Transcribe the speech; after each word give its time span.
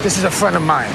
This 0.00 0.16
is 0.16 0.24
a 0.24 0.30
friend 0.30 0.56
of 0.56 0.62
mine. 0.62 0.90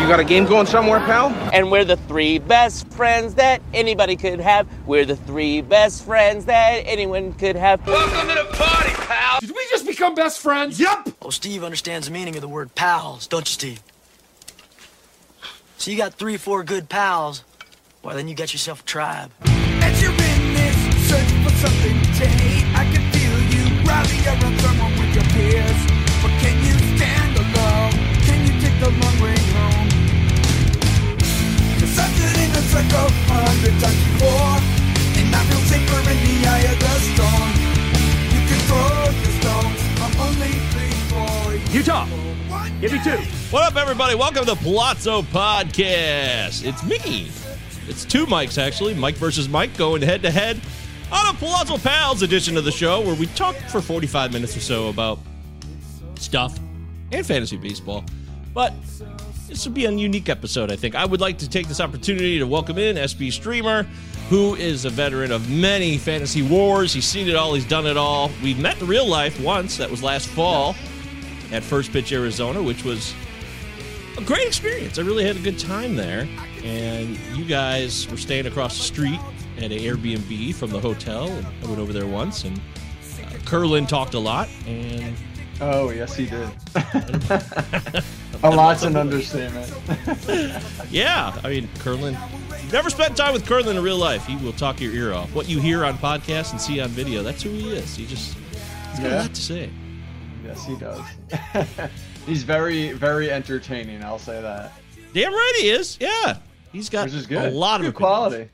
You 0.00 0.06
got 0.06 0.20
a 0.20 0.24
game 0.24 0.44
going 0.44 0.66
somewhere, 0.66 1.00
pal? 1.00 1.30
And 1.52 1.68
we're 1.68 1.84
the 1.84 1.96
three 1.96 2.38
best 2.38 2.86
friends 2.92 3.34
that 3.34 3.60
anybody 3.74 4.14
could 4.14 4.38
have. 4.38 4.68
We're 4.86 5.04
the 5.04 5.16
three 5.16 5.62
best 5.62 6.04
friends 6.04 6.44
that 6.44 6.84
anyone 6.86 7.32
could 7.32 7.56
have. 7.56 7.84
Welcome 7.84 8.28
to 8.28 8.34
the 8.34 8.56
party, 8.56 8.90
pal. 8.90 9.40
Did 9.40 9.50
we 9.50 9.66
just 9.68 9.84
become 9.84 10.14
best 10.14 10.38
friends? 10.38 10.78
Yup. 10.78 11.08
Oh, 11.22 11.30
Steve 11.30 11.64
understands 11.64 12.06
the 12.06 12.12
meaning 12.12 12.36
of 12.36 12.40
the 12.40 12.46
word 12.46 12.72
pals, 12.76 13.26
don't 13.26 13.48
you, 13.48 13.52
Steve? 13.52 13.82
So 15.78 15.90
you 15.90 15.96
got 15.96 16.14
three 16.14 16.36
or 16.36 16.38
four 16.38 16.62
good 16.62 16.88
pals. 16.88 17.42
Well, 18.04 18.14
then 18.14 18.28
you 18.28 18.36
got 18.36 18.52
yourself 18.52 18.82
a 18.82 18.84
tribe. 18.84 19.32
As 19.42 20.00
you're 20.00 20.12
in 20.12 20.54
this 20.54 21.08
search 21.08 21.32
for 21.42 21.50
something 21.50 22.00
to 22.00 22.14
take, 22.14 22.64
I 22.76 22.84
can 22.94 23.10
feel 23.10 23.40
you 23.58 23.82
rally 23.84 24.24
around 24.24 24.60
someone 24.60 24.85
with 24.85 24.85
everybody? 44.06 44.22
Welcome 44.22 44.46
to 44.46 44.54
the 44.54 44.70
Palazzo 44.70 45.22
Podcast. 45.22 46.64
It's 46.64 46.84
me. 46.84 47.28
It's 47.88 48.04
two 48.04 48.24
mics, 48.26 48.56
actually. 48.56 48.94
Mike 48.94 49.16
versus 49.16 49.48
Mike 49.48 49.76
going 49.76 50.00
head 50.00 50.22
to 50.22 50.30
head 50.30 50.60
on 51.10 51.34
a 51.34 51.36
Palazzo 51.36 51.76
Pals 51.76 52.22
edition 52.22 52.56
of 52.56 52.64
the 52.64 52.70
show 52.70 53.00
where 53.00 53.16
we 53.16 53.26
talk 53.26 53.56
for 53.68 53.80
45 53.80 54.32
minutes 54.32 54.56
or 54.56 54.60
so 54.60 54.90
about 54.90 55.18
stuff 56.14 56.56
and 57.10 57.26
fantasy 57.26 57.56
baseball. 57.56 58.04
But 58.54 58.74
this 59.48 59.66
will 59.66 59.72
be 59.72 59.86
a 59.86 59.90
unique 59.90 60.28
episode, 60.28 60.70
I 60.70 60.76
think. 60.76 60.94
I 60.94 61.04
would 61.04 61.20
like 61.20 61.38
to 61.38 61.48
take 61.48 61.66
this 61.66 61.80
opportunity 61.80 62.38
to 62.38 62.46
welcome 62.46 62.78
in 62.78 62.96
SP 63.10 63.32
Streamer, 63.32 63.88
who 64.28 64.54
is 64.54 64.84
a 64.84 64.90
veteran 64.90 65.32
of 65.32 65.50
many 65.50 65.98
fantasy 65.98 66.42
wars. 66.42 66.92
He's 66.92 67.06
seen 67.06 67.26
it 67.26 67.34
all, 67.34 67.54
he's 67.54 67.66
done 67.66 67.86
it 67.86 67.96
all. 67.96 68.30
We 68.40 68.54
met 68.54 68.80
in 68.80 68.86
real 68.86 69.06
life 69.06 69.40
once, 69.40 69.76
that 69.78 69.90
was 69.90 70.00
last 70.00 70.28
fall 70.28 70.76
at 71.50 71.64
First 71.64 71.92
Pitch, 71.92 72.12
Arizona, 72.12 72.62
which 72.62 72.84
was 72.84 73.12
a 74.16 74.24
great 74.24 74.46
experience. 74.46 74.98
I 74.98 75.02
really 75.02 75.24
had 75.24 75.36
a 75.36 75.40
good 75.40 75.58
time 75.58 75.96
there. 75.96 76.28
And 76.62 77.16
you 77.36 77.44
guys 77.44 78.08
were 78.10 78.16
staying 78.16 78.46
across 78.46 78.76
the 78.76 78.82
street 78.82 79.20
at 79.58 79.64
an 79.64 79.78
Airbnb 79.78 80.54
from 80.54 80.70
the 80.70 80.80
hotel. 80.80 81.28
And 81.28 81.46
I 81.46 81.66
went 81.66 81.78
over 81.78 81.92
there 81.92 82.06
once, 82.06 82.44
and 82.44 82.58
uh, 82.58 83.38
Curlin 83.44 83.86
talked 83.86 84.14
a 84.14 84.18
lot. 84.18 84.48
And 84.66 85.16
Oh, 85.60 85.90
yes, 85.90 86.14
he 86.14 86.26
did. 86.26 86.50
a 88.42 88.50
lot's 88.50 88.82
an 88.82 88.94
understatement. 88.94 89.72
yeah, 90.90 91.38
I 91.42 91.48
mean, 91.48 91.68
Curlin. 91.78 92.16
Never 92.72 92.90
spent 92.90 93.16
time 93.16 93.32
with 93.32 93.46
Curlin 93.46 93.76
in 93.76 93.82
real 93.82 93.96
life. 93.96 94.26
He 94.26 94.36
will 94.36 94.52
talk 94.52 94.80
your 94.80 94.92
ear 94.92 95.14
off. 95.14 95.34
What 95.34 95.48
you 95.48 95.58
hear 95.58 95.84
on 95.84 95.96
podcasts 95.96 96.50
and 96.50 96.60
see 96.60 96.80
on 96.80 96.88
video, 96.88 97.22
that's 97.22 97.42
who 97.42 97.50
he 97.50 97.74
is. 97.74 97.96
He 97.96 98.04
just 98.06 98.36
he's 98.90 99.00
got 99.00 99.12
a 99.12 99.16
lot 99.16 99.34
to 99.34 99.40
say. 99.40 99.70
yes, 100.44 100.66
he 100.66 100.76
does. 100.76 101.00
He's 102.26 102.42
very, 102.42 102.92
very 102.92 103.30
entertaining. 103.30 104.02
I'll 104.02 104.18
say 104.18 104.40
that. 104.42 104.72
Damn 105.12 105.32
right 105.32 105.52
he 105.60 105.68
is. 105.68 105.96
Yeah, 106.00 106.38
he's 106.72 106.88
got 106.90 107.04
Which 107.06 107.14
is 107.14 107.26
good. 107.26 107.52
a 107.52 107.56
lot 107.56 107.80
of 107.80 107.86
good 107.86 107.94
quality. 107.94 108.50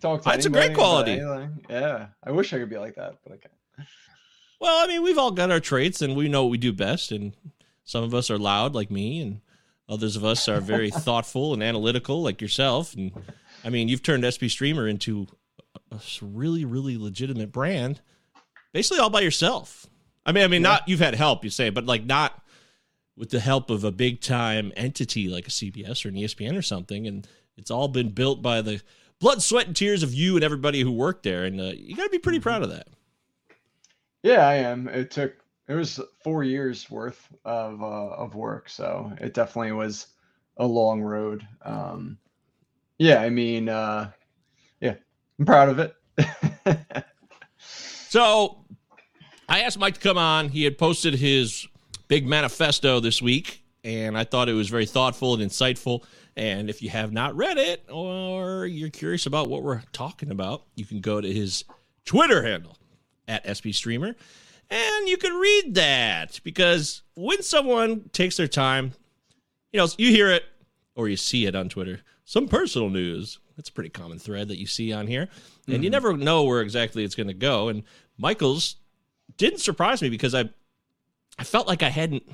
Talk 0.00 0.22
to 0.22 0.28
That's 0.28 0.46
a 0.46 0.50
great 0.50 0.74
quality. 0.74 1.20
Yeah, 1.68 2.06
I 2.22 2.30
wish 2.30 2.52
I 2.52 2.58
could 2.58 2.70
be 2.70 2.78
like 2.78 2.94
that, 2.94 3.16
but 3.24 3.32
I 3.32 3.36
can't. 3.36 3.88
Well, 4.60 4.84
I 4.84 4.86
mean, 4.86 5.02
we've 5.02 5.18
all 5.18 5.32
got 5.32 5.50
our 5.50 5.60
traits, 5.60 6.00
and 6.02 6.16
we 6.16 6.28
know 6.28 6.44
what 6.44 6.50
we 6.50 6.58
do 6.58 6.72
best. 6.72 7.10
And 7.12 7.32
some 7.84 8.04
of 8.04 8.14
us 8.14 8.30
are 8.30 8.38
loud, 8.38 8.74
like 8.74 8.90
me, 8.90 9.20
and 9.20 9.40
others 9.88 10.14
of 10.16 10.24
us 10.24 10.48
are 10.48 10.60
very 10.60 10.90
thoughtful 10.92 11.52
and 11.52 11.62
analytical, 11.62 12.22
like 12.22 12.40
yourself. 12.40 12.94
And 12.94 13.12
I 13.64 13.70
mean, 13.70 13.88
you've 13.88 14.02
turned 14.02 14.24
SP 14.24 14.46
Streamer 14.46 14.86
into 14.86 15.26
a 15.90 15.96
a 15.96 16.00
really, 16.22 16.64
really 16.64 16.96
legitimate 16.96 17.50
brand, 17.50 18.00
basically 18.72 19.00
all 19.00 19.10
by 19.10 19.20
yourself. 19.20 19.86
I 20.24 20.32
mean, 20.32 20.44
I 20.44 20.46
mean, 20.46 20.62
not 20.62 20.88
you've 20.88 21.00
had 21.00 21.14
help, 21.14 21.42
you 21.44 21.50
say, 21.50 21.70
but 21.70 21.86
like 21.86 22.04
not 22.04 22.40
with 23.18 23.30
the 23.30 23.40
help 23.40 23.70
of 23.70 23.84
a 23.84 23.90
big 23.90 24.20
time 24.20 24.72
entity 24.76 25.28
like 25.28 25.46
a 25.46 25.50
CBS 25.50 26.04
or 26.04 26.08
an 26.08 26.14
ESPN 26.14 26.56
or 26.56 26.62
something. 26.62 27.06
And 27.06 27.26
it's 27.56 27.70
all 27.70 27.88
been 27.88 28.10
built 28.10 28.40
by 28.42 28.62
the 28.62 28.80
blood, 29.18 29.42
sweat, 29.42 29.66
and 29.66 29.76
tears 29.76 30.02
of 30.02 30.14
you 30.14 30.36
and 30.36 30.44
everybody 30.44 30.80
who 30.80 30.92
worked 30.92 31.24
there. 31.24 31.44
And 31.44 31.60
uh, 31.60 31.72
you 31.74 31.96
got 31.96 32.04
to 32.04 32.10
be 32.10 32.18
pretty 32.18 32.40
proud 32.40 32.62
of 32.62 32.70
that. 32.70 32.88
Yeah, 34.22 34.46
I 34.46 34.54
am. 34.54 34.88
It 34.88 35.10
took 35.10 35.34
it 35.68 35.74
was 35.74 36.00
four 36.22 36.44
years 36.44 36.90
worth 36.90 37.28
of 37.44 37.82
uh, 37.82 37.86
of 37.86 38.34
work, 38.34 38.68
so 38.68 39.12
it 39.20 39.34
definitely 39.34 39.72
was 39.72 40.08
a 40.56 40.66
long 40.66 41.00
road. 41.00 41.46
Um, 41.62 42.18
yeah, 42.98 43.20
I 43.20 43.30
mean, 43.30 43.68
uh, 43.68 44.10
yeah, 44.80 44.94
I'm 45.38 45.46
proud 45.46 45.68
of 45.68 45.78
it. 45.78 47.04
So 48.08 48.64
I 49.50 49.60
asked 49.60 49.78
Mike 49.78 49.94
to 49.94 50.00
come 50.00 50.16
on. 50.16 50.48
He 50.48 50.64
had 50.64 50.78
posted 50.78 51.14
his 51.14 51.66
big 52.08 52.26
manifesto 52.26 53.00
this 53.00 53.22
week, 53.22 53.62
and 53.84 54.16
I 54.18 54.24
thought 54.24 54.48
it 54.48 54.54
was 54.54 54.68
very 54.68 54.86
thoughtful 54.86 55.34
and 55.34 55.42
insightful. 55.42 56.04
And 56.36 56.70
if 56.70 56.82
you 56.82 56.90
have 56.90 57.12
not 57.12 57.36
read 57.36 57.58
it 57.58 57.84
or 57.90 58.66
you're 58.66 58.90
curious 58.90 59.26
about 59.26 59.48
what 59.48 59.62
we're 59.62 59.82
talking 59.92 60.30
about, 60.30 60.64
you 60.76 60.84
can 60.84 61.00
go 61.00 61.20
to 61.20 61.32
his 61.32 61.64
Twitter 62.04 62.42
handle 62.42 62.76
at 63.26 63.44
SP 63.46 63.70
Streamer 63.72 64.14
and 64.70 65.08
you 65.08 65.16
can 65.16 65.34
read 65.34 65.74
that 65.74 66.40
because 66.44 67.02
when 67.14 67.42
someone 67.42 68.10
takes 68.12 68.36
their 68.36 68.48
time, 68.48 68.92
you 69.72 69.78
know, 69.78 69.88
you 69.96 70.10
hear 70.10 70.30
it 70.30 70.44
or 70.94 71.08
you 71.08 71.16
see 71.16 71.46
it 71.46 71.54
on 71.54 71.68
Twitter, 71.68 72.00
some 72.24 72.48
personal 72.48 72.90
news. 72.90 73.38
That's 73.56 73.70
a 73.70 73.72
pretty 73.72 73.90
common 73.90 74.18
thread 74.18 74.48
that 74.48 74.58
you 74.58 74.66
see 74.66 74.92
on 74.92 75.06
here. 75.06 75.28
And 75.66 75.82
you 75.82 75.90
mm-hmm. 75.90 75.92
never 75.92 76.16
know 76.16 76.44
where 76.44 76.60
exactly 76.60 77.02
it's 77.02 77.14
going 77.14 77.26
to 77.28 77.34
go. 77.34 77.68
And 77.68 77.82
Michael's 78.18 78.76
didn't 79.36 79.60
surprise 79.60 80.02
me 80.02 80.10
because 80.10 80.34
I 80.34 80.50
I 81.38 81.44
felt 81.44 81.68
like 81.68 81.82
I 81.82 81.88
hadn't 81.88 82.24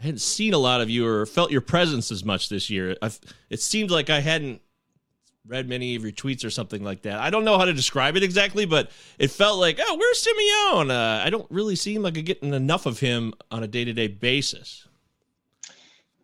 I 0.00 0.04
hadn't 0.04 0.20
seen 0.20 0.54
a 0.54 0.58
lot 0.58 0.80
of 0.80 0.88
you 0.88 1.06
or 1.06 1.26
felt 1.26 1.50
your 1.50 1.60
presence 1.60 2.10
as 2.10 2.24
much 2.24 2.48
this 2.48 2.70
year. 2.70 2.96
I've, 3.02 3.20
it 3.50 3.60
seemed 3.60 3.90
like 3.90 4.08
I 4.08 4.20
hadn't 4.20 4.62
read 5.46 5.68
many 5.68 5.94
of 5.94 6.02
your 6.02 6.12
tweets 6.12 6.44
or 6.44 6.50
something 6.50 6.82
like 6.82 7.02
that. 7.02 7.18
I 7.18 7.28
don't 7.28 7.44
know 7.44 7.58
how 7.58 7.66
to 7.66 7.72
describe 7.72 8.16
it 8.16 8.22
exactly, 8.22 8.64
but 8.64 8.90
it 9.18 9.30
felt 9.30 9.58
like, 9.58 9.78
oh, 9.80 9.96
where's 9.96 10.26
Simeone? 10.26 10.90
Uh, 10.90 11.24
I 11.24 11.28
don't 11.28 11.50
really 11.50 11.76
seem 11.76 12.02
like 12.02 12.16
I'm 12.16 12.24
getting 12.24 12.54
enough 12.54 12.86
of 12.86 13.00
him 13.00 13.34
on 13.50 13.62
a 13.62 13.66
day 13.66 13.84
to 13.84 13.92
day 13.92 14.08
basis. 14.08 14.86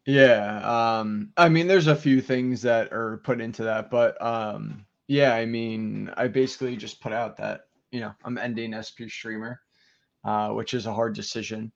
Yeah, 0.07 0.61
um, 0.63 1.33
I 1.37 1.49
mean, 1.49 1.67
there's 1.67 1.89
a 1.89 1.97
few 1.97 2.21
things 2.21 2.63
that 2.63 2.93
are 2.93 3.21
put 3.25 3.41
into 3.41 3.65
that, 3.65 3.91
but 3.91 4.21
um, 4.25 4.87
yeah, 5.09 5.35
I 5.35 5.45
mean, 5.47 6.13
I 6.17 6.29
basically 6.29 6.77
just 6.77 7.01
put 7.01 7.13
out 7.13 7.37
that 7.39 7.63
you 7.91 8.01
know 8.01 8.13
I'm 8.25 8.39
ending 8.39 8.73
SP 8.79 9.11
Streamer, 9.11 9.61
uh, 10.27 10.51
which 10.51 10.75
is 10.75 10.85
a 10.87 10.93
hard 10.93 11.15
decision, 11.15 11.73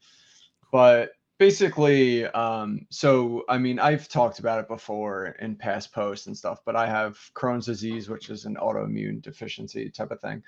but 0.70 1.12
basically, 1.38 2.26
um, 2.26 2.86
so 2.90 3.44
I 3.48 3.56
mean, 3.56 3.78
I've 3.78 4.08
talked 4.08 4.40
about 4.40 4.60
it 4.60 4.68
before 4.68 5.36
in 5.40 5.56
past 5.56 5.92
posts 5.92 6.26
and 6.26 6.36
stuff, 6.36 6.60
but 6.66 6.76
I 6.76 6.86
have 6.86 7.18
Crohn's 7.34 7.66
disease, 7.66 8.10
which 8.10 8.28
is 8.28 8.44
an 8.44 8.56
autoimmune 8.56 9.22
deficiency 9.22 9.88
type 9.88 10.10
of 10.10 10.20
thing, 10.20 10.42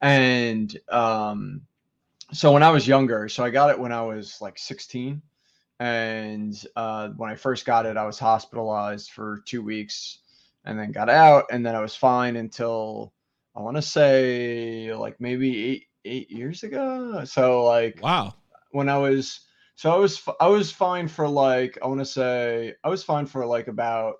and 0.00 0.76
um, 0.88 1.60
so 2.32 2.50
when 2.50 2.64
I 2.64 2.70
was 2.70 2.88
younger, 2.88 3.28
so 3.28 3.44
I 3.44 3.50
got 3.50 3.70
it 3.70 3.78
when 3.78 3.92
I 3.92 4.02
was 4.02 4.40
like 4.40 4.58
16 4.58 5.22
and 5.82 6.64
uh, 6.76 7.08
when 7.16 7.28
I 7.28 7.34
first 7.34 7.66
got 7.66 7.86
it, 7.86 7.96
I 7.96 8.06
was 8.06 8.16
hospitalized 8.16 9.10
for 9.10 9.42
two 9.46 9.62
weeks, 9.62 10.18
and 10.64 10.78
then 10.78 10.92
got 10.92 11.08
out, 11.08 11.46
and 11.50 11.66
then 11.66 11.74
I 11.74 11.80
was 11.80 11.96
fine 11.96 12.36
until 12.36 13.12
I 13.56 13.60
want 13.60 13.76
to 13.76 13.82
say 13.82 14.94
like 14.94 15.20
maybe 15.20 15.64
eight 15.64 15.86
eight 16.04 16.30
years 16.30 16.62
ago. 16.62 17.24
So 17.24 17.64
like 17.64 18.02
Wow. 18.02 18.34
when 18.70 18.88
I 18.88 18.98
was 18.98 19.40
so 19.74 19.92
I 19.92 19.96
was 19.96 20.22
I 20.40 20.48
was 20.48 20.70
fine 20.70 21.08
for 21.08 21.28
like 21.28 21.78
I 21.82 21.86
want 21.86 22.00
to 22.00 22.06
say 22.06 22.74
I 22.84 22.88
was 22.88 23.02
fine 23.04 23.26
for 23.26 23.46
like 23.46 23.68
about 23.68 24.16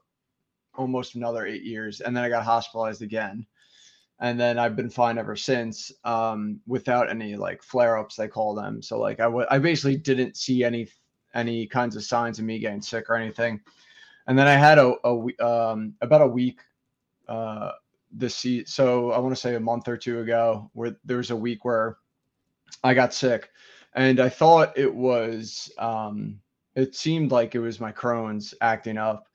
almost 0.74 1.14
another 1.14 1.46
eight 1.46 1.62
years, 1.64 2.00
and 2.00 2.16
then 2.16 2.24
I 2.24 2.28
got 2.28 2.44
hospitalized 2.44 3.02
again, 3.02 3.46
and 4.20 4.38
then 4.40 4.58
I've 4.58 4.76
been 4.76 4.90
fine 4.90 5.18
ever 5.18 5.36
since, 5.36 5.92
um, 6.04 6.60
without 6.66 7.10
any 7.10 7.36
like 7.36 7.62
flare 7.62 7.98
ups 7.98 8.16
they 8.16 8.28
call 8.28 8.54
them. 8.54 8.82
So 8.82 8.98
like 8.98 9.20
I 9.20 9.26
I 9.50 9.58
basically 9.58 9.96
didn't 9.96 10.36
see 10.36 10.64
any 10.64 10.88
any 11.34 11.66
kinds 11.66 11.96
of 11.96 12.04
signs 12.04 12.38
of 12.38 12.44
me 12.44 12.58
getting 12.58 12.82
sick 12.82 13.08
or 13.10 13.16
anything, 13.16 13.60
and 14.26 14.38
then 14.38 14.46
I 14.48 14.54
had 14.54 14.78
a, 14.78 14.94
a 15.04 15.14
we- 15.14 15.36
um 15.38 15.94
about 16.00 16.22
a 16.22 16.26
week 16.26 16.60
uh 17.28 17.72
this 18.12 18.36
se- 18.36 18.64
so 18.66 19.12
I 19.12 19.18
want 19.18 19.34
to 19.34 19.40
say 19.40 19.54
a 19.54 19.60
month 19.60 19.88
or 19.88 19.96
two 19.96 20.20
ago 20.20 20.70
where 20.74 20.96
there 21.04 21.16
was 21.16 21.30
a 21.30 21.36
week 21.36 21.64
where 21.64 21.96
I 22.84 22.94
got 22.94 23.14
sick 23.14 23.48
and 23.94 24.20
I 24.20 24.28
thought 24.28 24.76
it 24.76 24.92
was 24.92 25.72
um 25.78 26.40
it 26.74 26.94
seemed 26.94 27.30
like 27.30 27.54
it 27.54 27.60
was 27.60 27.80
my 27.80 27.92
Crohn's 27.92 28.54
acting 28.60 28.98
up 28.98 29.26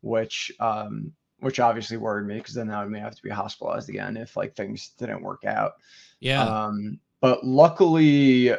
which 0.00 0.52
um 0.60 1.12
which 1.40 1.60
obviously 1.60 1.96
worried 1.96 2.26
me 2.26 2.38
because 2.38 2.54
then 2.54 2.68
would 2.68 2.90
mean 2.90 3.02
have 3.02 3.16
to 3.16 3.22
be 3.22 3.30
hospitalized 3.30 3.88
again 3.88 4.16
if 4.16 4.36
like 4.36 4.54
things 4.54 4.90
didn't 4.98 5.22
work 5.22 5.44
out 5.44 5.72
Yeah. 6.20 6.42
um 6.42 6.98
but 7.20 7.44
luckily 7.44 8.52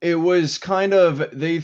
it 0.00 0.14
was 0.14 0.58
kind 0.58 0.92
of 0.94 1.24
they 1.32 1.62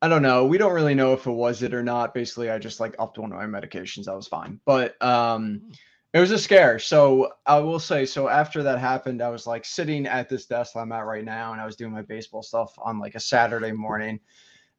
I 0.00 0.08
don't 0.08 0.22
know. 0.22 0.44
We 0.46 0.58
don't 0.58 0.72
really 0.72 0.96
know 0.96 1.12
if 1.12 1.28
it 1.28 1.30
was 1.30 1.62
it 1.62 1.72
or 1.72 1.82
not. 1.84 2.12
Basically, 2.12 2.50
I 2.50 2.58
just 2.58 2.80
like 2.80 2.96
upped 2.98 3.18
one 3.18 3.32
of 3.32 3.38
my 3.38 3.46
medications. 3.46 4.08
I 4.08 4.14
was 4.16 4.26
fine. 4.26 4.58
But 4.64 5.00
um 5.00 5.70
it 6.12 6.20
was 6.20 6.30
a 6.30 6.38
scare. 6.38 6.78
So 6.78 7.32
I 7.46 7.58
will 7.58 7.78
say, 7.78 8.04
so 8.04 8.28
after 8.28 8.62
that 8.62 8.78
happened, 8.78 9.22
I 9.22 9.30
was 9.30 9.46
like 9.46 9.64
sitting 9.64 10.06
at 10.06 10.28
this 10.28 10.46
desk 10.46 10.76
I'm 10.76 10.92
at 10.92 11.06
right 11.06 11.24
now, 11.24 11.52
and 11.52 11.60
I 11.60 11.66
was 11.66 11.76
doing 11.76 11.92
my 11.92 12.02
baseball 12.02 12.42
stuff 12.42 12.74
on 12.78 12.98
like 12.98 13.14
a 13.14 13.20
Saturday 13.20 13.72
morning, 13.72 14.20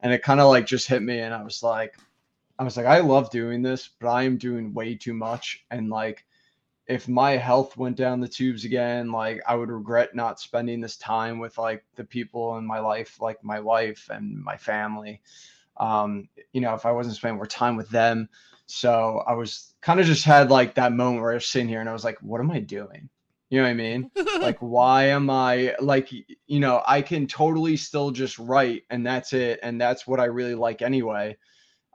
and 0.00 0.12
it 0.12 0.22
kind 0.22 0.40
of 0.40 0.48
like 0.48 0.66
just 0.66 0.88
hit 0.88 1.02
me, 1.02 1.20
and 1.20 1.34
I 1.34 1.42
was 1.42 1.62
like, 1.62 1.96
I 2.58 2.62
was 2.64 2.76
like, 2.76 2.86
I 2.86 3.00
love 3.00 3.30
doing 3.30 3.62
this, 3.62 3.90
but 4.00 4.08
I 4.08 4.22
am 4.22 4.36
doing 4.38 4.72
way 4.74 4.94
too 4.94 5.14
much, 5.14 5.64
and 5.70 5.90
like, 5.90 6.24
if 6.86 7.08
my 7.08 7.32
health 7.32 7.76
went 7.76 7.96
down 7.96 8.20
the 8.20 8.28
tubes 8.28 8.64
again, 8.64 9.10
like 9.10 9.40
I 9.48 9.56
would 9.56 9.70
regret 9.70 10.14
not 10.14 10.38
spending 10.38 10.80
this 10.80 10.98
time 10.98 11.38
with 11.38 11.56
like 11.56 11.82
the 11.96 12.04
people 12.04 12.58
in 12.58 12.66
my 12.66 12.78
life, 12.78 13.20
like 13.20 13.42
my 13.42 13.58
wife 13.58 14.08
and 14.10 14.36
my 14.44 14.56
family. 14.58 15.22
Um, 15.78 16.28
you 16.52 16.60
know, 16.60 16.74
if 16.74 16.84
I 16.84 16.92
wasn't 16.92 17.16
spending 17.16 17.36
more 17.36 17.46
time 17.46 17.76
with 17.76 17.88
them. 17.88 18.28
So 18.66 19.22
I 19.26 19.34
was 19.34 19.74
kind 19.82 20.00
of 20.00 20.06
just 20.06 20.24
had 20.24 20.50
like 20.50 20.74
that 20.74 20.92
moment 20.92 21.22
where 21.22 21.32
I 21.32 21.34
was 21.34 21.46
sitting 21.46 21.68
here 21.68 21.80
and 21.80 21.88
I 21.88 21.92
was 21.92 22.04
like, 22.04 22.18
what 22.22 22.40
am 22.40 22.50
I 22.50 22.60
doing? 22.60 23.08
You 23.50 23.58
know 23.58 23.64
what 23.64 23.70
I 23.70 23.74
mean? 23.74 24.10
like, 24.40 24.58
why 24.60 25.04
am 25.04 25.28
I 25.30 25.74
like, 25.80 26.10
you 26.10 26.60
know, 26.60 26.82
I 26.86 27.02
can 27.02 27.26
totally 27.26 27.76
still 27.76 28.10
just 28.10 28.38
write 28.38 28.84
and 28.90 29.06
that's 29.06 29.32
it. 29.32 29.60
And 29.62 29.80
that's 29.80 30.06
what 30.06 30.20
I 30.20 30.24
really 30.24 30.54
like 30.54 30.82
anyway. 30.82 31.36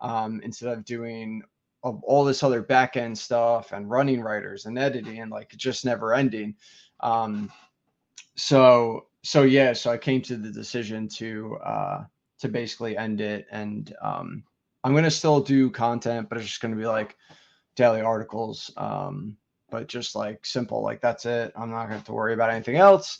Um, 0.02 0.40
instead 0.44 0.72
of 0.72 0.86
doing 0.86 1.42
all 1.82 2.24
this 2.24 2.44
other 2.44 2.62
back 2.62 2.98
end 2.98 3.18
stuff 3.18 3.72
and 3.72 3.90
running 3.90 4.22
writers 4.22 4.66
and 4.66 4.78
editing 4.78 5.20
and 5.20 5.32
like 5.32 5.50
just 5.58 5.86
never 5.86 6.14
ending. 6.14 6.56
Um, 7.00 7.52
so 8.36 9.08
so 9.24 9.44
yeah, 9.44 9.74
so 9.74 9.92
I 9.92 9.98
came 9.98 10.22
to 10.24 10.38
the 10.38 10.52
decision 10.52 11.08
to 11.10 11.58
uh 11.58 12.04
to 12.40 12.48
basically 12.48 12.98
end 12.98 13.22
it 13.22 13.46
and 13.52 13.94
um 14.02 14.44
I'm 14.84 14.96
gonna 14.96 15.12
still 15.12 15.42
do 15.42 15.70
content, 15.70 16.30
but 16.30 16.38
it's 16.38 16.48
just 16.48 16.62
gonna 16.62 16.76
be 16.76 16.86
like 16.86 17.16
daily 17.76 18.02
articles. 18.02 18.72
Um, 18.78 19.38
but 19.70 19.88
just 19.88 20.16
like 20.16 20.46
simple, 20.46 20.82
like 20.82 21.02
that's 21.02 21.26
it. 21.26 21.52
I'm 21.56 21.70
not 21.70 21.84
gonna 21.84 21.96
have 21.96 22.06
to 22.06 22.14
worry 22.14 22.34
about 22.34 22.52
anything 22.52 22.78
else. 22.78 23.20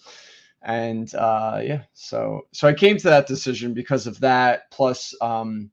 And 0.62 1.14
uh 1.16 1.62
yeah, 1.64 1.84
so 1.94 2.42
so 2.52 2.68
I 2.68 2.74
came 2.74 2.98
to 2.98 3.10
that 3.10 3.28
decision 3.28 3.74
because 3.74 4.08
of 4.08 4.20
that. 4.22 4.70
Plus, 4.72 5.14
um 5.22 5.72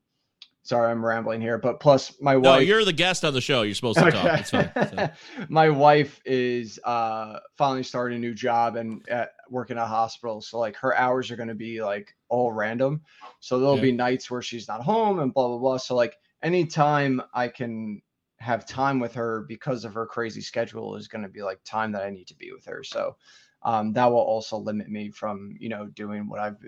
sorry, 0.67 0.91
I'm 0.91 1.05
rambling 1.05 1.41
here, 1.41 1.59
but 1.59 1.81
plus 1.81 2.21
my 2.21 2.35
no, 2.35 2.41
wife 2.51 2.67
you're 2.67 2.85
the 2.85 2.93
guest 2.93 3.25
on 3.25 3.33
the 3.35 3.41
show. 3.41 3.63
You're 3.63 3.75
supposed 3.75 3.99
to 3.99 4.11
talk. 4.11 4.51
Fine. 4.51 4.73
It's 4.77 4.91
fine. 4.91 5.11
my 5.49 5.69
wife 5.71 6.21
is 6.25 6.79
uh 6.85 7.39
finally 7.57 7.83
starting 7.83 8.17
a 8.17 8.21
new 8.21 8.35
job 8.35 8.77
and 8.77 9.07
at, 9.09 9.31
working 9.49 9.79
at 9.79 9.85
a 9.85 9.87
hospital 9.87 10.41
so 10.41 10.59
like 10.59 10.77
her 10.77 10.95
hours 10.97 11.31
are 11.31 11.37
going 11.37 11.49
to 11.49 11.55
be 11.55 11.83
like 11.83 12.15
all 12.29 12.51
random 12.53 13.01
so 13.41 13.59
there'll 13.59 13.77
Yeah. 13.77 13.83
be 13.83 13.93
nights 13.93 14.31
where 14.31 14.43
she's 14.43 14.67
not 14.67 14.83
home 14.83 15.21
and 15.21 15.33
blah 15.33 15.47
blah 15.49 15.59
blah 15.59 15.77
so 15.77 15.95
like 15.95 16.17
anytime 16.43 17.23
i 17.33 17.47
can 17.49 18.03
have 18.39 18.67
time 18.67 18.99
with 18.99 19.15
her 19.15 19.45
because 19.49 19.85
of 19.85 19.95
her 19.95 20.05
crazy 20.05 20.41
schedule 20.41 20.97
is 20.97 21.07
going 21.09 21.23
to 21.23 21.29
be 21.29 21.43
like 21.43 21.61
time 21.65 21.93
that 21.93 22.03
i 22.03 22.11
need 22.11 22.27
to 22.27 22.35
be 22.35 22.51
with 22.53 22.65
her 22.65 22.83
so 22.83 23.17
um 23.63 23.93
that 23.93 24.07
will 24.07 24.19
also 24.19 24.57
limit 24.57 24.89
me 24.89 25.11
from 25.11 25.55
you 25.61 25.69
know 25.69 25.87
doing 25.87 26.29
what 26.29 26.41
i've 26.41 26.59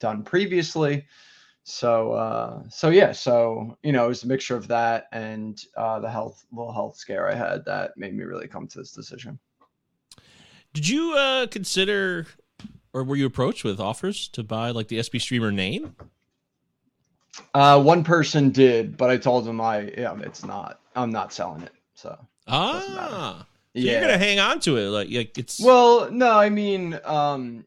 done 0.00 0.22
previously 0.24 1.04
so 1.64 2.12
uh 2.12 2.62
so 2.68 2.90
yeah 2.90 3.12
so 3.12 3.76
you 3.84 3.92
know 3.92 4.04
it 4.06 4.08
was 4.08 4.24
a 4.24 4.26
mixture 4.26 4.56
of 4.56 4.66
that 4.66 5.06
and 5.12 5.64
uh 5.76 6.00
the 6.00 6.10
health 6.10 6.44
little 6.50 6.72
health 6.72 6.96
scare 6.96 7.30
i 7.30 7.34
had 7.34 7.64
that 7.64 7.96
made 7.96 8.14
me 8.14 8.24
really 8.24 8.48
come 8.48 8.66
to 8.66 8.78
this 8.78 8.92
decision 8.92 9.38
Did 10.72 10.88
you 10.88 11.14
uh, 11.14 11.46
consider, 11.48 12.26
or 12.92 13.04
were 13.04 13.14
you 13.14 13.26
approached 13.26 13.62
with 13.62 13.78
offers 13.78 14.26
to 14.28 14.42
buy 14.42 14.70
like 14.70 14.88
the 14.88 15.00
SP 15.02 15.20
Streamer 15.20 15.52
name? 15.52 15.94
uh 17.54 17.80
one 17.80 18.02
person 18.04 18.50
did 18.50 18.96
but 18.96 19.08
i 19.08 19.16
told 19.16 19.44
them 19.44 19.60
i 19.60 19.90
yeah 19.96 20.14
it's 20.20 20.44
not 20.44 20.80
i'm 20.96 21.10
not 21.10 21.32
selling 21.32 21.62
it 21.62 21.72
so. 21.94 22.18
Ah, 22.48 23.38
so 23.38 23.46
yeah 23.74 23.92
you're 23.92 24.00
gonna 24.00 24.18
hang 24.18 24.38
on 24.40 24.58
to 24.60 24.76
it. 24.76 24.88
Like, 24.88 25.08
like 25.10 25.38
it's 25.38 25.60
well 25.60 26.10
no 26.10 26.36
i 26.36 26.50
mean 26.50 26.98
um 27.04 27.64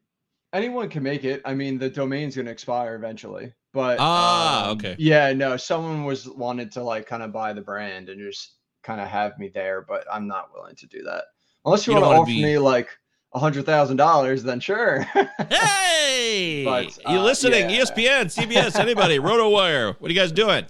anyone 0.56 0.90
can 0.90 1.04
make 1.04 1.24
it 1.24 1.42
i 1.46 1.54
mean 1.54 1.78
the 1.78 1.90
domain's 1.90 2.36
gonna 2.36 2.50
expire 2.52 2.96
eventually 2.96 3.54
but 3.74 3.98
Ah, 4.00 4.70
um, 4.70 4.78
okay. 4.78 4.96
yeah 4.98 5.34
no 5.34 5.58
someone 5.58 6.06
was 6.06 6.28
wanted 6.30 6.72
to 6.72 6.84
like 6.84 7.06
kind 7.06 7.22
of 7.24 7.32
buy 7.32 7.54
the 7.54 7.62
brand 7.62 8.10
and 8.10 8.20
just 8.20 8.56
kind 8.84 9.00
of 9.02 9.08
have 9.08 9.38
me 9.38 9.52
there 9.54 9.86
but 9.88 10.06
i'm 10.12 10.28
not 10.28 10.50
willing 10.54 10.76
to 10.76 10.88
do 10.88 11.04
that 11.04 11.26
unless 11.66 11.86
you, 11.86 11.94
You 11.94 12.00
want 12.02 12.12
to 12.14 12.20
offer 12.22 12.28
be- 12.28 12.42
me 12.44 12.58
like 12.58 12.90
a 13.34 13.40
hundred 13.40 13.66
thousand 13.66 13.98
dollars 13.98 14.44
then 14.44 14.60
sure 14.60 15.02
hey, 15.50 16.64
But, 16.64 16.98
you 17.10 17.18
uh, 17.20 17.24
listening? 17.24 17.70
E 17.70 17.76
yeah. 17.78 17.82
ESPN, 17.84 18.26
CBS, 18.34 18.80
anybody? 18.80 19.20
RotoWire. 19.20 19.96
What 20.00 20.10
are 20.10 20.14
you 20.14 20.20
guys 20.20 20.32
doing? 20.32 20.66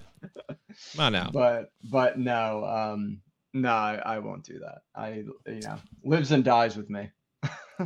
Come 0.96 1.04
on 1.04 1.12
now. 1.12 1.30
but 1.32 1.70
but 1.90 2.18
no 2.18 2.64
um 2.64 3.20
no 3.54 3.70
I, 3.70 4.00
I 4.04 4.18
won't 4.18 4.42
do 4.44 4.58
that 4.58 4.78
i 4.94 5.24
you 5.46 5.60
know 5.62 5.76
lives 6.04 6.32
and 6.32 6.44
dies 6.44 6.76
with 6.76 6.90
me 6.90 7.08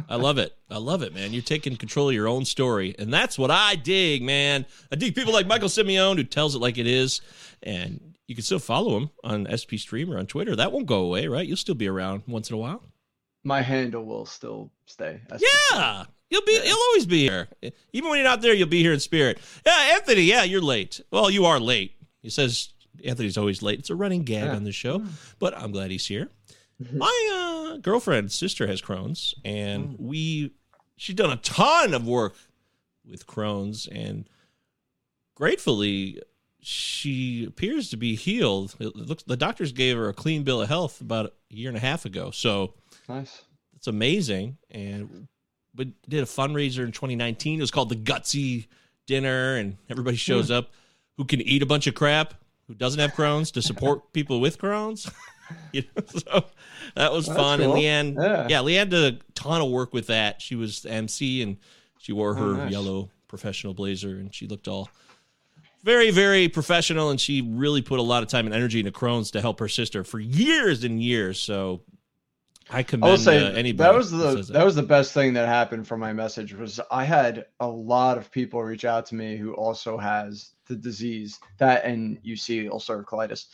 I 0.09 0.17
love 0.17 0.39
it. 0.39 0.55
I 0.71 0.79
love 0.79 1.03
it, 1.03 1.15
man. 1.15 1.33
You're 1.33 1.43
taking 1.43 1.77
control 1.77 2.09
of 2.09 2.15
your 2.15 2.29
own 2.29 2.45
story. 2.45 2.95
And 2.99 3.13
that's 3.13 3.39
what 3.39 3.51
I 3.51 3.75
dig, 3.77 4.23
man. 4.23 4.67
I 4.93 4.97
dig 4.97 5.15
people 5.15 5.33
like 5.33 5.47
Michael 5.47 5.69
Simeone 5.69 6.17
who 6.17 6.25
tells 6.25 6.55
it 6.55 6.61
like 6.61 6.79
it 6.79 6.87
is. 6.87 7.21
And 7.63 8.15
you 8.27 8.35
can 8.35 8.45
still 8.45 8.59
follow 8.61 8.97
him 8.97 9.11
on 9.25 9.47
SP 9.51 9.75
Streamer 9.77 10.19
on 10.19 10.27
Twitter. 10.27 10.55
That 10.57 10.73
won't 10.73 10.87
go 10.87 11.01
away, 11.03 11.27
right? 11.27 11.47
You'll 11.47 11.57
still 11.57 11.75
be 11.75 11.89
around 11.89 12.23
once 12.27 12.51
in 12.51 12.55
a 12.55 12.59
while. 12.59 12.83
my 13.43 13.63
handle 13.63 14.05
will 14.05 14.27
still 14.27 14.71
stay 14.87 15.21
as 15.31 15.43
Yeah. 15.73 16.05
You'll 16.29 16.43
be 16.47 16.53
you'll 16.65 16.79
always 16.91 17.07
be 17.07 17.23
here. 17.23 17.49
Even 17.93 18.09
when 18.11 18.19
you're 18.19 18.29
not 18.29 18.41
there, 18.41 18.55
you'll 18.55 18.69
be 18.69 18.83
here 18.83 18.93
in 18.93 19.01
spirit. 19.01 19.39
Yeah, 19.67 19.95
Anthony, 19.97 20.23
yeah, 20.23 20.45
you're 20.45 20.61
late. 20.61 21.01
Well, 21.11 21.29
you 21.31 21.45
are 21.47 21.59
late. 21.59 21.97
He 22.23 22.31
says 22.31 22.69
Anthony's 23.05 23.37
always 23.37 23.63
late. 23.63 23.81
It's 23.81 23.91
a 23.91 23.97
running 23.97 24.23
gag 24.23 24.45
Yeah. 24.45 24.55
on 24.55 24.63
the 24.63 24.71
show, 24.71 25.01
hmm. 25.01 25.09
but 25.41 25.57
I'm 25.59 25.73
glad 25.73 25.91
he's 25.91 26.07
here. 26.07 26.29
My 26.93 27.73
uh, 27.75 27.77
girlfriend's 27.79 28.35
sister 28.35 28.67
has 28.67 28.81
Crohn's, 28.81 29.35
and 29.45 29.97
we 29.99 30.53
she's 30.97 31.17
done 31.17 31.31
a 31.31 31.37
ton 31.37 31.95
of 31.95 32.07
work 32.07 32.35
with 33.09 33.27
Crohn's, 33.27 33.87
and 33.87 34.29
gratefully, 35.35 36.21
she 36.61 37.45
appears 37.45 37.91
to 37.91 37.97
be 37.97 38.15
healed. 38.15 38.77
It 38.79 38.97
looks 38.97 39.23
the 39.25 39.37
doctors 39.37 39.73
gave 39.73 39.97
her 39.97 40.09
a 40.09 40.15
clean 40.15 40.43
bill 40.43 40.63
of 40.63 40.69
health 40.69 41.01
about 41.01 41.35
a 41.51 41.55
year 41.55 41.69
and 41.69 41.77
a 41.77 41.81
half 41.81 42.05
ago. 42.05 42.31
So 42.31 42.75
nice 43.09 43.43
it's 43.81 43.87
amazing. 43.87 44.59
And 44.71 45.27
we 45.75 45.95
did 46.07 46.23
a 46.23 46.27
fundraiser 46.27 46.85
in 46.85 46.93
2019. 46.93 47.59
It 47.59 47.63
was 47.63 47.71
called 47.71 47.89
the 47.89 47.97
Gutsy 47.97 48.67
Dinner, 49.07 49.57
and 49.57 49.79
everybody 49.89 50.19
shows 50.19 50.51
up 50.51 50.71
who 51.17 51.25
can 51.25 51.41
eat 51.41 51.63
a 51.63 51.67
bunch 51.67 51.87
of 51.87 51.95
crap, 51.95 52.35
who 52.67 52.75
doesn't 52.75 53.01
have 53.01 53.13
Crohn's, 53.13 53.51
to 53.53 53.63
support 53.63 54.13
people 54.13 54.39
with 54.39 54.59
Crohn's. 54.59 55.11
you 55.73 55.83
know, 55.97 56.03
so 56.07 56.45
that 56.97 57.13
was 57.13 57.27
That's 57.27 57.39
fun. 57.39 57.59
cool. 57.61 57.75
And 57.77 58.17
Leanne, 58.17 58.23
Yeah. 58.23 58.47
yeah, 58.49 58.59
Leanne 58.59 58.91
did 58.91 59.15
a 59.15 59.19
ton 59.35 59.61
of 59.61 59.71
work 59.71 59.93
with 59.93 60.07
that. 60.09 60.41
She 60.43 60.55
was 60.57 60.85
MC, 60.87 61.43
and 61.43 61.57
she 61.99 62.13
wore 62.13 62.35
her 62.35 62.45
Oh, 62.45 62.57
nice. 62.57 62.73
yellow 62.73 63.11
professional 63.29 63.75
blazer, 63.75 64.17
and 64.17 64.35
she 64.35 64.47
looked 64.47 64.67
all 64.69 64.89
very, 65.83 66.11
very 66.11 66.49
professional, 66.49 67.11
and 67.11 67.21
she 67.21 67.41
really 67.41 67.81
put 67.81 67.99
a 67.99 68.03
lot 68.03 68.23
of 68.23 68.29
time 68.29 68.45
and 68.47 68.55
energy 68.55 68.81
into 68.81 68.91
Crohn's 68.93 69.31
to 69.31 69.41
help 69.41 69.59
her 69.61 69.69
sister 69.69 70.05
for 70.05 70.19
years 70.19 70.85
and 70.85 71.03
years. 71.03 71.41
So 71.41 71.81
I 72.71 72.81
I 72.81 72.83
commend 72.83 73.11
will 73.13 73.19
say 73.19 73.43
uh, 73.43 73.51
anybody. 73.53 73.89
that 73.89 73.95
was 73.97 74.11
the 74.11 74.33
says 74.37 74.49
that 74.49 74.65
was 74.65 74.75
the 74.75 74.83
best 74.83 75.13
thing 75.15 75.33
that 75.35 75.49
happened 75.49 75.89
from 75.89 75.99
my 76.01 76.13
message 76.13 76.53
was 76.55 76.81
I 76.91 77.05
had 77.05 77.47
a 77.61 77.67
lot 77.69 78.19
of 78.19 78.31
people 78.31 78.63
reach 78.63 78.85
out 78.85 79.07
to 79.07 79.15
me 79.15 79.37
who 79.39 79.55
also 79.55 79.97
has 79.97 80.51
the 80.67 80.77
disease 80.77 81.41
that 81.59 81.85
and 81.85 82.23
UC 82.23 82.69
ulcerative 82.71 83.07
colitis, 83.07 83.47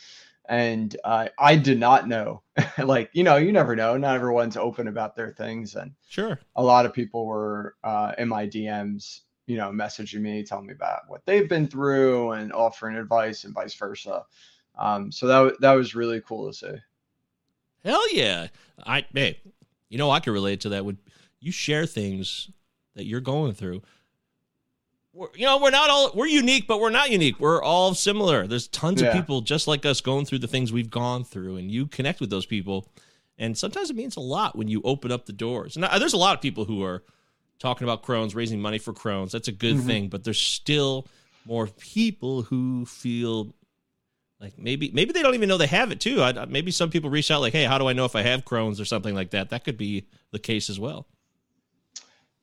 and 0.47 0.95
uh, 1.03 1.27
I 1.37 1.55
did 1.55 1.79
not 1.79 2.07
know. 2.07 2.41
like 2.77 3.09
you 3.13 3.23
know, 3.23 3.35
you 3.37 3.51
never 3.51 3.75
know. 3.75 3.97
Not 3.97 4.15
everyone's 4.15 4.57
open 4.57 4.87
about 4.87 5.15
their 5.15 5.31
things, 5.31 5.75
and 5.75 5.91
Sure. 6.07 6.39
a 6.55 6.63
lot 6.63 6.85
of 6.85 6.93
people 6.93 7.25
were 7.25 7.75
uh, 7.83 8.13
in 8.17 8.27
my 8.27 8.47
DMs, 8.47 9.21
you 9.45 9.57
know, 9.57 9.69
messaging 9.69 10.21
me, 10.21 10.43
telling 10.43 10.67
me 10.67 10.73
about 10.73 11.01
what 11.07 11.25
they've 11.25 11.49
been 11.49 11.67
through 11.67 12.31
and 12.31 12.53
offering 12.53 12.95
advice 12.97 13.43
and 13.43 13.53
vice 13.53 13.73
versa. 13.75 14.23
Um, 14.77 15.11
so 15.11 15.27
that 15.27 15.59
that 15.61 15.73
was 15.73 15.95
really 15.95 16.21
cool 16.21 16.47
to 16.47 16.53
see. 16.57 16.75
Hell 17.83 18.13
yeah. 18.13 18.47
I 18.85 19.05
hey, 19.13 19.39
you 19.89 19.97
know 19.97 20.11
I 20.11 20.19
can 20.19 20.33
relate 20.33 20.61
to 20.61 20.69
that 20.69 20.85
when 20.85 20.97
you 21.39 21.51
share 21.51 21.85
things 21.85 22.49
that 22.95 23.05
you're 23.05 23.21
going 23.21 23.53
through. 23.53 23.81
We're, 25.17 25.27
you 25.33 25.45
know, 25.45 25.57
we're 25.57 25.71
not 25.71 25.89
all 25.89 26.11
we're 26.13 26.27
unique, 26.27 26.67
but 26.67 26.79
we're 26.79 26.91
not 26.91 27.09
unique. 27.09 27.39
We're 27.39 27.61
all 27.61 27.95
similar. 27.95 28.45
There's 28.45 28.67
tons 28.67 29.01
of 29.01 29.11
people 29.13 29.41
just 29.41 29.67
like 29.67 29.83
us 29.83 29.99
going 29.99 30.25
through 30.25 30.39
the 30.39 30.47
things 30.47 30.71
we've 30.71 30.91
gone 30.91 31.23
through, 31.23 31.57
and 31.57 31.71
you 31.71 31.87
connect 31.87 32.19
with 32.19 32.29
those 32.29 32.45
people. 32.45 32.87
And 33.39 33.57
sometimes 33.57 33.89
it 33.89 33.95
means 33.95 34.15
a 34.15 34.19
lot 34.19 34.55
when 34.55 34.67
you 34.67 34.79
open 34.83 35.11
up 35.11 35.25
the 35.25 35.33
doors. 35.33 35.75
And 35.75 35.83
there's 35.99 36.13
a 36.13 36.17
lot 36.17 36.35
of 36.35 36.41
people 36.41 36.65
who 36.65 36.83
are 36.83 37.03
talking 37.57 37.85
about 37.85 38.03
Crohn's, 38.03 38.35
raising 38.35 38.61
money 38.61 38.77
for 38.77 38.93
Crohn's. 38.93 39.31
That's 39.31 39.47
a 39.47 39.51
good 39.51 39.77
mm-hmm. 39.77 39.87
thing, 39.87 40.07
but 40.09 40.23
there's 40.23 40.39
still 40.39 41.07
more 41.45 41.65
people 41.65 42.43
who 42.43 42.85
feel 42.85 43.55
like 44.39 44.59
maybe 44.59 44.91
maybe 44.93 45.13
they 45.13 45.23
don't 45.23 45.33
even 45.33 45.49
know 45.49 45.57
they 45.57 45.65
have 45.65 45.91
it 45.91 45.99
too. 45.99 46.21
I, 46.21 46.45
maybe 46.45 46.69
some 46.69 46.91
people 46.91 47.09
reach 47.09 47.31
out 47.31 47.41
like, 47.41 47.53
"Hey, 47.53 47.63
how 47.63 47.79
do 47.79 47.87
I 47.87 47.93
know 47.93 48.05
if 48.05 48.15
I 48.15 48.21
have 48.21 48.45
Crohn's 48.45 48.79
or 48.79 48.85
something 48.85 49.15
like 49.15 49.31
that?" 49.31 49.49
That 49.49 49.63
could 49.63 49.77
be 49.77 50.05
the 50.31 50.37
case 50.37 50.69
as 50.69 50.79
well. 50.79 51.07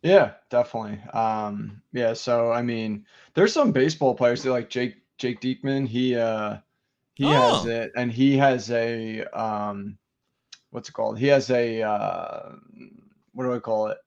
Yeah, 0.04 0.32
definitely. 0.50 1.00
Um, 1.12 1.82
yeah, 1.92 2.12
so 2.12 2.52
I 2.52 2.60
mean, 2.62 3.06
there's 3.32 3.54
some 3.54 3.72
baseball 3.72 4.14
players 4.14 4.42
that 4.42 4.50
like 4.52 4.68
Jake 4.68 4.96
Jake 5.18 5.40
Diekman. 5.40 5.88
He 5.88 6.14
uh 6.14 6.58
he 7.14 7.30
has 7.30 7.64
Oh. 7.64 7.68
it, 7.68 7.90
and 7.96 8.12
he 8.12 8.36
has 8.36 8.70
a 8.70 9.24
um, 9.32 9.96
what's 10.70 10.90
it 10.90 10.92
called? 10.92 11.18
He 11.18 11.26
has 11.28 11.50
a 11.50 11.82
uh, 11.82 12.52
what 13.32 13.44
do 13.44 13.54
I 13.54 13.58
call 13.60 13.88
it? 13.88 13.98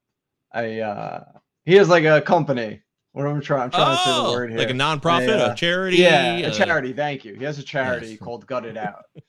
A 0.54 0.82
uh, 0.82 1.24
he 1.66 1.74
has 1.76 1.90
like 1.90 2.06
a 2.06 2.22
company. 2.22 2.82
What 3.14 3.26
am 3.26 3.38
I 3.38 3.40
trying? 3.40 3.64
I'm 3.64 3.72
trying 3.72 3.98
to 3.98 4.04
say 4.04 4.14
the 4.14 4.32
word 4.32 4.52
here. 4.52 4.60
Oh, 4.60 4.62
like 4.62 4.70
a 4.70 4.74
nonprofit, 4.74 5.30
A, 5.30 5.48
uh, 5.48 5.54
a 5.54 5.56
charity. 5.56 5.98
Yeah, 5.98 6.38
a 6.38 6.48
uh, 6.48 6.52
charity. 6.52 6.94
Thank 6.94 7.26
you. 7.26 7.34
He 7.34 7.44
has 7.44 7.58
a 7.58 7.64
charity 7.64 8.10
Yes. 8.12 8.20
called 8.20 8.46
Gut 8.46 8.66
It 8.66 8.78
Out. 8.78 9.04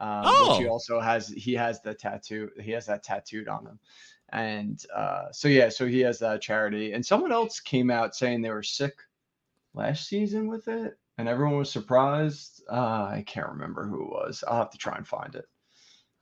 Um, 0.00 0.24
which 0.26 0.58
he 0.58 0.64
Oh. 0.66 0.70
also 0.70 1.00
has. 1.00 1.26
He 1.26 1.54
has 1.54 1.80
the 1.82 1.92
tattoo. 1.92 2.50
He 2.60 2.70
has 2.70 2.86
that 2.86 3.02
tattooed 3.02 3.48
on 3.48 3.66
him. 3.66 3.80
And 4.30 4.82
uh, 4.94 5.32
so 5.32 5.48
yeah, 5.48 5.68
so 5.70 5.86
he 5.86 6.00
has 6.00 6.18
that 6.18 6.42
charity. 6.42 6.92
And 6.92 7.04
someone 7.04 7.32
else 7.32 7.60
came 7.60 7.90
out 7.90 8.14
saying 8.14 8.42
they 8.42 8.50
were 8.50 8.62
sick 8.62 8.94
last 9.74 10.06
season 10.06 10.48
with 10.48 10.68
it, 10.68 10.98
and 11.16 11.28
everyone 11.28 11.56
was 11.56 11.70
surprised. 11.70 12.62
Uh, 12.70 12.74
I 13.10 13.24
can't 13.26 13.48
remember 13.48 13.86
who 13.86 14.02
it 14.02 14.10
was. 14.10 14.44
I'll 14.46 14.58
have 14.58 14.70
to 14.70 14.78
try 14.78 14.96
and 14.96 15.06
find 15.06 15.34
it 15.34 15.46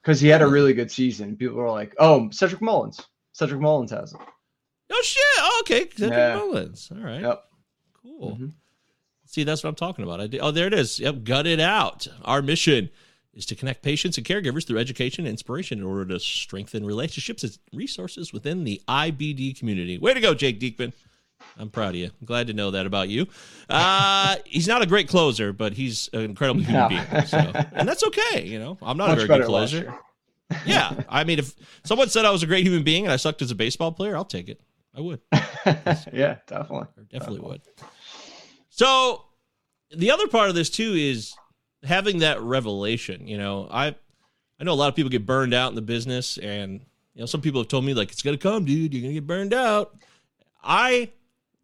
because 0.02 0.20
he 0.20 0.28
had 0.28 0.42
a 0.42 0.46
really 0.46 0.72
good 0.72 0.90
season. 0.90 1.36
People 1.36 1.56
were 1.56 1.70
like, 1.70 1.94
"Oh, 1.98 2.30
Cedric 2.30 2.62
Mullins. 2.62 3.00
Cedric 3.32 3.60
Mullins 3.60 3.90
has 3.90 4.12
it." 4.12 4.20
Oh 4.92 5.02
shit! 5.02 5.22
Oh, 5.38 5.58
okay, 5.64 5.88
Cedric 5.90 6.12
Yeah. 6.16 6.34
Mullins. 6.34 6.90
All 6.94 7.02
right, 7.02 7.22
Yep. 7.22 7.44
cool. 8.02 8.36
Mhm. 8.40 8.52
See, 9.28 9.42
that's 9.42 9.64
what 9.64 9.70
I'm 9.70 9.75
talking 9.75 10.04
about. 10.04 10.20
I 10.20 10.28
did, 10.28 10.40
oh, 10.40 10.52
there 10.52 10.68
it 10.68 10.75
is. 10.75 11.00
Yep, 11.00 11.25
gut 11.25 11.48
it 11.48 11.58
out. 11.58 12.06
Our 12.25 12.40
mission 12.40 12.90
is 13.36 13.46
to 13.46 13.54
connect 13.54 13.82
patients 13.82 14.16
and 14.16 14.26
caregivers 14.26 14.66
through 14.66 14.78
education 14.78 15.24
and 15.26 15.30
inspiration 15.30 15.78
in 15.78 15.84
order 15.84 16.06
to 16.06 16.18
strengthen 16.18 16.84
relationships 16.84 17.44
and 17.44 17.56
resources 17.72 18.32
within 18.32 18.64
the 18.64 18.80
IBD 18.88 19.56
community. 19.58 19.98
Way 19.98 20.14
to 20.14 20.20
go, 20.20 20.34
Jake 20.34 20.58
Diekman. 20.58 20.92
I'm 21.58 21.68
proud 21.68 21.90
of 21.90 21.96
you. 21.96 22.06
I'm 22.06 22.26
glad 22.26 22.46
to 22.46 22.54
know 22.54 22.70
that 22.70 22.86
about 22.86 23.10
you. 23.10 23.26
Uh, 23.68 24.36
he's 24.46 24.66
not 24.66 24.80
a 24.82 24.86
great 24.86 25.06
closer, 25.06 25.52
but 25.52 25.74
he's 25.74 26.08
an 26.14 26.22
incredible 26.22 26.62
human 26.62 26.82
No. 26.82 26.88
being. 26.88 27.26
So, 27.26 27.38
and 27.72 27.86
that's 27.86 28.02
okay. 28.04 28.44
You 28.44 28.58
know, 28.58 28.78
I'm 28.80 28.96
not 28.96 29.10
Much 29.10 29.18
a 29.22 29.26
very 29.26 29.40
good 29.40 29.46
closer. 29.46 29.94
Yeah, 30.64 31.02
I 31.08 31.24
mean, 31.24 31.40
if 31.40 31.56
someone 31.82 32.08
said 32.08 32.24
I 32.24 32.30
was 32.30 32.44
a 32.44 32.46
great 32.46 32.64
human 32.64 32.84
being 32.84 33.02
and 33.04 33.12
I 33.12 33.16
sucked 33.16 33.42
as 33.42 33.50
a 33.50 33.54
baseball 33.56 33.90
player, 33.90 34.16
I'll 34.16 34.24
take 34.24 34.48
it. 34.48 34.60
I 34.96 35.00
would. 35.00 35.20
yeah, 36.12 36.36
definitely. 36.46 36.86
Or 36.96 37.02
definitely 37.10 37.40
would. 37.40 37.62
So 38.70 39.24
the 39.90 40.12
other 40.12 40.28
part 40.28 40.48
of 40.48 40.54
this 40.54 40.70
too 40.70 40.92
is 40.94 41.34
having 41.83 42.18
that 42.21 42.40
revelation. 42.40 43.26
You 43.26 43.38
know, 43.38 43.68
I 43.71 43.95
I 44.59 44.64
know 44.64 44.73
a 44.73 44.75
lot 44.75 44.88
of 44.88 44.95
people 44.95 45.11
get 45.11 45.26
burned 45.26 45.54
out 45.54 45.71
in 45.71 45.75
the 45.75 45.83
business, 45.83 46.38
and 46.38 46.80
you 47.14 47.21
know, 47.21 47.26
some 47.26 47.40
people 47.40 47.61
have 47.61 47.68
told 47.68 47.85
me 47.85 47.95
like 47.95 48.11
it's 48.11 48.23
gonna 48.23 48.38
come, 48.38 48.64
dude. 48.64 48.92
You're 48.92 49.02
gonna 49.02 49.14
get 49.14 49.26
burned 49.26 49.54
out. 49.54 49.97
I 50.62 51.11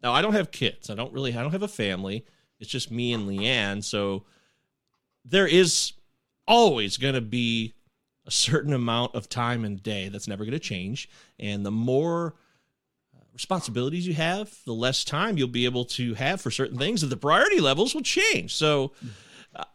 now 0.01 0.13
I 0.13 0.21
don't 0.21 0.33
have 0.33 0.51
kids. 0.51 0.89
I 0.89 0.95
don't 0.95 1.13
really. 1.13 1.35
I 1.35 1.41
don't 1.41 1.51
have 1.51 1.63
a 1.63 1.67
family. 1.67 2.25
It's 2.59 2.69
just 2.69 2.91
me 2.91 3.13
and 3.13 3.27
Leanne. 3.27 3.83
So 3.83 4.23
there 5.25 5.47
is 5.47 5.93
always 6.47 6.97
gonna 6.97 7.21
be 7.21 7.73
a 8.25 8.31
certain 8.31 8.73
amount 8.73 9.15
of 9.15 9.27
time 9.27 9.65
and 9.65 9.81
day 9.81 10.09
that's 10.09 10.27
never 10.27 10.45
gonna 10.45 10.59
change, 10.59 11.09
and 11.39 11.65
the 11.65 11.71
more 11.71 12.35
responsibilities 13.33 14.05
you 14.05 14.13
have, 14.13 14.55
the 14.65 14.73
less 14.73 15.03
time 15.03 15.37
you'll 15.37 15.47
be 15.47 15.65
able 15.65 15.85
to 15.85 16.13
have 16.13 16.39
for 16.39 16.51
certain 16.51 16.77
things, 16.77 17.03
and 17.03 17.11
the 17.11 17.17
priority 17.17 17.59
levels 17.59 17.95
will 17.95 18.03
change. 18.03 18.53
So 18.53 18.91
uh, 19.03 19.07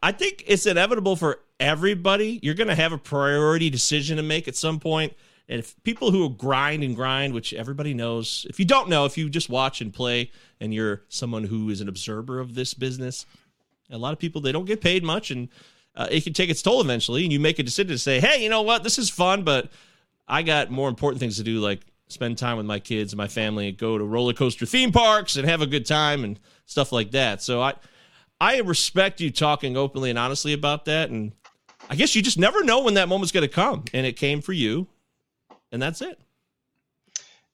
I 0.02 0.12
think 0.12 0.44
it's 0.46 0.66
inevitable 0.66 1.16
for 1.16 1.40
everybody. 1.60 2.40
You're 2.42 2.54
going 2.54 2.68
to 2.68 2.74
have 2.74 2.92
a 2.92 2.98
priority 2.98 3.70
decision 3.70 4.16
to 4.16 4.22
make 4.22 4.48
at 4.48 4.56
some 4.56 4.80
point. 4.80 5.14
And 5.48 5.60
if 5.60 5.82
people 5.82 6.10
who 6.10 6.28
grind 6.30 6.84
and 6.84 6.94
grind, 6.94 7.32
which 7.32 7.54
everybody 7.54 7.94
knows, 7.94 8.46
if 8.50 8.58
you 8.58 8.64
don't 8.64 8.88
know, 8.88 9.06
if 9.06 9.16
you 9.16 9.30
just 9.30 9.48
watch 9.48 9.80
and 9.80 9.92
play 9.92 10.30
and 10.60 10.74
you're 10.74 11.02
someone 11.08 11.44
who 11.44 11.70
is 11.70 11.80
an 11.80 11.88
observer 11.88 12.38
of 12.38 12.54
this 12.54 12.74
business, 12.74 13.24
a 13.90 13.96
lot 13.96 14.12
of 14.12 14.18
people, 14.18 14.40
they 14.40 14.52
don't 14.52 14.66
get 14.66 14.80
paid 14.80 15.02
much 15.02 15.30
and 15.30 15.48
uh, 15.96 16.06
it 16.10 16.22
can 16.22 16.32
take 16.32 16.50
its 16.50 16.60
toll 16.60 16.80
eventually. 16.80 17.24
And 17.24 17.32
you 17.32 17.40
make 17.40 17.58
a 17.58 17.62
decision 17.62 17.88
to 17.88 17.98
say, 17.98 18.20
hey, 18.20 18.42
you 18.42 18.50
know 18.50 18.62
what? 18.62 18.82
This 18.82 18.98
is 18.98 19.08
fun, 19.08 19.42
but 19.42 19.70
I 20.26 20.42
got 20.42 20.70
more 20.70 20.88
important 20.88 21.20
things 21.20 21.36
to 21.38 21.42
do, 21.42 21.60
like 21.60 21.80
spend 22.08 22.36
time 22.36 22.56
with 22.56 22.66
my 22.66 22.78
kids 22.78 23.12
and 23.12 23.18
my 23.18 23.28
family, 23.28 23.72
go 23.72 23.96
to 23.96 24.04
roller 24.04 24.34
coaster 24.34 24.66
theme 24.66 24.92
parks 24.92 25.36
and 25.36 25.48
have 25.48 25.62
a 25.62 25.66
good 25.66 25.86
time 25.86 26.24
and 26.24 26.38
stuff 26.66 26.92
like 26.92 27.12
that. 27.12 27.42
So 27.42 27.62
I 27.62 27.74
I 28.40 28.58
respect 28.60 29.20
you 29.20 29.30
talking 29.30 29.76
openly 29.76 30.10
and 30.10 30.18
honestly 30.18 30.52
about 30.52 30.84
that. 30.84 31.10
And 31.10 31.32
I 31.90 31.96
guess 31.96 32.14
you 32.14 32.22
just 32.22 32.38
never 32.38 32.62
know 32.62 32.82
when 32.82 32.94
that 32.94 33.08
moment's 33.08 33.32
gonna 33.32 33.48
come. 33.48 33.84
And 33.92 34.06
it 34.06 34.14
came 34.14 34.40
for 34.40 34.52
you. 34.52 34.86
And 35.72 35.82
that's 35.82 36.00
it. 36.00 36.18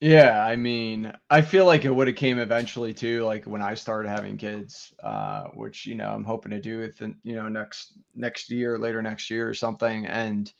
Yeah, 0.01 0.45
I 0.45 0.57
mean, 0.57 1.13
I 1.31 1.41
feel 1.41 1.65
like 1.65 1.85
it 1.85 1.91
would 1.91 2.09
have 2.09 2.17
came 2.17 2.39
eventually 2.39 2.93
too, 2.93 3.25
like 3.25 3.47
when 3.47 3.63
I 3.63 3.75
started 3.75 4.09
having 4.11 4.37
kids, 4.37 4.93
uh, 5.03 5.45
which 5.55 5.87
you 5.87 5.95
know 5.95 6.11
I'm 6.11 6.25
hoping 6.25 6.51
to 6.51 6.61
do 6.61 6.81
with, 6.81 7.01
you 7.01 7.35
know 7.37 7.49
next 7.49 7.95
next 8.15 8.51
year, 8.51 8.79
later 8.79 9.01
next 9.01 9.31
year 9.31 9.49
or 9.49 9.55
something. 9.55 10.05
And 10.07 10.53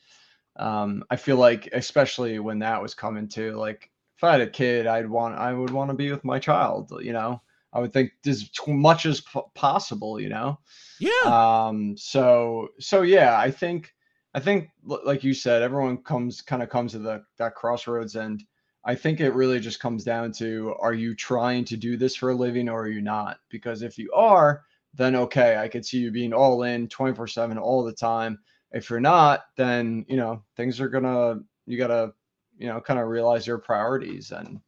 um, 0.55 1.03
I 1.11 1.15
feel 1.17 1.37
like 1.37 1.69
especially 1.73 2.39
when 2.39 2.59
that 2.59 2.81
was 2.81 2.95
coming 2.95 3.27
too, 3.27 3.51
like 3.51 3.91
if 4.17 4.23
I 4.23 4.31
had 4.31 4.41
a 4.41 4.47
kid, 4.47 4.87
I'd 4.87 5.09
want 5.09 5.35
I 5.35 5.53
would 5.53 5.69
want 5.69 5.91
to 5.91 5.95
be 5.95 6.09
with 6.09 6.23
my 6.23 6.39
child. 6.39 6.91
You 7.01 7.13
know, 7.13 7.41
I 7.75 7.79
would 7.81 7.93
think 7.93 8.13
as 8.25 8.49
much 8.67 9.05
as 9.05 9.21
p- 9.21 9.41
possible. 9.53 10.19
You 10.19 10.29
know, 10.29 10.59
Yeah. 10.99 11.11
um 11.25 11.97
so 11.97 12.69
so 12.79 13.01
yeah 13.01 13.37
i 13.37 13.51
think 13.51 13.93
i 14.33 14.39
think 14.39 14.69
like 14.83 15.23
you 15.23 15.33
said 15.33 15.61
everyone 15.61 15.97
comes 15.97 16.41
kind 16.41 16.63
of 16.63 16.69
comes 16.69 16.93
to 16.93 16.99
the 16.99 17.23
that 17.37 17.55
crossroads 17.55 18.15
and 18.15 18.43
i 18.85 18.95
think 18.95 19.19
it 19.19 19.33
really 19.33 19.59
just 19.59 19.79
comes 19.79 20.03
down 20.03 20.31
to 20.31 20.73
are 20.79 20.93
you 20.93 21.15
trying 21.15 21.65
to 21.65 21.75
do 21.77 21.97
this 21.97 22.15
for 22.15 22.29
a 22.29 22.35
living 22.35 22.69
or 22.69 22.83
are 22.83 22.87
you 22.89 23.01
not 23.01 23.39
because 23.49 23.81
if 23.81 23.97
you 23.97 24.11
are 24.13 24.63
then 24.93 25.15
okay 25.15 25.57
i 25.57 25.67
could 25.67 25.85
see 25.85 25.99
you 25.99 26.11
being 26.11 26.33
all 26.33 26.63
in 26.63 26.87
24 26.87 27.27
7 27.27 27.57
all 27.57 27.83
the 27.83 27.93
time 27.93 28.39
if 28.71 28.89
you're 28.89 28.99
not 28.99 29.45
then 29.57 30.05
you 30.07 30.17
know 30.17 30.41
things 30.55 30.79
are 30.79 30.89
gonna 30.89 31.39
you 31.65 31.77
gotta 31.77 32.13
you 32.57 32.67
know 32.67 32.79
kind 32.79 32.99
of 32.99 33.07
realize 33.07 33.45
your 33.47 33.57
priorities 33.57 34.31
and 34.31 34.59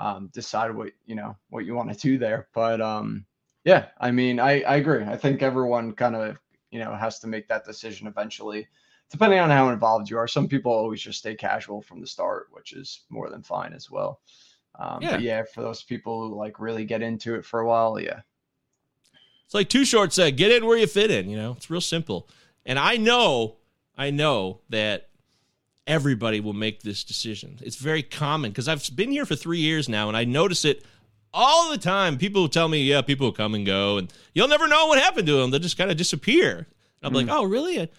um, 0.00 0.30
decide 0.32 0.74
what 0.74 0.90
you 1.06 1.14
know 1.14 1.36
what 1.50 1.64
you 1.64 1.74
want 1.74 1.92
to 1.92 1.98
do 1.98 2.18
there 2.18 2.48
but 2.52 2.80
um 2.80 3.24
yeah, 3.64 3.86
I 3.98 4.10
mean, 4.10 4.40
I, 4.40 4.62
I 4.62 4.76
agree. 4.76 5.04
I 5.04 5.16
think 5.16 5.42
everyone 5.42 5.92
kind 5.92 6.16
of, 6.16 6.40
you 6.70 6.78
know, 6.78 6.94
has 6.94 7.18
to 7.20 7.26
make 7.26 7.46
that 7.48 7.64
decision 7.64 8.06
eventually, 8.06 8.68
depending 9.10 9.38
on 9.38 9.50
how 9.50 9.68
involved 9.68 10.08
you 10.08 10.16
are. 10.16 10.28
Some 10.28 10.48
people 10.48 10.72
always 10.72 11.00
just 11.00 11.18
stay 11.18 11.34
casual 11.34 11.82
from 11.82 12.00
the 12.00 12.06
start, 12.06 12.46
which 12.52 12.72
is 12.72 13.02
more 13.10 13.28
than 13.28 13.42
fine 13.42 13.72
as 13.72 13.90
well. 13.90 14.20
Um, 14.78 15.00
But 15.02 15.20
yeah, 15.20 15.42
for 15.42 15.60
those 15.60 15.82
people 15.82 16.26
who 16.28 16.34
like 16.34 16.58
really 16.58 16.84
get 16.84 17.02
into 17.02 17.34
it 17.34 17.44
for 17.44 17.60
a 17.60 17.66
while, 17.66 18.00
yeah. 18.00 18.20
It's 19.44 19.52
like 19.52 19.68
Too 19.68 19.84
Short 19.84 20.12
said, 20.12 20.36
get 20.36 20.52
in 20.52 20.64
where 20.64 20.78
you 20.78 20.86
fit 20.86 21.10
in, 21.10 21.28
you 21.28 21.36
know? 21.36 21.52
It's 21.52 21.68
real 21.68 21.80
simple. 21.80 22.28
And 22.64 22.78
I 22.78 22.96
know, 22.96 23.56
I 23.98 24.10
know 24.10 24.60
that 24.70 25.09
everybody 25.90 26.40
will 26.40 26.52
make 26.52 26.82
this 26.82 27.02
decision. 27.04 27.58
It's 27.60 27.76
very 27.76 28.02
common 28.02 28.52
because 28.52 28.68
I've 28.68 28.88
been 28.94 29.10
here 29.10 29.26
for 29.26 29.34
three 29.34 29.58
years 29.58 29.88
now 29.88 30.08
and 30.08 30.16
I 30.16 30.24
notice 30.24 30.64
it 30.64 30.84
all 31.34 31.70
the 31.70 31.78
time. 31.78 32.16
People 32.16 32.48
tell 32.48 32.68
me, 32.68 32.84
yeah, 32.84 33.02
people 33.02 33.32
come 33.32 33.54
and 33.54 33.66
go 33.66 33.98
and 33.98 34.12
you'll 34.32 34.48
never 34.48 34.68
know 34.68 34.86
what 34.86 34.98
happened 34.98 35.26
to 35.26 35.34
them. 35.34 35.50
They'll 35.50 35.60
just 35.60 35.76
kind 35.76 35.90
of 35.90 35.96
disappear. 35.96 36.66
I'm 37.02 37.12
like, 37.12 37.28
oh, 37.28 37.44
really? 37.44 37.90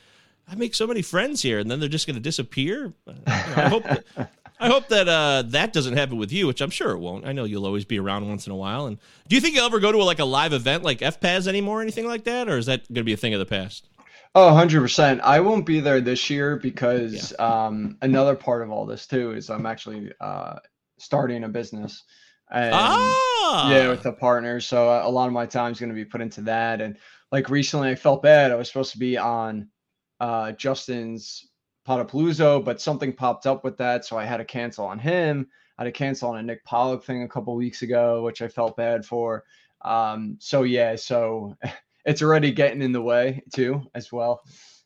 I 0.47 0.55
make 0.55 0.75
so 0.75 0.85
many 0.85 1.01
friends 1.01 1.41
here, 1.41 1.59
and 1.59 1.71
then 1.71 1.79
they're 1.79 1.89
just 1.89 2.07
going 2.07 2.15
to 2.15 2.21
disappear. 2.21 2.93
Uh, 3.07 3.13
you 3.15 3.55
know, 3.55 3.63
I 3.63 3.69
hope 3.69 3.83
that, 3.83 4.03
I 4.59 4.67
hope 4.67 4.87
that 4.89 5.07
uh, 5.07 5.43
that 5.47 5.73
doesn't 5.73 5.95
happen 5.95 6.17
with 6.17 6.31
you, 6.31 6.45
which 6.45 6.61
I'm 6.61 6.69
sure 6.69 6.91
it 6.91 6.99
won't. 6.99 7.25
I 7.25 7.31
know 7.31 7.45
you'll 7.45 7.65
always 7.65 7.85
be 7.85 7.99
around 7.99 8.27
once 8.27 8.45
in 8.45 8.51
a 8.51 8.55
while. 8.55 8.85
And 8.85 8.97
do 9.27 9.35
you 9.35 9.41
think 9.41 9.55
you'll 9.55 9.65
ever 9.65 9.79
go 9.79 9.91
to 9.91 9.97
a, 9.99 10.03
like 10.03 10.19
a 10.19 10.25
live 10.25 10.53
event 10.53 10.83
like 10.83 10.99
FPAS 10.99 11.47
anymore, 11.47 11.79
or 11.79 11.81
anything 11.81 12.05
like 12.05 12.25
that, 12.25 12.47
or 12.47 12.57
is 12.57 12.67
that 12.67 12.87
going 12.89 13.01
to 13.01 13.03
be 13.03 13.13
a 13.13 13.17
thing 13.17 13.33
of 13.33 13.39
the 13.39 13.45
past? 13.45 13.87
Oh, 14.33 14.51
100%. 14.51 15.19
I 15.21 15.41
won't 15.41 15.65
be 15.65 15.81
there 15.81 15.99
this 15.99 16.29
year 16.29 16.55
because 16.55 17.33
um, 17.37 17.97
another 18.01 18.35
part 18.35 18.61
of 18.61 18.71
all 18.71 18.85
this 18.85 19.05
too 19.05 19.33
is 19.33 19.49
I'm 19.49 19.65
actually 19.65 20.13
uh, 20.21 20.55
starting 20.99 21.43
a 21.43 21.49
business. 21.49 22.03
And 22.49 22.73
ah, 22.73 23.69
yeah, 23.69 23.89
with 23.89 24.05
a 24.05 24.13
partner. 24.13 24.59
So 24.59 24.89
uh, 24.89 25.01
a 25.03 25.09
lot 25.09 25.27
of 25.27 25.33
my 25.33 25.45
time 25.45 25.71
is 25.71 25.79
going 25.79 25.89
to 25.89 25.95
be 25.95 26.05
put 26.05 26.21
into 26.21 26.41
that. 26.41 26.81
And 26.81 26.97
like 27.31 27.49
recently, 27.49 27.89
I 27.89 27.95
felt 27.95 28.21
bad. 28.21 28.51
I 28.51 28.55
was 28.55 28.67
supposed 28.67 28.91
to 28.91 28.99
be 28.99 29.17
on 29.17 29.69
uh, 30.19 30.51
Justin's 30.53 31.47
Potapalooza, 31.87 32.63
but 32.63 32.81
something 32.81 33.13
popped 33.13 33.47
up 33.47 33.63
with 33.63 33.77
that, 33.77 34.05
so 34.05 34.17
I 34.17 34.25
had 34.25 34.37
to 34.37 34.45
cancel 34.45 34.85
on 34.85 34.99
him. 34.99 35.47
I 35.77 35.83
had 35.83 35.93
to 35.93 35.97
cancel 35.97 36.29
on 36.29 36.37
a 36.37 36.43
Nick 36.43 36.63
Pollack 36.63 37.03
thing 37.03 37.23
a 37.23 37.27
couple 37.27 37.55
weeks 37.55 37.81
ago, 37.81 38.23
which 38.23 38.41
I 38.41 38.47
felt 38.47 38.77
bad 38.77 39.05
for. 39.05 39.43
Um, 39.83 40.37
so 40.39 40.63
yeah, 40.63 40.95
so 40.95 41.57
it's 42.05 42.21
already 42.21 42.51
getting 42.51 42.81
in 42.81 42.91
the 42.91 43.01
way 43.01 43.43
too, 43.53 43.81
as 43.95 44.11
well. 44.11 44.41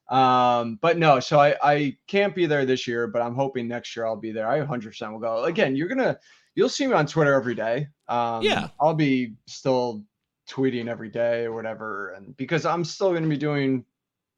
Um, 0.09 0.77
but 0.81 0.97
no, 0.97 1.19
so 1.19 1.39
I 1.39 1.55
I 1.63 1.97
can't 2.07 2.35
be 2.35 2.45
there 2.45 2.65
this 2.65 2.87
year, 2.87 3.07
but 3.07 3.21
I'm 3.21 3.35
hoping 3.35 3.67
next 3.67 3.95
year 3.95 4.05
I'll 4.05 4.15
be 4.15 4.31
there. 4.31 4.47
I 4.47 4.59
100% 4.59 5.11
will 5.11 5.19
go. 5.19 5.43
Again, 5.45 5.75
you're 5.75 5.87
gonna 5.87 6.17
you'll 6.53 6.69
see 6.69 6.85
me 6.87 6.93
on 6.93 7.07
Twitter 7.07 7.33
every 7.33 7.55
day. 7.55 7.87
Um, 8.07 8.43
Yeah. 8.43 8.69
I'll 8.79 8.93
be 8.93 9.35
still 9.47 10.03
tweeting 10.47 10.87
every 10.87 11.09
day 11.09 11.45
or 11.45 11.53
whatever, 11.53 12.09
and 12.09 12.37
because 12.37 12.65
I'm 12.65 12.83
still 12.83 13.13
gonna 13.13 13.27
be 13.27 13.37
doing 13.37 13.83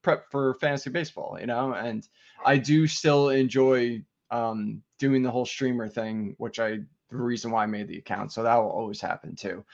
prep 0.04 0.32
for 0.32 0.54
fantasy 0.56 0.90
baseball, 0.90 1.38
you 1.40 1.48
know, 1.48 1.74
and 1.74 2.08
I 2.46 2.58
do 2.58 2.88
still 2.88 3.30
enjoy 3.30 4.04
um, 4.32 4.82
doing 5.00 5.22
the 5.22 5.32
whole 5.32 5.46
streamer 5.46 5.90
thing, 5.90 6.36
which 6.38 6.60
I 6.60 6.80
the 7.10 7.18
reason 7.18 7.52
why 7.52 7.64
I 7.64 7.68
made 7.68 7.88
the 7.88 7.98
account. 7.98 8.32
So 8.32 8.44
that 8.44 8.56
will 8.56 8.70
always 8.70 9.02
happen 9.02 9.36
too. 9.36 9.66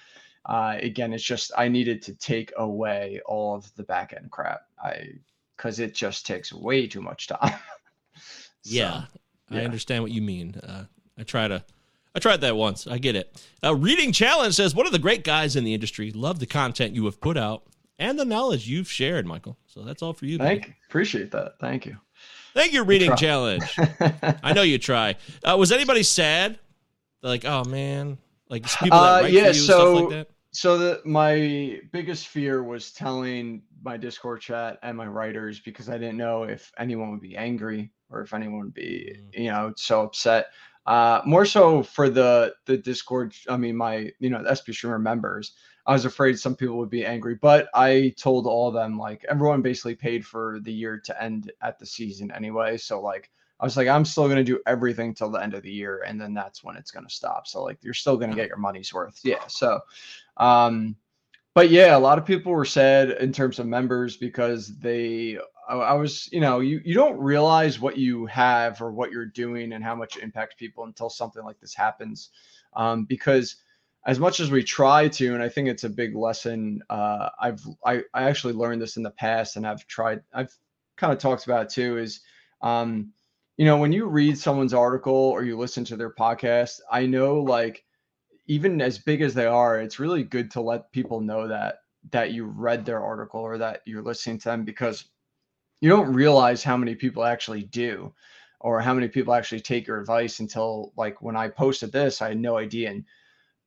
Uh, 0.45 0.77
again, 0.81 1.13
it's 1.13 1.23
just 1.23 1.51
I 1.57 1.67
needed 1.67 2.01
to 2.03 2.15
take 2.15 2.51
away 2.57 3.21
all 3.25 3.55
of 3.55 3.73
the 3.75 3.83
back 3.83 4.13
end 4.15 4.31
crap. 4.31 4.61
I 4.83 5.09
because 5.55 5.79
it 5.79 5.93
just 5.93 6.25
takes 6.25 6.51
way 6.51 6.87
too 6.87 7.01
much 7.01 7.27
time. 7.27 7.59
So, 8.65 8.75
yeah, 8.75 9.05
I 9.51 9.57
understand 9.57 10.03
what 10.03 10.13
you 10.13 10.21
mean. 10.21 10.55
Uh, 10.55 10.85
I 11.17 11.23
try 11.23 11.49
to. 11.49 11.65
I 12.15 12.19
tried 12.19 12.39
that 12.41 12.55
once. 12.55 12.87
I 12.87 12.97
get 12.97 13.17
it. 13.17 13.45
Uh, 13.61 13.75
Reading 13.75 14.13
Challenge 14.13 14.53
says 14.53 14.73
one 14.73 14.85
of 14.85 14.93
the 14.93 14.99
great 14.99 15.25
guys 15.25 15.57
in 15.57 15.65
the 15.65 15.73
industry. 15.73 16.11
Love 16.11 16.39
the 16.39 16.45
content 16.45 16.95
you 16.95 17.03
have 17.03 17.19
put 17.19 17.35
out 17.35 17.63
and 17.99 18.17
the 18.17 18.23
knowledge 18.23 18.67
you've 18.69 18.89
shared, 18.89 19.25
Michael. 19.25 19.57
So 19.65 19.81
that's 19.81 20.01
all 20.01 20.13
for 20.13 20.25
you. 20.25 20.37
buddy. 20.37 20.61
Thank 20.61 20.75
appreciate 20.87 21.31
that. 21.31 21.55
Thank 21.59 21.85
you. 21.85 21.97
Thank 22.53 22.71
you, 22.71 22.83
Reading 22.83 23.15
Challenge. 23.15 23.63
I 24.43 24.53
know 24.53 24.61
you 24.61 24.77
try. 24.77 25.15
Uh, 25.43 25.57
was 25.57 25.71
anybody 25.71 26.03
sad? 26.03 26.59
They're 27.21 27.31
like, 27.31 27.45
oh 27.45 27.63
man, 27.65 28.17
like 28.53 28.63
people 28.79 28.99
that 28.99 29.23
Uh, 29.23 29.27
yeah, 29.27 29.27
for 29.27 29.29
you 29.29 29.45
and 29.47 29.55
stuff 29.55 29.77
so- 29.77 29.93
like 29.93 30.09
that. 30.09 30.27
So 30.55 30.77
the 30.77 31.01
my 31.03 31.81
biggest 31.91 32.27
fear 32.27 32.63
was 32.63 32.91
telling 32.91 33.63
my 33.81 33.97
Discord 33.97 34.39
chat 34.39 34.77
and 34.83 34.95
my 34.95 35.07
writers 35.07 35.59
because 35.59 35.89
I 35.89 35.97
didn't 35.97 36.17
know 36.17 36.43
if 36.43 36.71
anyone 36.77 37.09
would 37.09 37.21
be 37.21 37.35
angry 37.35 37.91
or 38.11 38.21
if 38.21 38.35
anyone 38.35 38.59
would 38.59 38.73
be, 38.73 39.17
you 39.33 39.49
know, 39.49 39.73
so 39.75 40.03
upset. 40.03 40.49
Uh, 40.85 41.21
more 41.25 41.45
so 41.45 41.81
for 41.81 42.07
the 42.07 42.53
the 42.67 42.77
Discord. 42.77 43.33
I 43.49 43.57
mean, 43.57 43.75
my 43.75 44.11
you 44.19 44.29
know 44.29 44.43
the 44.43 44.53
SP 44.53 44.77
streamer 44.77 44.99
members. 44.99 45.53
I 45.87 45.93
was 45.93 46.05
afraid 46.05 46.37
some 46.37 46.55
people 46.55 46.77
would 46.77 46.91
be 46.91 47.03
angry, 47.05 47.35
but 47.35 47.67
I 47.73 48.13
told 48.15 48.45
all 48.45 48.67
of 48.67 48.75
them 48.75 48.95
like 48.97 49.25
everyone 49.27 49.63
basically 49.63 49.95
paid 49.95 50.23
for 50.23 50.59
the 50.61 50.71
year 50.71 50.99
to 50.99 51.21
end 51.21 51.51
at 51.63 51.79
the 51.79 51.85
season 51.85 52.31
anyway. 52.31 52.77
So 52.77 53.01
like 53.01 53.31
I 53.63 53.65
was 53.65 53.77
like, 53.77 53.87
I'm 53.87 54.03
still 54.03 54.27
gonna 54.27 54.43
do 54.43 54.59
everything 54.67 55.13
till 55.13 55.29
the 55.29 55.41
end 55.41 55.53
of 55.53 55.63
the 55.63 55.71
year, 55.71 56.03
and 56.05 56.19
then 56.19 56.33
that's 56.33 56.65
when 56.65 56.75
it's 56.75 56.91
gonna 56.91 57.09
stop. 57.09 57.47
So 57.47 57.63
like 57.63 57.77
you're 57.81 57.93
still 57.93 58.17
gonna 58.17 58.35
get 58.35 58.49
your 58.49 58.57
money's 58.57 58.93
worth. 58.93 59.21
Yeah. 59.23 59.47
So 59.47 59.79
um 60.35 60.97
but 61.53 61.69
yeah, 61.69 61.95
a 61.95 61.99
lot 61.99 62.17
of 62.17 62.25
people 62.25 62.51
were 62.51 62.65
sad 62.65 63.11
in 63.11 63.31
terms 63.31 63.59
of 63.59 63.67
members 63.67 64.17
because 64.17 64.77
they 64.79 65.37
I, 65.69 65.75
I 65.75 65.93
was, 65.93 66.27
you 66.33 66.41
know, 66.41 66.59
you 66.59 66.81
you 66.83 66.93
don't 66.93 67.17
realize 67.17 67.79
what 67.79 67.97
you 67.97 68.25
have 68.25 68.81
or 68.81 68.91
what 68.91 69.11
you're 69.13 69.27
doing 69.27 69.71
and 69.71 69.81
how 69.81 69.95
much 69.95 70.17
it 70.17 70.23
impacts 70.23 70.55
people 70.55 70.83
until 70.83 71.09
something 71.09 71.45
like 71.45 71.61
this 71.61 71.73
happens. 71.73 72.31
Um, 72.75 73.05
because 73.05 73.55
as 74.05 74.19
much 74.19 74.41
as 74.41 74.51
we 74.51 74.61
try 74.61 75.07
to, 75.07 75.33
and 75.35 75.41
I 75.41 75.47
think 75.47 75.69
it's 75.69 75.85
a 75.85 75.89
big 75.89 76.17
lesson. 76.17 76.81
Uh, 76.89 77.29
I've 77.39 77.61
I, 77.85 78.01
I 78.13 78.23
actually 78.23 78.55
learned 78.55 78.81
this 78.81 78.97
in 78.97 79.03
the 79.03 79.11
past, 79.11 79.55
and 79.55 79.65
I've 79.65 79.87
tried. 79.87 80.21
I've 80.33 80.53
kind 80.97 81.13
of 81.13 81.19
talked 81.19 81.45
about 81.45 81.67
it 81.67 81.69
too. 81.69 81.97
Is 81.97 82.19
um, 82.61 83.13
you 83.57 83.65
know, 83.65 83.77
when 83.77 83.91
you 83.91 84.07
read 84.07 84.37
someone's 84.37 84.73
article 84.73 85.13
or 85.13 85.43
you 85.43 85.57
listen 85.57 85.85
to 85.85 85.95
their 85.95 86.13
podcast, 86.13 86.79
I 86.91 87.05
know 87.05 87.41
like 87.41 87.83
even 88.47 88.81
as 88.81 88.97
big 88.97 89.21
as 89.21 89.33
they 89.33 89.45
are, 89.45 89.79
it's 89.79 89.99
really 89.99 90.23
good 90.23 90.51
to 90.51 90.61
let 90.61 90.91
people 90.91 91.21
know 91.21 91.47
that 91.47 91.77
that 92.11 92.31
you 92.31 92.45
read 92.45 92.83
their 92.83 93.01
article 93.01 93.39
or 93.39 93.57
that 93.57 93.81
you're 93.85 94.01
listening 94.01 94.37
to 94.37 94.49
them 94.49 94.65
because 94.65 95.05
you 95.79 95.89
don't 95.89 96.13
realize 96.13 96.63
how 96.63 96.75
many 96.75 96.95
people 96.95 97.23
actually 97.23 97.63
do 97.63 98.13
or 98.59 98.81
how 98.81 98.93
many 98.93 99.07
people 99.07 99.33
actually 99.33 99.61
take 99.61 99.87
your 99.87 99.99
advice 99.99 100.39
until 100.39 100.91
like 100.97 101.21
when 101.21 101.35
I 101.37 101.47
posted 101.49 101.91
this, 101.91 102.21
I 102.21 102.29
had 102.29 102.39
no 102.39 102.57
idea. 102.57 102.89
And 102.89 103.05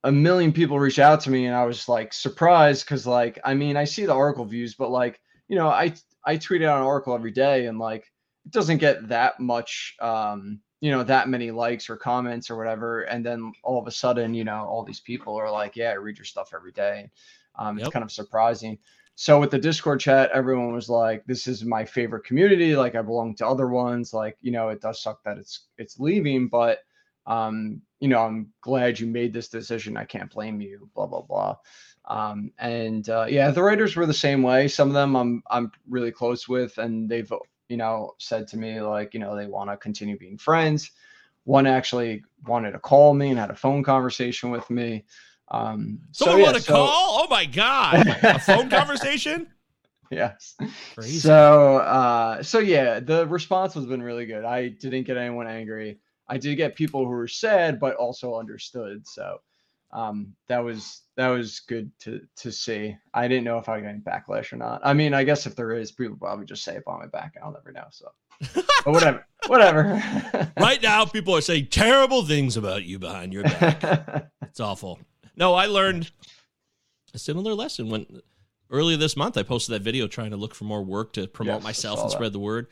a 0.03 0.11
million 0.11 0.51
people 0.51 0.79
reached 0.79 0.99
out 0.99 1.21
to 1.21 1.31
me 1.31 1.45
and 1.45 1.55
I 1.55 1.65
was 1.65 1.89
like 1.89 2.13
surprised 2.13 2.85
because 2.85 3.07
like 3.07 3.39
I 3.43 3.53
mean 3.53 3.77
I 3.77 3.85
see 3.85 4.05
the 4.05 4.13
article 4.13 4.45
views, 4.45 4.75
but 4.75 4.91
like, 4.91 5.19
you 5.47 5.55
know, 5.55 5.69
I 5.69 5.93
I 6.25 6.37
tweet 6.37 6.61
out 6.61 6.79
an 6.79 6.85
article 6.85 7.15
every 7.15 7.31
day 7.31 7.67
and 7.67 7.79
like 7.79 8.11
it 8.47 8.53
doesn't 8.53 8.77
get 8.77 9.07
that 9.09 9.39
much 9.39 9.95
um 9.99 10.61
you 10.79 10.91
know 10.91 11.03
that 11.03 11.27
many 11.27 11.51
likes 11.51 11.89
or 11.89 11.97
comments 11.97 12.49
or 12.49 12.57
whatever 12.57 13.01
and 13.01 13.25
then 13.25 13.51
all 13.63 13.79
of 13.79 13.87
a 13.87 13.91
sudden 13.91 14.33
you 14.33 14.45
know 14.45 14.65
all 14.65 14.83
these 14.83 15.01
people 15.01 15.35
are 15.35 15.51
like 15.51 15.75
yeah 15.75 15.89
i 15.91 15.95
read 15.95 16.17
your 16.17 16.25
stuff 16.25 16.51
every 16.55 16.71
day. 16.71 17.11
Um, 17.59 17.77
Yep. 17.77 17.87
it's 17.87 17.89
kind 17.89 18.03
of 18.03 18.11
surprising. 18.11 18.77
So 19.15 19.39
with 19.39 19.51
the 19.51 19.59
discord 19.59 19.99
chat 19.99 20.29
everyone 20.33 20.73
was 20.73 20.89
like 20.89 21.25
this 21.25 21.47
is 21.47 21.65
my 21.65 21.83
favorite 21.85 22.23
community 22.23 22.75
like 22.75 22.95
i 22.95 23.01
belong 23.01 23.35
to 23.35 23.47
other 23.47 23.67
ones 23.67 24.13
like 24.13 24.37
you 24.41 24.51
know 24.51 24.69
it 24.69 24.81
does 24.81 25.01
suck 25.01 25.23
that 25.23 25.37
it's 25.39 25.67
it's 25.77 25.99
leaving 25.99 26.47
but 26.47 26.79
um 27.25 27.81
you 27.99 28.07
know 28.07 28.21
i'm 28.21 28.53
glad 28.61 28.99
you 28.99 29.07
made 29.07 29.33
this 29.33 29.49
decision 29.49 29.97
i 29.97 30.05
can't 30.05 30.31
blame 30.31 30.61
you 30.61 30.89
blah 30.95 31.07
blah 31.07 31.21
blah. 31.21 31.55
Um 32.05 32.51
and 32.59 33.09
uh, 33.09 33.25
yeah 33.27 33.49
the 33.51 33.63
writers 33.63 33.95
were 33.95 34.05
the 34.05 34.13
same 34.13 34.43
way. 34.43 34.67
Some 34.67 34.87
of 34.89 34.93
them 34.93 35.15
i'm 35.15 35.43
i'm 35.49 35.71
really 35.89 36.11
close 36.11 36.47
with 36.47 36.77
and 36.77 37.09
they've 37.09 37.31
you 37.69 37.77
know 37.77 38.13
said 38.17 38.47
to 38.47 38.57
me 38.57 38.79
like 38.81 39.13
you 39.13 39.19
know 39.19 39.35
they 39.35 39.45
want 39.47 39.69
to 39.69 39.77
continue 39.77 40.17
being 40.17 40.37
friends 40.37 40.91
one 41.43 41.65
actually 41.67 42.23
wanted 42.45 42.71
to 42.71 42.79
call 42.79 43.13
me 43.13 43.29
and 43.29 43.39
had 43.39 43.49
a 43.49 43.55
phone 43.55 43.83
conversation 43.83 44.49
with 44.51 44.69
me 44.69 45.03
um 45.49 45.99
so 46.11 46.25
Someone 46.25 46.39
yeah, 46.39 46.45
want 46.45 46.55
to 46.57 46.61
so- 46.63 46.73
call? 46.73 46.87
Oh 47.23 47.27
my 47.29 47.45
god, 47.45 48.05
a 48.23 48.39
phone 48.49 48.69
conversation? 48.69 49.47
yes 50.11 50.55
Crazy. 50.95 51.19
so 51.19 51.77
uh 51.79 52.41
so 52.41 52.59
yeah 52.59 52.99
the 53.01 53.27
response 53.27 53.73
has 53.73 53.85
been 53.85 54.01
really 54.01 54.25
good 54.25 54.45
i 54.45 54.69
didn't 54.69 55.03
get 55.03 55.17
anyone 55.17 55.47
angry 55.47 55.99
i 56.29 56.37
did 56.37 56.55
get 56.55 56.75
people 56.75 57.01
who 57.03 57.09
were 57.09 57.27
sad 57.27 57.77
but 57.77 57.93
also 57.97 58.35
understood 58.35 59.05
so 59.05 59.41
um 59.91 60.33
that 60.47 60.59
was 60.63 61.03
that 61.15 61.29
was 61.29 61.61
good 61.61 61.89
to 61.99 62.19
to 62.35 62.51
see 62.51 62.95
i 63.13 63.27
didn't 63.27 63.45
know 63.45 63.57
if 63.57 63.69
i 63.69 63.79
got 63.79 63.87
any 63.87 63.99
backlash 63.99 64.51
or 64.51 64.57
not 64.57 64.81
i 64.83 64.93
mean 64.93 65.13
i 65.13 65.23
guess 65.23 65.45
if 65.45 65.55
there 65.55 65.71
is 65.71 65.91
people 65.93 66.17
probably 66.17 66.45
just 66.45 66.63
say 66.63 66.75
it 66.75 66.83
behind 66.83 67.01
my 67.01 67.07
back 67.07 67.33
i'll 67.41 67.51
never 67.53 67.71
know 67.71 67.85
so 67.89 68.11
but 68.53 68.91
whatever 68.93 69.25
whatever 69.47 70.01
right 70.59 70.81
now, 70.83 71.05
people 71.05 71.35
are 71.35 71.41
saying 71.41 71.67
terrible 71.67 72.23
things 72.23 72.57
about 72.57 72.83
you 72.83 72.99
behind 72.99 73.33
your 73.33 73.43
back. 73.43 74.29
It's 74.43 74.59
awful. 74.59 74.99
No, 75.35 75.53
I 75.55 75.65
learned 75.67 76.11
a 77.13 77.19
similar 77.19 77.53
lesson 77.53 77.89
when 77.89 78.21
earlier 78.69 78.97
this 78.97 79.15
month 79.15 79.37
I 79.37 79.43
posted 79.43 79.73
that 79.75 79.81
video 79.83 80.07
trying 80.07 80.31
to 80.31 80.37
look 80.37 80.53
for 80.53 80.65
more 80.65 80.83
work 80.83 81.13
to 81.13 81.27
promote 81.27 81.57
Yes, 81.57 81.63
myself 81.63 82.01
and 82.01 82.09
that. 82.09 82.13
spread 82.13 82.33
the 82.33 82.39
word. 82.39 82.67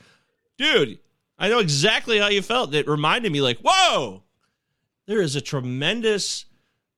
Dude, 0.57 0.99
I 1.39 1.49
know 1.49 1.59
exactly 1.59 2.17
how 2.19 2.27
you 2.27 2.41
felt. 2.41 2.73
It 2.73 2.87
reminded 2.87 3.31
me 3.31 3.41
like, 3.41 3.59
whoa, 3.63 4.23
there 5.07 5.21
is 5.21 5.35
a 5.35 5.41
tremendous 5.41 6.45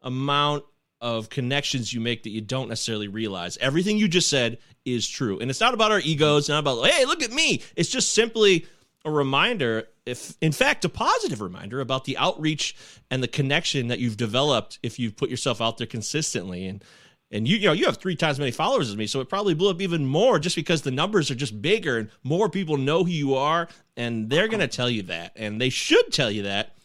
amount 0.07 0.63
of 0.99 1.29
connections 1.29 1.93
you 1.93 1.99
make 1.99 2.23
that 2.23 2.31
you 2.31 2.41
don't 2.41 2.69
necessarily 2.69 3.07
realize. 3.07 3.57
Everything 3.57 3.97
you 3.97 4.07
just 4.07 4.29
said 4.29 4.57
is 4.85 5.07
true. 5.07 5.37
And 5.39 5.51
it's 5.51 5.59
not 5.59 5.73
about 5.73 5.91
our 5.91 5.99
egos, 5.99 6.43
it's 6.43 6.49
not 6.49 6.59
about, 6.59 6.83
hey, 6.87 7.05
look 7.05 7.21
at 7.21 7.31
me. 7.31 7.61
It's 7.75 7.89
just 7.89 8.13
simply 8.13 8.65
a 9.05 9.11
reminder, 9.11 9.87
if 10.05 10.35
in 10.41 10.51
fact 10.51 10.85
a 10.85 10.89
positive 10.89 11.41
reminder 11.41 11.81
about 11.81 12.05
the 12.05 12.17
outreach 12.17 12.75
and 13.11 13.21
the 13.21 13.27
connection 13.27 13.89
that 13.89 13.99
you've 13.99 14.17
developed 14.17 14.79
if 14.81 14.97
you've 14.97 15.15
put 15.15 15.29
yourself 15.29 15.61
out 15.61 15.77
there 15.77 15.87
consistently. 15.87 16.65
And 16.65 16.83
and 17.29 17.45
you, 17.45 17.57
you 17.57 17.67
know, 17.67 17.73
you 17.73 17.85
have 17.85 17.97
three 17.97 18.15
times 18.15 18.35
as 18.35 18.39
many 18.39 18.51
followers 18.51 18.89
as 18.89 18.95
me, 18.95 19.05
so 19.05 19.19
it 19.19 19.27
probably 19.27 19.53
blew 19.53 19.69
up 19.69 19.81
even 19.81 20.05
more 20.05 20.39
just 20.39 20.55
because 20.55 20.83
the 20.83 20.91
numbers 20.91 21.29
are 21.29 21.35
just 21.35 21.61
bigger 21.61 21.97
and 21.97 22.09
more 22.23 22.49
people 22.49 22.77
know 22.77 23.03
who 23.03 23.11
you 23.11 23.35
are, 23.35 23.67
and 23.97 24.29
they're 24.29 24.47
gonna 24.47 24.67
tell 24.67 24.89
you 24.89 25.03
that, 25.03 25.33
and 25.35 25.59
they 25.59 25.69
should 25.69 26.13
tell 26.13 26.31
you 26.31 26.43
that. 26.43 26.76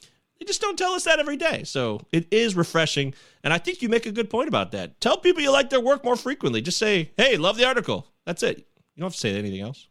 They 0.42 0.46
just 0.46 0.60
don't 0.60 0.76
tell 0.76 0.94
us 0.94 1.04
that 1.04 1.20
every 1.20 1.36
day. 1.36 1.62
So 1.62 2.00
it 2.10 2.26
is 2.32 2.56
refreshing. 2.56 3.14
And 3.44 3.52
I 3.52 3.58
think 3.58 3.80
you 3.80 3.88
make 3.88 4.06
a 4.06 4.10
good 4.10 4.28
point 4.28 4.48
about 4.48 4.72
that. 4.72 5.00
Tell 5.00 5.16
people 5.16 5.40
you 5.40 5.52
like 5.52 5.70
their 5.70 5.80
work 5.80 6.02
more 6.02 6.16
frequently. 6.16 6.60
Just 6.60 6.78
say, 6.78 7.12
hey, 7.16 7.36
love 7.36 7.56
the 7.56 7.64
article. 7.64 8.08
That's 8.26 8.42
it. 8.42 8.58
You 8.58 9.02
don't 9.02 9.06
have 9.06 9.12
to 9.12 9.20
say 9.20 9.38
anything 9.38 9.60
else. 9.60 9.86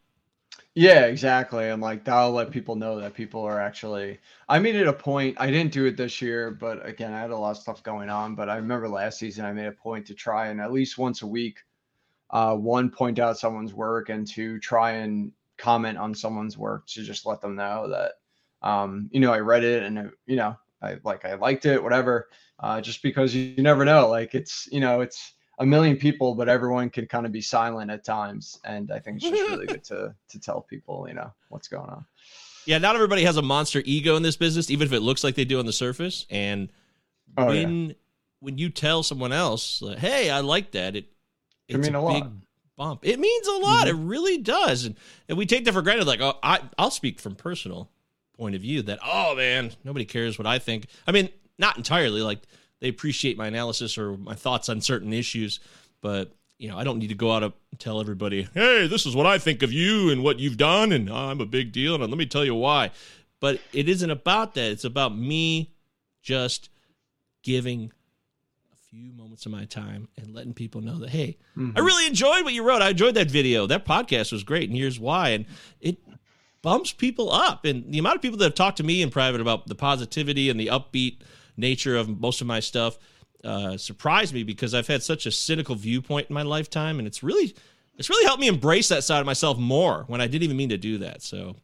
Yeah, 0.74 1.06
exactly. 1.06 1.70
And 1.70 1.80
like 1.80 2.04
that'll 2.04 2.32
let 2.32 2.50
people 2.50 2.76
know 2.76 3.00
that 3.00 3.14
people 3.14 3.40
are 3.40 3.58
actually 3.58 4.18
I 4.46 4.58
made 4.58 4.74
it 4.74 4.86
a 4.86 4.92
point. 4.92 5.38
I 5.40 5.50
didn't 5.50 5.72
do 5.72 5.86
it 5.86 5.96
this 5.96 6.20
year, 6.20 6.50
but 6.50 6.86
again, 6.86 7.14
I 7.14 7.20
had 7.20 7.30
a 7.30 7.36
lot 7.38 7.52
of 7.52 7.56
stuff 7.56 7.82
going 7.82 8.10
on. 8.10 8.34
But 8.34 8.50
I 8.50 8.56
remember 8.56 8.90
last 8.90 9.18
season 9.18 9.46
I 9.46 9.54
made 9.54 9.68
a 9.68 9.72
point 9.72 10.06
to 10.08 10.14
try 10.14 10.48
and 10.48 10.60
at 10.60 10.70
least 10.70 10.98
once 10.98 11.22
a 11.22 11.26
week, 11.26 11.60
uh, 12.28 12.54
one 12.56 12.90
point 12.90 13.18
out 13.18 13.38
someone's 13.38 13.72
work 13.72 14.10
and 14.10 14.26
to 14.32 14.58
try 14.58 14.90
and 14.90 15.32
comment 15.56 15.96
on 15.96 16.14
someone's 16.14 16.58
work 16.58 16.86
to 16.88 17.02
just 17.02 17.24
let 17.24 17.40
them 17.40 17.56
know 17.56 17.88
that 17.88 18.16
um, 18.62 19.08
you 19.12 19.20
know, 19.20 19.32
I 19.32 19.40
read 19.40 19.64
it 19.64 19.82
and 19.82 20.10
you 20.26 20.36
know, 20.36 20.56
I 20.80 20.96
like 21.04 21.24
I 21.24 21.34
liked 21.34 21.66
it, 21.66 21.82
whatever. 21.82 22.28
Uh, 22.58 22.80
just 22.80 23.02
because 23.02 23.34
you, 23.34 23.42
you 23.56 23.62
never 23.62 23.84
know. 23.84 24.08
Like 24.08 24.34
it's 24.34 24.68
you 24.70 24.80
know, 24.80 25.00
it's 25.00 25.34
a 25.58 25.66
million 25.66 25.96
people, 25.96 26.34
but 26.34 26.48
everyone 26.48 26.90
can 26.90 27.06
kind 27.06 27.26
of 27.26 27.32
be 27.32 27.40
silent 27.40 27.90
at 27.90 28.04
times. 28.04 28.58
And 28.64 28.90
I 28.92 28.98
think 28.98 29.16
it's 29.16 29.24
just 29.28 29.50
really 29.50 29.66
good 29.66 29.84
to 29.92 30.14
to 30.28 30.40
tell 30.40 30.60
people, 30.60 31.06
you 31.08 31.14
know, 31.14 31.32
what's 31.48 31.68
going 31.68 31.90
on. 31.90 32.04
Yeah, 32.66 32.78
not 32.78 32.94
everybody 32.94 33.24
has 33.24 33.36
a 33.36 33.42
monster 33.42 33.82
ego 33.84 34.14
in 34.16 34.22
this 34.22 34.36
business, 34.36 34.70
even 34.70 34.86
if 34.86 34.92
it 34.92 35.00
looks 35.00 35.24
like 35.24 35.34
they 35.34 35.44
do 35.44 35.58
on 35.58 35.66
the 35.66 35.72
surface. 35.72 36.26
And 36.30 36.68
Oh, 37.36 37.46
when 37.46 37.86
yeah. 37.88 37.94
when 38.40 38.58
you 38.58 38.68
tell 38.68 39.02
someone 39.02 39.32
else, 39.32 39.80
like, 39.82 39.98
"Hey, 39.98 40.30
I 40.30 40.40
like 40.40 40.72
that," 40.72 40.94
it 40.96 41.06
Can 41.68 41.80
it's 41.80 41.88
mean 41.88 41.94
a, 41.94 42.00
a 42.00 42.02
lot. 42.02 42.12
big 42.22 42.30
bump. 42.76 43.00
It 43.04 43.18
means 43.18 43.46
a 43.46 43.52
lot. 43.52 43.86
Mm-hmm. 43.86 44.02
It 44.04 44.06
really 44.06 44.38
does. 44.38 44.84
And 44.84 44.96
and 45.28 45.38
we 45.38 45.46
take 45.46 45.64
that 45.64 45.72
for 45.72 45.82
granted. 45.82 46.06
Like, 46.06 46.20
oh, 46.20 46.38
I 46.42 46.60
I'll 46.78 46.90
speak 46.90 47.20
from 47.20 47.34
personal 47.34 47.90
point 48.36 48.54
of 48.54 48.60
view 48.60 48.82
that 48.82 48.98
oh 49.04 49.34
man, 49.36 49.72
nobody 49.84 50.04
cares 50.04 50.38
what 50.38 50.46
I 50.46 50.58
think. 50.58 50.86
I 51.06 51.12
mean, 51.12 51.28
not 51.58 51.76
entirely. 51.76 52.22
Like 52.22 52.40
they 52.80 52.88
appreciate 52.88 53.36
my 53.36 53.46
analysis 53.46 53.96
or 53.96 54.16
my 54.16 54.34
thoughts 54.34 54.68
on 54.68 54.80
certain 54.80 55.12
issues, 55.12 55.60
but 56.00 56.32
you 56.58 56.68
know, 56.68 56.78
I 56.78 56.84
don't 56.84 57.00
need 57.00 57.08
to 57.08 57.16
go 57.16 57.32
out 57.32 57.42
and 57.42 57.52
tell 57.80 58.00
everybody, 58.00 58.48
hey, 58.54 58.86
this 58.86 59.04
is 59.04 59.16
what 59.16 59.26
I 59.26 59.38
think 59.38 59.64
of 59.64 59.72
you 59.72 60.10
and 60.10 60.22
what 60.22 60.38
you've 60.38 60.56
done, 60.56 60.92
and 60.92 61.10
oh, 61.10 61.14
I'm 61.14 61.40
a 61.40 61.46
big 61.46 61.72
deal, 61.72 61.94
and 61.94 62.08
let 62.08 62.16
me 62.16 62.26
tell 62.26 62.44
you 62.44 62.54
why. 62.54 62.92
But 63.40 63.60
it 63.72 63.88
isn't 63.88 64.10
about 64.10 64.54
that. 64.54 64.70
It's 64.70 64.84
about 64.84 65.16
me 65.16 65.72
just 66.22 66.70
giving 67.42 67.92
a 68.72 68.76
few 68.76 69.12
moments 69.12 69.44
of 69.44 69.50
my 69.50 69.64
time 69.64 70.06
and 70.16 70.32
letting 70.32 70.54
people 70.54 70.80
know 70.80 71.00
that, 71.00 71.10
hey, 71.10 71.36
I 71.56 71.58
mm-hmm. 71.58 71.84
really 71.84 72.06
enjoyed 72.06 72.44
what 72.44 72.54
you 72.54 72.62
wrote. 72.62 72.80
I 72.80 72.90
enjoyed 72.90 73.14
that 73.14 73.28
video. 73.28 73.66
That 73.66 73.84
podcast 73.84 74.30
was 74.30 74.44
great, 74.44 74.68
and 74.68 74.78
here's 74.78 75.00
why. 75.00 75.30
And 75.30 75.46
it 75.80 75.98
bumps 76.62 76.92
people 76.92 77.30
up. 77.30 77.64
And 77.64 77.92
the 77.92 77.98
amount 77.98 78.16
of 78.16 78.22
people 78.22 78.38
that 78.38 78.44
have 78.44 78.54
talked 78.54 78.76
to 78.78 78.82
me 78.84 79.02
in 79.02 79.10
private 79.10 79.40
about 79.40 79.66
the 79.66 79.74
positivity 79.74 80.48
and 80.48 80.58
the 80.58 80.68
upbeat 80.68 81.18
nature 81.56 81.96
of 81.96 82.20
most 82.20 82.40
of 82.40 82.46
my 82.46 82.60
stuff 82.60 82.98
uh, 83.44 83.76
surprised 83.76 84.32
me 84.32 84.44
because 84.44 84.72
I've 84.72 84.86
had 84.86 85.02
such 85.02 85.26
a 85.26 85.30
cynical 85.32 85.74
viewpoint 85.74 86.28
in 86.30 86.34
my 86.34 86.42
lifetime, 86.42 86.98
and 86.98 87.06
it's 87.08 87.22
really 87.22 87.54
it's 87.98 88.08
really 88.08 88.24
helped 88.24 88.40
me 88.40 88.46
embrace 88.48 88.88
that 88.88 89.04
side 89.04 89.20
of 89.20 89.26
myself 89.26 89.58
more 89.58 90.04
when 90.06 90.20
I 90.20 90.26
didn't 90.26 90.44
even 90.44 90.56
mean 90.56 90.70
to 90.70 90.78
do 90.78 90.98
that. 90.98 91.22
So 91.22 91.56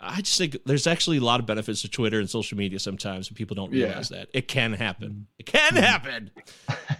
I 0.00 0.20
just 0.20 0.38
think 0.38 0.56
there's 0.66 0.86
actually 0.86 1.16
a 1.16 1.20
lot 1.22 1.40
of 1.40 1.46
benefits 1.46 1.80
to 1.82 1.88
Twitter 1.88 2.20
and 2.20 2.30
social 2.30 2.56
media 2.58 2.78
sometimes, 2.78 3.26
and 3.28 3.36
people 3.36 3.56
don't 3.56 3.72
Yeah. 3.72 3.86
realize 3.86 4.10
that 4.10 4.28
it 4.32 4.46
can 4.46 4.74
happen. 4.74 5.26
It 5.38 5.46
can 5.46 5.74
happen. 5.74 6.30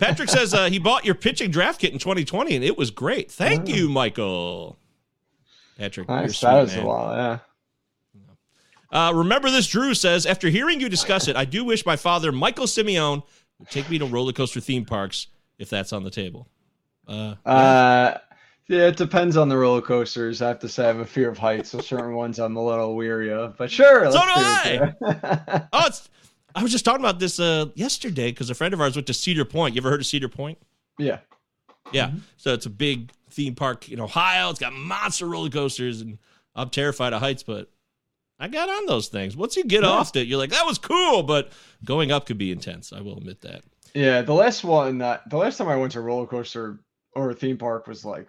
Patrick 0.01 0.29
says 0.31 0.55
uh, 0.55 0.69
he 0.71 0.79
bought 0.81 1.05
your 1.05 1.15
pitching 1.15 1.51
draft 1.51 1.81
kit 1.81 1.93
in 1.93 1.99
2020, 1.99 2.57
and 2.57 2.65
it 2.65 2.77
was 2.79 2.91
great. 2.91 3.31
Thank 3.31 3.69
you, 3.69 3.89
Michael. 3.89 4.79
Patrick, 5.79 6.09
Nice. 6.09 6.41
That 6.41 6.61
was 6.61 6.75
man. 6.77 6.85
a 6.85 6.89
lot. 6.89 7.17
Yeah. 7.17 7.39
Uh, 8.91 9.13
remember 9.13 9.51
this, 9.51 9.67
Drew 9.67 9.95
says, 9.95 10.27
after 10.27 10.49
hearing 10.49 10.81
you 10.81 10.89
discuss 10.89 11.29
it, 11.29 11.37
I 11.37 11.45
do 11.45 11.65
wish 11.65 11.85
my 11.87 11.97
father, 11.97 12.33
Michael 12.33 12.65
Simeone, 12.67 13.23
would 13.59 13.71
take 13.71 13.89
me 13.91 13.99
to 13.99 14.07
roller 14.07 14.33
coaster 14.33 14.61
theme 14.61 14.85
parks 14.85 15.27
if 15.59 15.69
that's 15.69 15.93
on 15.93 16.05
the 16.05 16.11
table. 16.11 16.49
Uh, 17.07 17.35
Uh, 17.45 18.19
yeah, 18.67 18.87
it 18.89 18.97
depends 18.97 19.37
on 19.37 19.49
the 19.49 19.57
roller 19.57 19.81
coasters. 19.83 20.41
I 20.43 20.49
have 20.49 20.59
to 20.61 20.69
say, 20.69 20.85
I 20.85 20.87
have 20.89 20.99
a 21.01 21.07
fear 21.07 21.29
of 21.31 21.39
heights, 21.39 21.71
so 21.71 21.81
certain 21.81 22.15
ones 22.15 22.39
I'm 22.39 22.57
a 22.57 22.65
little 22.65 22.95
weary 22.97 23.33
of. 23.33 23.57
But 23.57 23.71
sure, 23.71 24.11
So 24.11 24.19
do 24.21 24.71
it. 24.71 24.95
oh, 25.73 25.87
it's. 25.87 26.09
I 26.55 26.63
was 26.63 26.73
just 26.73 26.85
talking 26.85 27.01
about 27.05 27.19
this 27.19 27.39
uh, 27.39 27.67
yesterday 27.75 28.31
because 28.31 28.51
a 28.51 28.55
friend 28.55 28.75
of 28.75 28.81
ours 28.81 28.97
went 28.97 29.07
to 29.09 29.15
Cedar 29.15 29.45
Point. 29.45 29.75
You 29.75 29.81
ever 29.83 29.91
heard 29.91 30.01
of 30.01 30.07
Cedar 30.07 30.29
Point? 30.29 30.59
yeah. 30.99 31.19
Yeah. 31.93 32.11
So 32.37 32.53
it's 32.53 32.67
a 32.67 32.71
big 32.71 33.13
theme 33.39 33.55
park 33.55 33.89
in 33.89 34.01
Ohio. 34.01 34.51
It's 34.51 34.59
got 34.59 34.73
monster 34.73 35.27
roller 35.27 35.49
coasters, 35.49 36.01
and 36.01 36.19
I'm 36.57 36.71
terrified 36.71 37.13
of 37.13 37.21
heights, 37.21 37.45
but 37.45 37.71
I 38.41 38.49
got 38.49 38.69
on 38.69 38.87
those 38.87 39.07
things. 39.09 39.37
Once 39.37 39.57
you 39.57 39.65
get 39.65 39.85
off 39.85 40.15
it, 40.17 40.27
you're 40.27 40.39
like, 40.39 40.51
that 40.51 40.67
was 40.67 40.77
cool, 40.79 41.23
but 41.23 41.53
going 41.85 42.11
up 42.11 42.27
could 42.27 42.37
be 42.39 42.51
intense. 42.51 42.93
I 42.93 43.01
will 43.01 43.17
admit 43.17 43.41
that. 43.43 43.63
Yeah, 43.95 44.23
the 44.23 44.35
last 44.35 44.65
one 44.65 44.99
that 44.99 45.29
the 45.31 45.37
last 45.37 45.57
time 45.57 45.69
I 45.69 45.77
went 45.77 45.93
to 45.93 46.01
a 46.01 46.03
roller 46.03 46.27
coaster 46.27 46.81
or 47.15 47.31
a 47.31 47.35
theme 47.35 47.57
park 47.57 47.87
was 47.87 48.05
like 48.05 48.29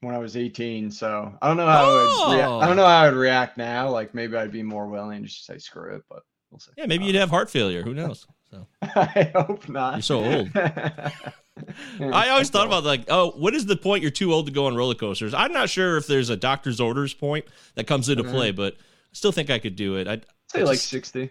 when 0.00 0.14
I 0.14 0.18
was 0.18 0.36
18. 0.36 0.90
So 0.90 1.32
I 1.42 1.46
don't 1.48 1.56
know 1.58 1.66
how 1.66 1.84
I 1.84 1.92
would 1.92 2.34
rea- 2.36 2.42
I 2.42 2.46
Oh. 2.46 2.60
don't 2.66 2.76
know 2.76 2.86
how 2.86 3.04
I'd 3.06 3.12
react 3.14 3.58
now. 3.58 3.90
Like 3.90 4.14
maybe 4.14 4.36
I'd 4.36 4.50
be 4.52 4.62
more 4.62 4.86
willing 4.88 5.22
to 5.22 5.28
just 5.28 5.44
say 5.46 5.58
screw 5.58 5.94
it, 5.94 6.02
but 6.08 6.22
we'll 6.50 6.58
see. 6.60 6.72
Yeah, 6.78 6.86
maybe 6.86 7.04
uh, 7.04 7.06
you'd 7.08 7.16
have 7.16 7.30
heart 7.30 7.50
failure. 7.50 7.82
Who 7.82 7.94
knows? 7.94 8.26
So 8.50 8.66
I 8.82 9.30
hope 9.34 9.68
not. 9.68 9.94
You're 9.94 10.02
so 10.02 10.24
old. 10.24 10.50
I 12.00 12.30
always 12.30 12.50
thought 12.50 12.66
about 12.66 12.84
like, 12.84 13.04
oh, 13.08 13.30
what 13.32 13.54
is 13.54 13.66
the 13.66 13.76
point 13.76 14.02
you're 14.02 14.10
too 14.10 14.32
old 14.32 14.46
to 14.46 14.52
go 14.52 14.66
on 14.66 14.74
roller 14.76 14.94
coasters? 14.94 15.34
I'm 15.34 15.52
not 15.52 15.70
sure 15.70 15.96
if 15.96 16.06
there's 16.06 16.30
a 16.30 16.36
doctor's 16.36 16.80
orders 16.80 17.14
point 17.14 17.44
that 17.74 17.86
comes 17.86 18.08
into 18.08 18.22
mm-hmm. 18.24 18.32
play, 18.32 18.50
but 18.50 18.74
I 18.74 18.76
still 19.12 19.32
think 19.32 19.50
I 19.50 19.58
could 19.58 19.76
do 19.76 19.96
it. 19.96 20.08
I'd 20.08 20.26
say 20.48 20.60
I 20.60 20.64
like 20.64 20.78
just- 20.78 20.88
60. 20.88 21.30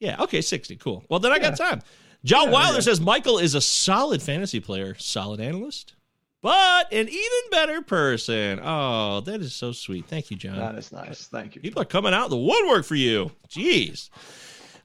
Yeah, 0.00 0.20
okay, 0.20 0.40
60. 0.40 0.76
Cool. 0.76 1.04
Well, 1.08 1.20
then 1.20 1.30
I 1.30 1.38
got 1.38 1.56
time. 1.56 1.80
John 2.24 2.46
Yeah, 2.46 2.52
Wilder 2.52 2.74
yeah. 2.74 2.80
says 2.80 3.00
Michael 3.00 3.38
is 3.38 3.54
a 3.54 3.60
solid 3.60 4.20
fantasy 4.20 4.58
player, 4.58 4.96
solid 4.98 5.40
analyst, 5.40 5.94
but 6.40 6.92
an 6.92 7.08
even 7.08 7.50
better 7.52 7.82
person. 7.82 8.60
Oh, 8.62 9.20
that 9.20 9.40
is 9.40 9.54
so 9.54 9.70
sweet. 9.70 10.06
Thank 10.06 10.30
you, 10.32 10.36
John. 10.36 10.56
That 10.56 10.74
is 10.74 10.90
nice. 10.90 11.28
Thank 11.28 11.54
you. 11.54 11.60
People 11.60 11.82
are 11.82 11.86
coming 11.86 12.14
out 12.14 12.30
the 12.30 12.36
woodwork 12.36 12.84
for 12.84 12.96
you. 12.96 13.30
Jeez. 13.48 14.10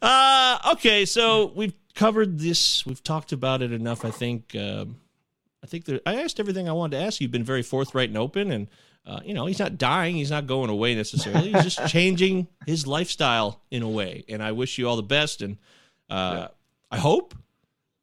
Uh, 0.02 0.60
okay, 0.74 1.06
so 1.06 1.52
we've 1.56 1.74
covered 1.96 2.40
this. 2.40 2.86
We've 2.86 3.04
talked 3.04 3.32
about 3.32 3.62
it 3.62 3.72
enough. 3.72 4.06
I 4.06 4.12
think. 4.12 4.56
Um, 4.56 4.98
I 5.64 5.68
think 5.68 5.86
there, 5.86 6.00
I 6.06 6.22
asked 6.22 6.40
everything 6.40 6.70
I 6.70 6.72
wanted 6.72 6.98
to 6.98 7.04
ask. 7.04 7.20
You've 7.20 7.32
been 7.32 7.44
very 7.44 7.64
forthright 7.64 8.10
and 8.10 8.18
open, 8.18 8.52
and 8.52 8.68
uh, 9.06 9.20
you 9.26 9.34
know 9.34 9.48
he's 9.48 9.60
not 9.60 9.78
dying. 9.78 10.16
He's 10.16 10.32
not 10.32 10.48
going 10.48 10.70
away 10.70 10.96
necessarily. 10.96 11.52
He's 11.52 11.64
just 11.64 11.88
changing 11.92 12.48
his 12.66 12.86
lifestyle 12.86 13.62
in 13.72 13.82
a 13.82 13.90
way. 13.90 14.24
And 14.30 14.42
I 14.44 14.52
wish 14.52 14.78
you 14.78 14.88
all 14.88 14.96
the 14.96 15.04
best. 15.04 15.42
And 15.42 15.58
uh, 16.10 16.50
I 16.92 16.98
hope, 16.98 17.36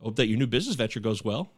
hope 0.01 0.17
that 0.17 0.27
your 0.27 0.39
new 0.39 0.47
business 0.47 0.75
venture 0.75 1.01
goes 1.01 1.25
well, 1.25 1.49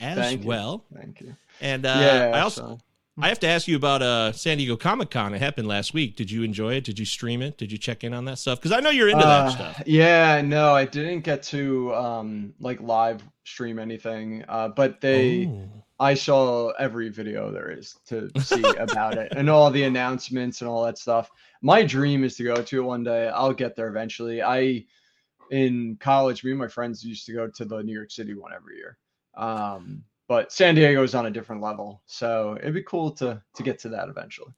as 0.00 0.16
Thank 0.16 0.44
well. 0.44 0.84
Thank 0.94 1.20
you. 1.20 1.36
And 1.60 1.84
uh, 1.84 1.96
yeah. 2.00 2.32
I 2.34 2.40
also. 2.40 2.60
so- 2.62 2.78
I 3.20 3.28
have 3.28 3.40
to 3.40 3.46
ask 3.46 3.68
you 3.68 3.76
about 3.76 4.00
uh, 4.00 4.32
San 4.32 4.56
Diego 4.56 4.74
Comic 4.74 5.10
Con. 5.10 5.34
It 5.34 5.42
happened 5.42 5.68
last 5.68 5.92
week. 5.92 6.16
Did 6.16 6.30
you 6.30 6.42
enjoy 6.44 6.74
it? 6.74 6.84
Did 6.84 6.98
you 6.98 7.04
stream 7.04 7.42
it? 7.42 7.58
Did 7.58 7.70
you 7.70 7.76
check 7.76 8.04
in 8.04 8.14
on 8.14 8.24
that 8.24 8.38
stuff? 8.38 8.58
Because 8.58 8.72
I 8.72 8.80
know 8.80 8.88
you're 8.88 9.10
into 9.10 9.24
Uh, 9.26 9.44
that 9.44 9.52
stuff. 9.52 9.82
Yeah, 9.86 10.40
no, 10.40 10.74
I 10.74 10.86
didn't 10.86 11.20
get 11.20 11.42
to 11.44 11.94
um 11.94 12.54
like 12.58 12.80
live 12.80 13.22
stream 13.44 13.78
anything. 13.78 14.44
Uh 14.48 14.68
but 14.68 15.00
they 15.02 15.46
Oh. 15.46 15.68
I 16.00 16.14
saw 16.14 16.70
every 16.78 17.10
video 17.10 17.52
there 17.52 17.70
is 17.70 17.94
to 18.06 18.30
see 18.40 18.62
about 18.78 19.18
it 19.18 19.32
and 19.36 19.50
all 19.50 19.70
the 19.70 19.84
announcements 19.84 20.62
and 20.62 20.68
all 20.70 20.82
that 20.84 20.96
stuff. 20.98 21.30
My 21.60 21.82
dream 21.84 22.24
is 22.24 22.34
to 22.36 22.44
go 22.44 22.56
to 22.56 22.78
it 22.78 22.82
one 22.84 23.04
day. 23.04 23.28
I'll 23.28 23.52
get 23.52 23.76
there 23.76 23.88
eventually. 23.88 24.42
I 24.42 24.86
in 25.50 25.98
college, 26.00 26.44
me 26.44 26.50
and 26.52 26.58
my 26.58 26.66
friends 26.68 27.04
used 27.04 27.26
to 27.26 27.34
go 27.34 27.46
to 27.46 27.64
the 27.66 27.82
New 27.82 27.92
York 27.92 28.10
City 28.10 28.32
one 28.34 28.54
every 28.54 28.76
year. 28.76 28.96
Um 29.36 30.02
but 30.28 30.52
San 30.52 30.74
Diego 30.74 31.02
is 31.02 31.14
on 31.14 31.26
a 31.26 31.30
different 31.30 31.62
level. 31.62 32.02
So 32.06 32.56
it'd 32.60 32.74
be 32.74 32.82
cool 32.82 33.10
to 33.12 33.42
to 33.54 33.62
get 33.62 33.78
to 33.80 33.88
that 33.90 34.08
eventually. 34.08 34.52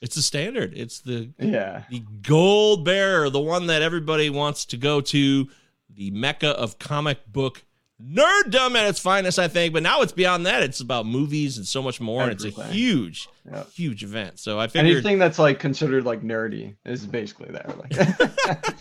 It's 0.00 0.16
the 0.16 0.22
standard. 0.22 0.72
It's 0.76 1.00
the 1.00 1.30
Yeah. 1.38 1.84
the 1.90 2.02
gold 2.22 2.84
bearer, 2.84 3.30
the 3.30 3.40
one 3.40 3.66
that 3.68 3.80
everybody 3.82 4.28
wants 4.30 4.64
to 4.66 4.76
go 4.76 5.00
to, 5.00 5.48
the 5.88 6.10
mecca 6.10 6.48
of 6.50 6.78
comic 6.78 7.26
book 7.32 7.64
nerddom 8.02 8.74
at 8.76 8.88
its 8.88 8.98
finest, 8.98 9.38
I 9.38 9.48
think. 9.48 9.72
But 9.72 9.82
now 9.82 10.02
it's 10.02 10.12
beyond 10.12 10.46
that. 10.46 10.62
It's 10.62 10.80
about 10.80 11.06
movies 11.06 11.56
and 11.56 11.66
so 11.66 11.82
much 11.82 12.00
more. 12.00 12.22
And 12.22 12.32
it's 12.32 12.44
a 12.44 12.50
huge, 12.64 13.28
Yep. 13.50 13.70
huge 13.72 14.02
event. 14.04 14.38
So 14.38 14.58
I 14.58 14.66
figured, 14.66 14.92
Anything 14.92 15.18
that's 15.18 15.38
like 15.38 15.58
considered 15.60 16.04
like 16.04 16.22
nerdy 16.22 16.76
is 16.84 17.06
basically 17.06 17.50
there. 17.52 17.72
Like 17.78 17.92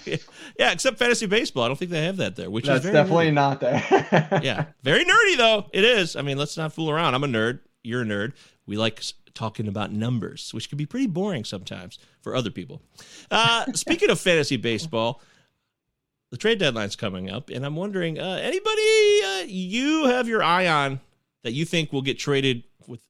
yeah, 0.59 0.71
except 0.71 0.97
fantasy 0.97 1.25
baseball. 1.25 1.63
I 1.63 1.67
don't 1.67 1.77
think 1.77 1.91
they 1.91 2.03
have 2.05 2.17
that 2.17 2.35
there, 2.35 2.49
which 2.49 2.65
that's 2.65 2.79
is 2.85 2.91
very 2.91 2.93
definitely 2.93 3.29
nerdy. 3.29 3.33
not 3.33 3.59
there. 3.59 4.39
yeah, 4.43 4.65
very 4.83 5.03
nerdy 5.05 5.37
though. 5.37 5.65
It 5.73 5.83
is. 5.83 6.15
I 6.15 6.21
mean, 6.21 6.37
let's 6.37 6.57
not 6.57 6.73
fool 6.73 6.89
around. 6.89 7.13
I'm 7.15 7.23
a 7.23 7.27
nerd. 7.27 7.59
You're 7.83 8.01
a 8.01 8.05
nerd. 8.05 8.33
We 8.65 8.77
like 8.77 9.01
talking 9.33 9.67
about 9.67 9.91
numbers, 9.91 10.53
which 10.53 10.69
can 10.69 10.77
be 10.77 10.85
pretty 10.85 11.07
boring 11.07 11.43
sometimes 11.43 11.99
for 12.21 12.35
other 12.35 12.49
people. 12.51 12.81
Uh, 13.31 13.65
speaking 13.73 14.09
of 14.09 14.19
fantasy 14.19 14.57
baseball, 14.57 15.21
the 16.33 16.37
trade 16.39 16.57
deadline's 16.57 16.95
coming 16.95 17.29
up, 17.29 17.51
and 17.51 17.63
I'm 17.63 17.75
wondering, 17.75 18.17
uh, 18.17 18.39
anybody 18.41 19.21
uh, 19.23 19.43
you 19.45 20.05
have 20.05 20.27
your 20.27 20.41
eye 20.41 20.65
on 20.65 20.99
that 21.43 21.51
you 21.53 21.63
think 21.63 21.93
will 21.93 22.01
get 22.01 22.17
traded 22.17 22.63
with 22.87 23.01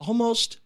almost 0.00 0.58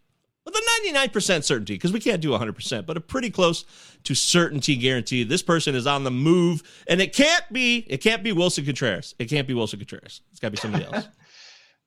with 0.47 0.55
a 0.55 0.88
99% 0.88 1.44
certainty 1.44 1.75
because 1.75 1.92
we 1.92 2.01
can't 2.01 2.23
do 2.23 2.31
100%, 2.31 2.87
but 2.87 2.97
a 2.97 3.01
pretty 3.03 3.29
close 3.29 3.66
to 4.05 4.14
certainty 4.14 4.75
guarantee. 4.77 5.23
This 5.23 5.42
person 5.42 5.75
is 5.75 5.87
on 5.87 6.05
the 6.05 6.11
move, 6.11 6.62
and 6.88 7.03
it 7.03 7.14
can't 7.14 7.44
be 7.53 7.85
it 7.90 7.99
can't 7.99 8.23
be 8.23 8.33
Willson 8.33 8.64
Contreras. 8.64 9.14
It 9.18 9.27
can't 9.27 9.47
be 9.47 9.53
Willson 9.53 9.79
Contreras. 9.79 10.23
It's 10.31 10.40
got 10.40 10.49
to 10.49 10.53
be 10.53 10.57
somebody 10.57 10.87
else. 10.87 11.09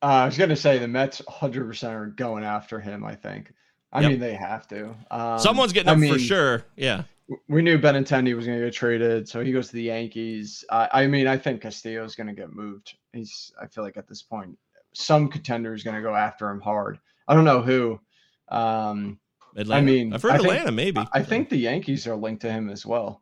Uh, 0.04 0.06
I 0.08 0.26
was 0.26 0.36
gonna 0.36 0.56
say 0.56 0.80
the 0.80 0.88
Mets 0.88 1.22
100% 1.30 1.90
are 1.92 2.08
going 2.08 2.44
after 2.44 2.80
him. 2.80 3.04
I 3.04 3.14
think. 3.14 3.54
I 3.92 4.02
Yep. 4.02 4.10
mean, 4.10 4.20
they 4.20 4.34
have 4.34 4.68
to. 4.70 4.96
Um, 5.12 5.38
Someone's 5.38 5.74
getting 5.74 5.90
I 5.90 5.94
up 5.94 6.14
for 6.14 6.18
sure. 6.18 6.64
Yeah. 6.76 7.04
We 7.48 7.62
knew 7.62 7.78
Benintendi 7.78 8.36
was 8.36 8.46
going 8.46 8.60
to 8.60 8.66
get 8.66 8.74
traded, 8.74 9.28
so 9.30 9.44
he 9.44 9.52
goes 9.52 9.68
to 9.70 9.74
the 9.76 9.84
Yankees. 9.84 10.66
I 10.70 10.90
I 11.04 11.08
mean, 11.08 11.28
I 11.28 11.38
think 11.38 11.62
Castillo 11.62 12.04
is 12.04 12.16
going 12.16 12.28
to 12.28 12.34
get 12.34 12.54
moved. 12.54 12.96
He's. 13.14 13.52
I 13.62 13.68
feel 13.68 13.84
like 13.84 13.98
at 13.98 14.08
this 14.08 14.22
point, 14.22 14.58
some 14.94 15.30
contender 15.30 15.74
is 15.74 15.84
going 15.84 15.96
to 15.96 16.02
go 16.02 16.16
after 16.16 16.50
him 16.50 16.60
hard. 16.62 17.00
I 17.28 17.34
don't 17.36 17.46
know 17.46 17.62
who. 17.62 18.00
Um, 18.50 19.20
Atlanta. 19.56 19.86
mean, 19.86 20.14
I've 20.14 20.22
heard 20.22 20.32
I 20.32 20.38
think- 20.38 20.50
Atlanta 20.50 20.72
maybe. 20.72 21.08
I 21.14 21.24
think 21.24 21.50
the 21.50 21.58
Yankees 21.58 22.08
are 22.08 22.16
linked 22.16 22.42
to 22.42 22.52
him 22.52 22.70
as 22.70 22.86
well. 22.86 23.22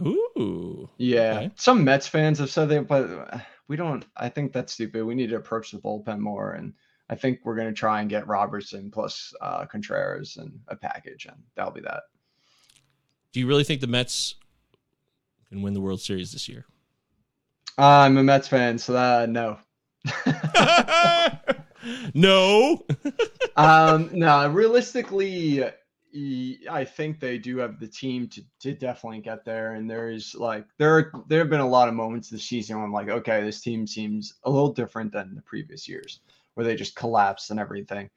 Ooh. 0.00 0.88
Yeah, 0.96 1.34
Okay. 1.36 1.50
some 1.56 1.84
Mets 1.84 2.06
fans 2.06 2.38
have 2.38 2.50
said 2.50 2.68
that, 2.70 2.86
but 2.86 3.10
uh, 3.10 3.38
we 3.68 3.76
don't. 3.76 4.04
I 4.16 4.28
think 4.28 4.52
that's 4.52 4.72
stupid. 4.72 5.04
We 5.04 5.14
need 5.14 5.30
to 5.30 5.36
approach 5.36 5.70
the 5.72 5.78
bullpen 5.78 6.20
more, 6.20 6.52
and 6.52 6.72
I 7.10 7.16
think 7.16 7.40
we're 7.44 7.56
going 7.56 7.68
to 7.68 7.74
try 7.78 8.00
and 8.00 8.08
get 8.08 8.26
Robertson 8.26 8.90
plus 8.90 9.34
uh, 9.42 9.66
Contreras 9.66 10.36
and 10.38 10.58
a 10.68 10.76
package, 10.76 11.26
and 11.26 11.42
that'll 11.56 11.72
be 11.72 11.80
that. 11.82 12.04
Do 13.32 13.40
you 13.40 13.46
really 13.46 13.64
think 13.64 13.80
the 13.80 13.86
Mets 13.86 14.34
can 15.48 15.62
win 15.62 15.74
the 15.74 15.80
World 15.80 16.00
Series 16.00 16.32
this 16.32 16.48
year? 16.48 16.66
I'm 17.78 18.16
a 18.16 18.22
Mets 18.22 18.48
fan, 18.48 18.78
so 18.78 18.92
that 18.92 19.30
no. 19.30 19.58
no. 22.14 22.84
um, 23.56 24.10
no, 24.12 24.48
realistically, 24.48 25.64
I 26.70 26.84
think 26.84 27.20
they 27.20 27.38
do 27.38 27.58
have 27.58 27.78
the 27.78 27.86
team 27.86 28.28
to, 28.28 28.42
to 28.60 28.74
definitely 28.74 29.20
get 29.20 29.44
there. 29.44 29.74
And 29.74 29.88
there 29.88 30.10
is 30.10 30.34
like 30.34 30.66
there 30.78 30.96
are, 30.96 31.12
there 31.28 31.38
have 31.38 31.50
been 31.50 31.60
a 31.60 31.68
lot 31.68 31.88
of 31.88 31.94
moments 31.94 32.28
this 32.28 32.44
season 32.44 32.76
where 32.76 32.84
I'm 32.84 32.92
like, 32.92 33.08
okay, 33.08 33.42
this 33.42 33.60
team 33.60 33.86
seems 33.86 34.34
a 34.44 34.50
little 34.50 34.72
different 34.72 35.12
than 35.12 35.34
the 35.34 35.42
previous 35.42 35.88
years, 35.88 36.20
where 36.54 36.66
they 36.66 36.74
just 36.74 36.96
collapsed 36.96 37.50
and 37.50 37.60
everything. 37.60 38.10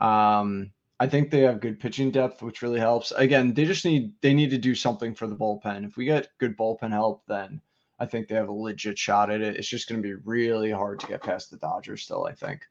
Um, 0.00 0.72
I 1.00 1.06
think 1.06 1.30
they 1.30 1.40
have 1.40 1.60
good 1.60 1.78
pitching 1.78 2.10
depth, 2.10 2.42
which 2.42 2.60
really 2.62 2.80
helps. 2.80 3.12
Again, 3.12 3.54
they 3.54 3.64
just 3.64 3.84
need 3.84 4.12
they 4.20 4.34
need 4.34 4.50
to 4.50 4.58
do 4.58 4.74
something 4.74 5.14
for 5.14 5.26
the 5.26 5.36
bullpen. 5.36 5.86
If 5.86 5.96
we 5.96 6.04
get 6.04 6.28
good 6.38 6.56
bullpen 6.56 6.90
help, 6.90 7.22
then 7.28 7.60
I 8.00 8.06
think 8.06 8.28
they 8.28 8.34
have 8.34 8.48
a 8.48 8.52
legit 8.52 8.98
shot 8.98 9.30
at 9.30 9.40
it. 9.40 9.56
It's 9.56 9.68
just 9.68 9.88
going 9.88 10.02
to 10.02 10.06
be 10.08 10.14
really 10.24 10.70
hard 10.70 10.98
to 11.00 11.06
get 11.06 11.22
past 11.22 11.50
the 11.50 11.56
Dodgers 11.56 12.02
still. 12.02 12.26
I 12.26 12.32
think. 12.34 12.62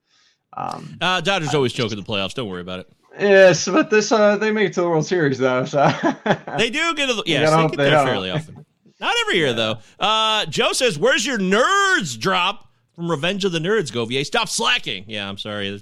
Um, 0.56 0.98
Uh, 1.02 1.22
Dodgers 1.22 1.54
always 1.56 1.74
choke 1.74 1.92
in 1.92 1.98
the 1.98 2.04
playoffs. 2.06 2.34
Don't 2.34 2.50
worry 2.50 2.62
about 2.62 2.80
it. 2.82 2.88
Yes, 3.20 3.66
but 3.68 3.90
this 3.90 4.12
uh, 4.12 4.38
they 4.38 4.52
make 4.52 4.68
it 4.70 4.74
to 4.74 4.82
the 4.82 4.90
World 4.90 5.06
Series 5.06 5.38
though. 5.40 5.66
So 5.66 5.86
They 6.58 6.70
do 6.70 6.94
get 6.96 7.10
a 7.10 7.24
yes, 7.26 7.50
they 7.50 7.62
get 7.62 7.72
they 7.72 7.84
there 7.86 7.92
don't. 7.92 8.06
fairly 8.08 8.30
often. 8.30 8.66
Not 9.00 9.14
every 9.22 9.38
year 9.38 9.54
though. 9.54 9.78
Uh, 10.00 10.46
Joe 10.48 10.74
says, 10.74 11.00
"Where's 11.00 11.26
your 11.26 11.38
nerds 11.38 12.20
drop 12.20 12.70
from 12.96 13.10
Revenge 13.10 13.46
of 13.46 13.52
the 13.54 13.60
Nerds?" 13.60 13.92
Govier, 13.92 14.26
stop 14.26 14.50
slacking. 14.50 15.06
Yeah, 15.08 15.28
I'm 15.30 15.38
sorry. 15.38 15.82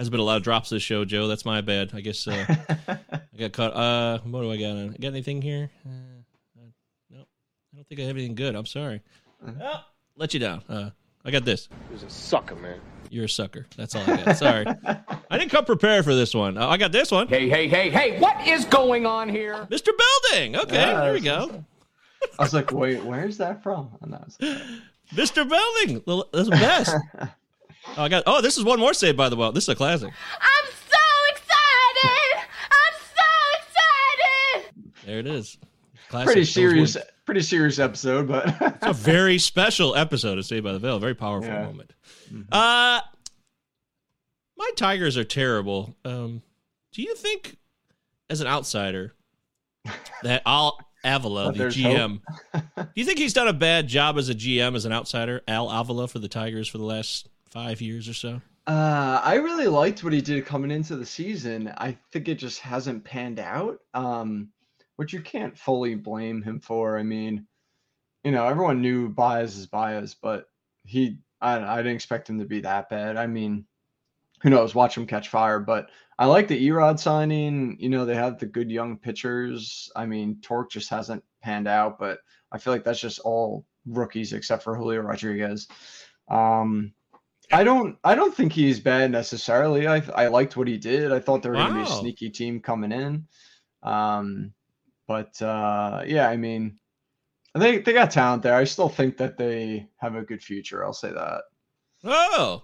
There 0.00 0.04
hasn't 0.04 0.12
been 0.12 0.20
a 0.20 0.24
lot 0.24 0.38
of 0.38 0.42
drops 0.42 0.70
this 0.70 0.82
show, 0.82 1.04
Joe. 1.04 1.28
That's 1.28 1.44
my 1.44 1.60
bad. 1.60 1.90
I 1.92 2.00
guess 2.00 2.26
uh, 2.26 2.46
I 2.88 3.20
got 3.38 3.52
caught. 3.52 3.74
Uh, 3.76 4.18
what 4.24 4.40
do 4.40 4.50
I 4.50 4.56
got? 4.56 4.70
on? 4.70 4.96
Got 4.98 5.08
anything 5.08 5.42
here? 5.42 5.70
Uh, 5.84 5.90
uh, 6.58 6.64
no, 7.10 7.18
I 7.18 7.76
don't 7.76 7.86
think 7.86 8.00
I 8.00 8.04
have 8.04 8.16
anything 8.16 8.34
good. 8.34 8.54
I'm 8.54 8.64
sorry. 8.64 9.02
Oh, 9.46 9.84
let 10.16 10.32
you 10.32 10.40
down. 10.40 10.62
Uh, 10.70 10.88
I 11.22 11.30
got 11.30 11.44
this. 11.44 11.68
He's 11.92 12.02
a 12.02 12.08
sucker, 12.08 12.54
man. 12.56 12.80
You're 13.10 13.26
a 13.26 13.28
sucker. 13.28 13.66
That's 13.76 13.94
all 13.94 14.00
I 14.10 14.24
got. 14.24 14.36
Sorry. 14.38 14.64
I 15.30 15.36
didn't 15.36 15.50
come 15.50 15.66
prepared 15.66 16.06
for 16.06 16.14
this 16.14 16.32
one. 16.34 16.56
Uh, 16.56 16.66
I 16.66 16.78
got 16.78 16.92
this 16.92 17.10
one. 17.10 17.28
Hey, 17.28 17.50
hey, 17.50 17.68
hey, 17.68 17.90
hey, 17.90 18.18
what 18.20 18.48
is 18.48 18.64
going 18.64 19.04
on 19.04 19.28
here? 19.28 19.66
Mr. 19.70 19.90
Belding. 20.30 20.56
Okay, 20.56 20.76
Yeah, 20.76 20.98
there 21.02 21.12
we 21.12 21.20
that's- 21.20 21.46
go. 21.46 21.64
I 22.38 22.42
was 22.42 22.54
like, 22.54 22.72
wait, 22.72 23.04
where's 23.04 23.36
that 23.36 23.62
from? 23.62 23.90
And 24.00 24.14
I 24.14 24.20
was 24.24 24.38
Mr. 25.14 25.46
Belding. 25.46 26.02
Well, 26.06 26.26
That's 26.32 26.48
the 26.48 26.56
best. 26.56 26.96
oh, 27.96 28.02
I 28.04 28.08
got. 28.08 28.22
Oh, 28.26 28.40
this 28.40 28.56
is 28.58 28.64
one 28.64 28.78
more 28.80 28.94
save 28.94 29.16
by 29.16 29.28
the 29.28 29.36
way. 29.36 29.50
This 29.52 29.64
is 29.64 29.68
a 29.70 29.74
classic. 29.74 30.08
I'm 30.40 30.70
so 30.72 30.98
excited! 31.30 32.48
I'm 32.70 32.94
so 33.14 34.62
excited! 34.64 34.92
There 35.06 35.18
it 35.18 35.26
is. 35.26 35.58
Classic. 36.08 36.26
pretty 36.26 36.44
serious, 36.44 36.96
pretty 37.24 37.42
serious 37.42 37.78
episode, 37.78 38.26
but 38.26 38.46
It's 38.60 38.76
a 38.86 38.92
very 38.92 39.38
special 39.38 39.94
episode 39.94 40.38
of 40.38 40.44
Saved 40.44 40.64
by 40.64 40.72
the 40.72 40.80
Bell. 40.80 40.98
Very 40.98 41.14
powerful 41.14 41.48
Yeah. 41.48 41.64
moment. 41.66 41.92
Uh, 42.50 43.00
my 44.56 44.70
Tigers 44.76 45.16
are 45.16 45.24
terrible. 45.24 45.94
Um, 46.04 46.42
do 46.92 47.02
you 47.02 47.14
think, 47.14 47.56
as 48.28 48.40
an 48.40 48.48
outsider, 48.48 49.14
that 50.24 50.42
Al 50.44 50.78
Avila, 51.04 51.52
the 51.52 51.64
GM, 51.66 52.20
do 52.76 52.84
you 52.94 53.04
think 53.04 53.18
he's 53.18 53.32
done 53.32 53.46
a 53.48 53.52
bad 53.52 53.86
job 53.86 54.18
as 54.18 54.28
a 54.28 54.34
GM 54.34 54.74
as 54.74 54.84
an 54.84 54.92
outsider, 54.92 55.42
Al 55.48 55.70
Avila 55.70 56.08
for 56.08 56.18
the 56.18 56.28
Tigers 56.28 56.68
for 56.68 56.78
the 56.78 56.84
last 56.84 57.28
five 57.50 57.80
years 57.80 58.08
or 58.08 58.14
so? 58.14 58.40
uh, 58.66 59.20
I 59.24 59.34
really 59.34 59.66
liked 59.66 60.04
what 60.04 60.12
he 60.12 60.20
did 60.20 60.46
coming 60.46 60.70
into 60.70 60.96
the 60.96 61.06
season. 61.06 61.72
I 61.76 61.96
think 62.12 62.28
it 62.28 62.36
just 62.36 62.60
hasn't 62.60 63.04
panned 63.04 63.40
out, 63.40 63.78
um, 63.94 64.50
which 64.94 65.12
you 65.12 65.20
can't 65.22 65.58
fully 65.58 65.94
blame 65.96 66.42
him 66.42 66.60
for. 66.60 66.96
I 66.96 67.02
mean, 67.02 67.46
you 68.22 68.30
know, 68.30 68.46
everyone 68.46 68.80
knew 68.82 69.08
Baez 69.08 69.56
is 69.56 69.66
Baez, 69.66 70.14
but 70.14 70.44
he, 70.84 71.18
I, 71.40 71.58
I 71.58 71.76
didn't 71.78 71.96
expect 71.96 72.28
him 72.28 72.38
to 72.38 72.44
be 72.44 72.60
that 72.60 72.90
bad. 72.90 73.16
I 73.16 73.26
mean, 73.26 73.64
who 74.42 74.50
knows? 74.50 74.74
Watch 74.74 74.96
him 74.96 75.06
catch 75.06 75.30
fire. 75.30 75.58
But 75.58 75.88
I 76.18 76.26
like 76.26 76.46
the 76.46 76.68
Erod 76.68 77.00
signing. 77.00 77.76
You 77.80 77.88
know, 77.88 78.04
they 78.04 78.14
have 78.14 78.38
the 78.38 78.46
good 78.46 78.70
young 78.70 78.98
pitchers. 78.98 79.90
I 79.96 80.06
mean, 80.06 80.38
Torque 80.42 80.70
just 80.70 80.90
hasn't 80.90 81.24
panned 81.42 81.66
out, 81.66 81.98
but 81.98 82.20
I 82.52 82.58
feel 82.58 82.72
like 82.72 82.84
that's 82.84 83.00
just 83.00 83.20
all 83.20 83.64
rookies 83.86 84.32
except 84.32 84.62
for 84.62 84.76
Julio 84.76 85.00
Rodriguez. 85.00 85.66
Um, 86.30 86.92
I 87.52 87.64
don't, 87.64 87.96
I 88.04 88.14
don't 88.14 88.34
think 88.34 88.52
he's 88.52 88.78
bad 88.80 89.10
necessarily. 89.10 89.86
I, 89.88 90.02
I 90.14 90.28
liked 90.28 90.56
what 90.56 90.68
he 90.68 90.76
did. 90.78 91.12
I 91.12 91.18
thought 91.18 91.42
they 91.42 91.48
were 91.48 91.56
going 91.56 91.68
to 91.68 91.74
be 91.74 91.82
a 91.82 91.86
sneaky 91.86 92.30
team 92.30 92.60
coming 92.60 92.92
in. 92.92 93.26
Um, 93.82 94.52
but 95.08 95.40
uh, 95.42 96.02
yeah, 96.06 96.28
I 96.28 96.36
mean, 96.36 96.78
they 97.54 97.78
they 97.78 97.92
got 97.92 98.10
talent 98.12 98.42
there. 98.44 98.54
I 98.54 98.64
still 98.64 98.88
think 98.88 99.16
that 99.16 99.36
they 99.36 99.88
have 99.96 100.14
a 100.14 100.22
good 100.22 100.42
future. 100.42 100.84
I'll 100.84 100.92
say 100.92 101.10
that. 101.12 101.42
Oh, 102.04 102.62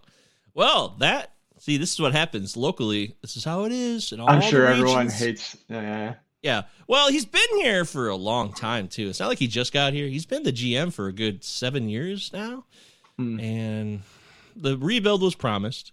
well, 0.54 0.90
that 1.00 1.32
see, 1.58 1.76
this 1.76 1.92
is 1.92 2.00
what 2.00 2.12
happens 2.12 2.56
locally. 2.56 3.16
This 3.22 3.36
is 3.36 3.44
how 3.44 3.64
it 3.64 3.72
is. 3.72 4.12
All 4.12 4.30
I'm 4.30 4.40
sure 4.40 4.66
everyone 4.66 5.08
hates. 5.08 5.56
Yeah, 5.68 6.14
Yeah. 6.42 6.62
Well, 6.86 7.10
he's 7.10 7.24
been 7.24 7.56
here 7.56 7.84
for 7.84 8.08
a 8.08 8.16
long 8.16 8.52
time 8.52 8.86
too. 8.86 9.08
It's 9.08 9.18
not 9.18 9.28
like 9.28 9.38
he 9.38 9.48
just 9.48 9.72
got 9.72 9.92
here. 9.92 10.06
He's 10.06 10.26
been 10.26 10.44
the 10.44 10.52
GM 10.52 10.92
for 10.92 11.08
a 11.08 11.12
good 11.12 11.42
seven 11.42 11.88
years 11.88 12.30
now, 12.32 12.64
Hmm. 13.16 13.40
and 13.40 14.02
the 14.56 14.76
rebuild 14.78 15.22
was 15.22 15.34
promised. 15.34 15.92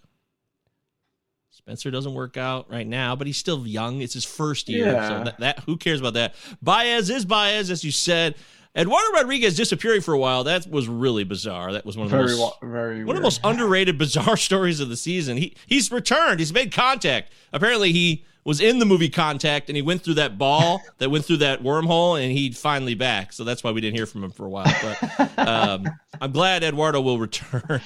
Spencer 1.52 1.92
doesn't 1.92 2.14
work 2.14 2.36
out 2.36 2.70
right 2.70 2.88
now, 2.88 3.16
but 3.16 3.28
he's 3.28 3.38
still 3.38 3.66
young. 3.66 4.02
It's 4.02 4.14
his 4.14 4.26
first 4.26 4.68
year, 4.68 4.88
Yeah. 4.88 5.08
so 5.08 5.24
that, 5.26 5.40
that 5.40 5.60
who 5.66 5.78
cares 5.78 6.00
about 6.00 6.16
that? 6.16 6.36
Baez 6.62 7.10
is 7.10 7.26
Baez, 7.26 7.70
as 7.70 7.84
you 7.84 7.92
said. 7.92 8.36
Eduardo 8.76 9.12
Rodriguez 9.14 9.56
disappearing 9.56 10.02
for 10.02 10.14
a 10.16 10.18
while. 10.18 10.44
That 10.46 10.66
was 10.68 10.88
really 10.88 11.24
bizarre. 11.24 11.74
That 11.74 11.86
was 11.86 11.96
one 11.96 12.06
of 12.06 12.12
the 12.12 12.18
very, 12.18 12.36
most 12.36 12.56
very. 12.62 13.04
one 13.06 13.16
of 13.16 13.22
the 13.22 13.26
most 13.26 13.40
underrated, 13.44 14.00
bizarre 14.00 14.36
stories 14.50 14.80
of 14.80 14.90
the 14.90 14.98
season. 14.98 15.38
He 15.38 15.56
he's 15.68 15.92
returned. 15.92 16.40
He's 16.40 16.52
made 16.52 16.72
contact. 16.72 17.32
Apparently, 17.54 17.92
he 17.92 18.26
was 18.46 18.60
in 18.60 18.80
the 18.80 18.86
movie 18.86 19.10
Contact, 19.10 19.70
and 19.70 19.76
he 19.76 19.82
went 19.84 20.02
through 20.02 20.16
that 20.16 20.38
ball 20.40 20.82
that 20.98 21.12
went 21.12 21.24
through 21.24 21.38
that 21.38 21.62
wormhole, 21.62 22.22
and 22.22 22.32
he'd 22.32 22.58
finally 22.58 22.96
back. 22.96 23.32
So 23.32 23.44
that's 23.44 23.64
why 23.64 23.72
we 23.72 23.80
didn't 23.80 23.96
hear 23.96 24.08
from 24.08 24.24
him 24.24 24.32
for 24.32 24.46
a 24.48 24.50
while. 24.50 24.74
But 24.82 25.38
um, 25.48 25.86
I'm 26.20 26.32
glad 26.32 26.64
Eduardo 26.64 27.00
will 27.00 27.20
return. 27.20 27.80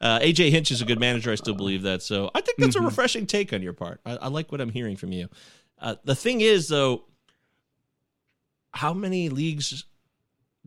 Uh, 0.00 0.20
AJ 0.20 0.50
Hinch 0.50 0.70
is 0.70 0.80
a 0.80 0.84
good 0.84 1.00
manager. 1.00 1.32
I 1.32 1.34
still 1.34 1.54
believe 1.54 1.82
that. 1.82 2.02
So 2.02 2.30
I 2.34 2.40
think 2.40 2.58
that's 2.58 2.76
a 2.76 2.80
refreshing 2.80 3.26
take 3.26 3.52
on 3.52 3.62
your 3.62 3.72
part. 3.72 4.00
I, 4.06 4.16
I 4.16 4.28
like 4.28 4.52
what 4.52 4.60
I'm 4.60 4.70
hearing 4.70 4.96
from 4.96 5.12
you. 5.12 5.28
Uh, 5.80 5.96
the 6.04 6.14
thing 6.14 6.40
is, 6.40 6.68
though, 6.68 7.04
how 8.72 8.92
many 8.94 9.28
leagues 9.28 9.84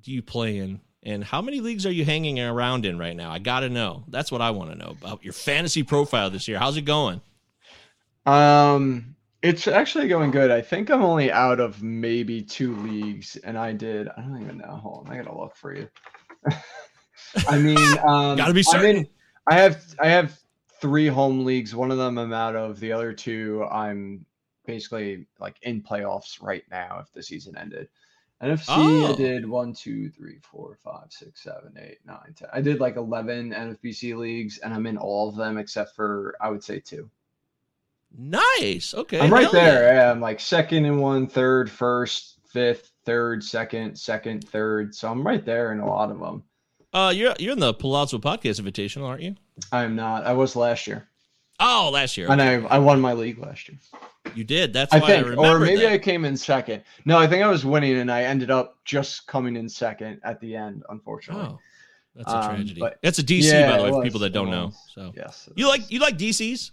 do 0.02 0.12
you 0.12 0.22
play 0.22 0.58
in? 0.58 0.82
And 1.04 1.24
how 1.24 1.42
many 1.42 1.62
leagues 1.62 1.86
are 1.86 1.92
you 1.92 2.06
hanging 2.06 2.40
around 2.40 2.86
in 2.86 3.00
right 3.00 3.16
now? 3.16 3.32
I 3.32 3.40
got 3.40 3.62
to 3.62 3.70
know. 3.70 4.04
That's 4.10 4.32
what 4.32 4.42
I 4.42 4.52
want 4.52 4.72
to 4.72 4.78
know 4.78 4.96
about 5.02 5.24
your 5.24 5.34
fantasy 5.34 5.82
profile 5.82 6.30
this 6.30 6.48
year. 6.48 6.60
How's 6.60 6.78
it 6.78 6.84
going? 6.84 7.22
Um, 8.26 9.16
it's 9.42 9.68
actually 9.68 10.08
going 10.08 10.30
good. 10.30 10.52
I 10.52 10.62
think 10.62 10.92
I'm 10.92 11.02
only 11.02 11.32
out 11.32 11.60
of 11.60 11.82
maybe 11.82 12.42
two 12.44 12.76
leagues, 12.78 13.36
and 13.38 13.58
I 13.58 13.74
did. 13.74 14.10
I 14.10 14.22
don't 14.22 14.42
even 14.44 14.60
know. 14.60 14.76
Hold 14.76 15.08
on, 15.08 15.14
I 15.14 15.18
gotta 15.24 15.36
look 15.36 15.56
for 15.56 15.76
you. 15.76 15.90
I 17.48 17.58
mean, 17.58 17.78
um, 18.04 18.38
Gotta 18.38 18.54
be 18.54 18.60
I'm 18.60 18.64
certain. 18.64 18.98
in- 18.98 19.08
I 19.48 19.56
have 19.56 19.84
I 20.00 20.08
have 20.08 20.40
three 20.80 21.08
home 21.08 21.46
leagues. 21.46 21.76
One 21.76 21.92
of 21.92 21.98
them 21.98 22.18
I'm 22.18 22.34
out 22.34 22.56
of. 22.56 22.80
The 22.80 22.92
other 22.92 23.14
two 23.14 23.66
I'm 23.72 24.26
basically 24.66 25.26
like 25.40 25.56
in 25.64 25.82
playoffs 25.82 26.42
right 26.42 26.64
now. 26.72 27.00
If 27.02 27.12
the 27.12 27.24
season 27.24 27.58
ended. 27.58 27.90
NFC, 28.42 28.66
Oh. 28.70 29.14
I 29.14 29.16
did 29.16 29.48
one, 29.48 29.72
two, 29.72 30.10
three, 30.10 30.40
four, 30.42 30.76
five, 30.84 31.12
six, 31.12 31.44
seven, 31.44 31.74
eight, 31.78 32.00
nine, 32.08 32.34
ten. 32.36 32.48
I 32.52 32.60
did 32.60 32.80
like 32.80 32.96
eleven 32.96 33.52
NFBC 33.52 34.18
leagues, 34.18 34.58
and 34.58 34.74
I'm 34.74 34.88
in 34.88 34.98
all 34.98 35.30
of 35.30 35.36
them 35.36 35.58
except 35.60 35.96
for 35.96 36.36
I 36.42 36.50
would 36.50 36.64
say 36.64 36.80
two. 36.80 37.08
Nice. 38.18 38.94
Okay. 38.94 39.20
I'm 39.20 39.32
right 39.32 39.52
there. 39.52 39.94
Yeah, 39.94 40.12
I'm 40.12 40.20
like 40.20 40.40
second 40.40 40.86
in 40.86 40.98
one, 40.98 41.28
third, 41.28 41.70
first, 41.70 42.40
fifth, 42.48 42.92
third, 43.06 43.44
second, 43.44 43.96
second, 43.98 44.48
third. 44.48 44.94
So 44.96 45.10
I'm 45.10 45.26
right 45.26 45.46
there 45.46 45.72
in 45.72 45.80
a 45.80 45.88
lot 45.88 46.12
of 46.12 46.20
them. 46.20 46.44
Uh, 46.94 47.12
you're 47.16 47.34
you're 47.40 47.54
in 47.54 47.60
the 47.60 47.74
Palazzo 47.74 48.18
Podcast 48.18 48.60
Invitational, 48.62 49.08
aren't 49.08 49.22
you? 49.22 49.36
I'm 49.72 49.96
not. 49.96 50.26
I 50.26 50.34
was 50.34 50.56
last 50.56 50.88
year. 50.88 51.08
Oh, 51.60 51.90
last 51.94 52.18
year. 52.18 52.30
And 52.30 52.42
I 52.42 52.56
I 52.66 52.80
won 52.80 53.00
my 53.00 53.14
league 53.14 53.38
last 53.40 53.70
year. 53.70 53.78
You 54.36 54.44
did. 54.44 54.74
That's 54.74 54.94
I 54.94 55.00
why 55.00 55.06
I, 55.08 55.10
think, 55.12 55.28
remember 55.28 55.56
or 55.56 55.60
maybe 55.60 55.82
that. 55.82 55.92
I 55.94 55.98
came 55.98 56.26
in 56.26 56.36
second. 56.36 56.84
No, 57.06 57.18
I 57.18 57.28
think 57.28 57.44
I 57.44 57.48
was 57.48 57.66
winning, 57.66 57.98
and 57.98 58.12
I 58.12 58.24
ended 58.24 58.52
up 58.52 58.78
just 58.86 59.26
coming 59.28 59.56
in 59.56 59.70
second 59.70 60.20
at 60.24 60.40
the 60.42 60.56
end. 60.56 60.84
Unfortunately. 60.90 61.46
Oh, 61.50 61.60
that's 62.16 62.32
a 62.32 62.38
Um, 62.38 62.56
tragedy. 62.56 62.80
but- 62.80 62.98
That's 63.02 63.20
a 63.20 63.24
DC, 63.24 63.44
Yeah, 63.52 63.72
by 63.72 63.78
the 63.78 63.84
way, 63.86 63.90
for 63.92 64.04
people 64.04 64.20
that 64.22 64.32
don't 64.32 64.50
know. 64.52 64.74
So 64.94 65.14
Yes. 65.16 65.48
you 65.56 65.68
like 65.68 65.90
you 65.90 66.00
like 66.00 66.18
DCs, 66.18 66.72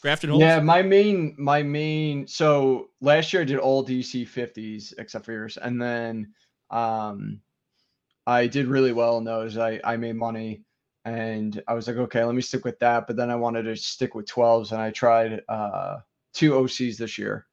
Grafton. 0.00 0.34
Yeah, 0.34 0.58
my 0.60 0.82
main 0.82 1.34
my 1.38 1.62
main 1.62 2.26
so 2.26 2.90
last 3.00 3.32
year 3.32 3.42
I 3.42 3.44
did 3.44 3.58
all 3.58 3.84
DC 3.84 4.24
50s 4.26 4.94
except 4.98 5.24
for 5.24 5.32
yours. 5.32 5.56
And 5.58 5.80
then 5.80 6.32
um 6.70 7.40
I 8.26 8.46
did 8.46 8.66
really 8.66 8.92
well 8.92 9.18
in 9.18 9.24
those. 9.24 9.58
I 9.58 9.80
I 9.84 9.96
made 9.96 10.16
money 10.16 10.62
and 11.04 11.62
I 11.68 11.74
was 11.74 11.86
like, 11.88 11.96
okay, 11.96 12.24
let 12.24 12.34
me 12.34 12.42
stick 12.42 12.64
with 12.64 12.78
that. 12.80 13.06
But 13.06 13.16
then 13.16 13.30
I 13.30 13.36
wanted 13.36 13.64
to 13.64 13.76
stick 13.76 14.14
with 14.14 14.26
12s 14.26 14.72
and 14.72 14.80
I 14.80 14.90
tried 14.90 15.42
uh 15.48 15.98
two 16.32 16.52
OCs 16.52 16.96
this 16.96 17.18
year. 17.18 17.46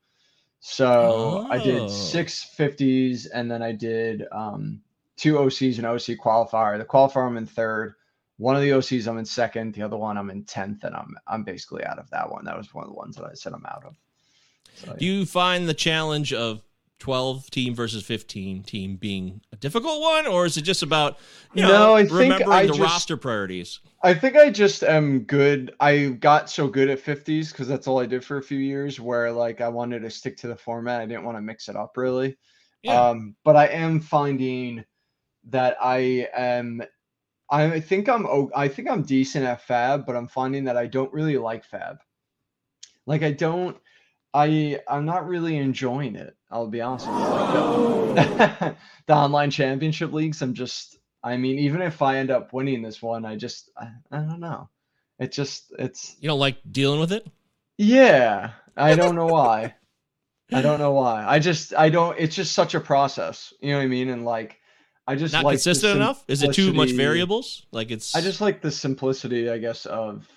So 0.60 1.46
I 1.50 1.58
Oh. 1.58 1.62
did 1.62 1.90
six 1.90 2.44
50s 2.58 3.28
and 3.34 3.50
then 3.50 3.62
I 3.62 3.72
did 3.72 4.26
um 4.32 4.82
two 5.18 5.36
OCs 5.36 5.78
and 5.78 5.86
OC 5.88 6.18
qualifier. 6.24 6.78
The 6.78 6.86
qualifier 6.86 7.28
I'm 7.28 7.38
in 7.38 7.46
third. 7.46 7.96
One 8.38 8.56
of 8.56 8.62
the 8.62 8.70
OCs 8.72 9.08
I'm 9.08 9.18
in 9.20 9.26
second, 9.26 9.74
the 9.76 9.84
other 9.84 9.98
one 9.98 10.18
I'm 10.18 10.30
in 10.32 10.44
tenth, 10.46 10.84
and 10.84 10.96
I'm 10.96 11.16
I'm 11.28 11.44
basically 11.44 11.84
out 11.84 12.00
of 12.00 12.10
that 12.12 12.30
one. 12.32 12.46
That 12.46 12.58
was 12.58 12.74
one 12.74 12.84
of 12.86 12.90
the 12.90 12.96
ones 12.96 13.16
that 13.18 13.26
I 13.26 13.34
said 13.34 13.54
I'm 13.54 13.66
out 13.66 13.84
of. 13.86 13.96
So, 14.74 14.96
Do 14.98 15.06
you 15.06 15.26
find 15.26 15.68
the 15.70 15.74
challenge 15.76 16.34
of 16.34 16.62
12 17.02 17.50
team 17.50 17.74
versus 17.74 18.04
15 18.06 18.62
team 18.62 18.96
being 18.96 19.42
a 19.52 19.56
difficult 19.56 20.02
one, 20.02 20.28
or 20.28 20.46
is 20.46 20.56
it 20.56 20.62
just 20.62 20.84
about 20.84 21.18
you 21.54 21.64
know 21.64 21.68
No, 21.70 21.96
I 21.96 22.04
think 22.04 22.14
remembering 22.14 22.52
I 22.52 22.62
the 22.68 22.74
just- 22.74 22.80
roster 22.80 23.18
priorities? 23.18 23.80
I 24.04 24.14
think 24.14 24.36
I 24.36 24.50
just 24.52 24.84
am 24.84 25.22
good. 25.22 25.74
I 25.80 26.10
got 26.20 26.50
so 26.50 26.68
good 26.68 26.90
at 26.90 27.04
50s 27.04 27.52
because 27.52 27.68
that's 27.68 27.88
all 27.88 28.00
I 28.00 28.06
did 28.06 28.24
for 28.24 28.38
a 28.38 28.44
few 28.44 28.58
years 28.60 29.00
where 29.00 29.32
like 29.32 29.62
I 29.62 29.68
wanted 29.68 30.04
to 30.04 30.10
stick 30.12 30.38
to 30.38 30.48
the 30.48 30.56
format. 30.56 31.02
I 31.02 31.06
didn't 31.08 31.24
want 31.24 31.38
to 31.38 31.42
mix 31.42 31.70
it 31.70 31.76
up 31.76 31.98
really. 31.98 32.38
Yeah. 32.84 33.10
Um, 33.10 33.36
but 33.44 33.56
I 33.56 33.66
am 33.68 34.00
finding 34.00 34.86
that 35.50 35.78
I 35.82 36.28
am 36.36 36.84
I 37.52 37.80
think 37.80 38.08
I'm 38.08 38.28
i 38.56 38.68
think 38.68 38.90
I'm 38.90 39.02
decent 39.02 39.46
at 39.46 39.62
fab, 39.62 40.06
but 40.06 40.16
I'm 40.16 40.28
finding 40.28 40.64
that 40.66 40.78
I 40.78 40.86
don't 40.86 41.12
really 41.12 41.38
like 41.38 41.66
fab. 41.66 41.98
Like 43.08 43.24
I 43.24 43.32
don't 43.32 43.76
I 44.34 44.80
I'm 44.88 45.06
not 45.06 45.28
really 45.28 45.58
enjoying 45.58 46.16
it. 46.16 46.36
I'll 46.52 46.68
be 46.68 46.82
honest 46.82 47.08
with 47.08 47.16
you. 47.16 47.24
Like 47.24 48.38
the, 48.60 48.76
the 49.08 49.14
online 49.14 49.52
championship 49.52 50.12
leagues, 50.12 50.42
I'm 50.42 50.54
just 50.54 50.98
I 51.24 51.38
mean, 51.38 51.60
even 51.60 51.82
if 51.82 52.02
I 52.02 52.18
end 52.18 52.32
up 52.32 52.52
winning 52.52 52.82
this 52.82 53.02
one, 53.02 53.26
I 53.26 53.36
just 53.36 53.70
I, 53.78 53.90
I 54.12 54.18
don't 54.22 54.40
know. 54.40 54.70
It 55.20 55.32
just 55.32 55.74
it's 55.78 56.16
You 56.20 56.30
don't 56.30 56.40
like 56.40 56.58
dealing 56.70 57.00
with 57.00 57.12
it? 57.12 57.28
yeah. 57.78 58.52
I 58.78 58.96
don't 58.96 59.16
know 59.16 59.28
why. 59.28 59.76
I 60.54 60.62
don't 60.62 60.80
know 60.80 60.92
why. 60.92 61.26
I 61.26 61.40
just 61.40 61.74
I 61.76 61.90
don't 61.90 62.18
it's 62.20 62.36
just 62.36 62.54
such 62.54 62.76
a 62.76 62.80
process. 62.80 63.54
You 63.62 63.72
know 63.72 63.78
what 63.78 63.84
I 63.84 63.88
mean? 63.88 64.10
And 64.10 64.26
like 64.26 64.58
I 65.08 65.16
just 65.16 65.34
Not 65.34 65.44
like 65.44 65.54
consistent 65.54 65.96
enough? 65.96 66.24
Is 66.28 66.44
it 66.44 66.54
too 66.54 66.74
much 66.74 66.92
variables? 66.92 67.66
Like 67.72 67.92
it's 67.92 68.16
I 68.16 68.22
just 68.22 68.42
like 68.42 68.62
the 68.62 68.72
simplicity, 68.72 69.50
I 69.50 69.58
guess, 69.58 69.86
of 69.86 70.28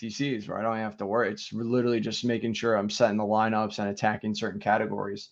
DCs 0.00 0.48
where 0.48 0.58
I 0.58 0.62
don't 0.62 0.76
have 0.76 0.96
to 0.98 1.06
worry. 1.06 1.30
It's 1.30 1.52
literally 1.52 2.00
just 2.00 2.24
making 2.24 2.54
sure 2.54 2.74
I'm 2.74 2.90
setting 2.90 3.16
the 3.16 3.24
lineups 3.24 3.78
and 3.78 3.88
attacking 3.88 4.34
certain 4.34 4.60
categories. 4.60 5.30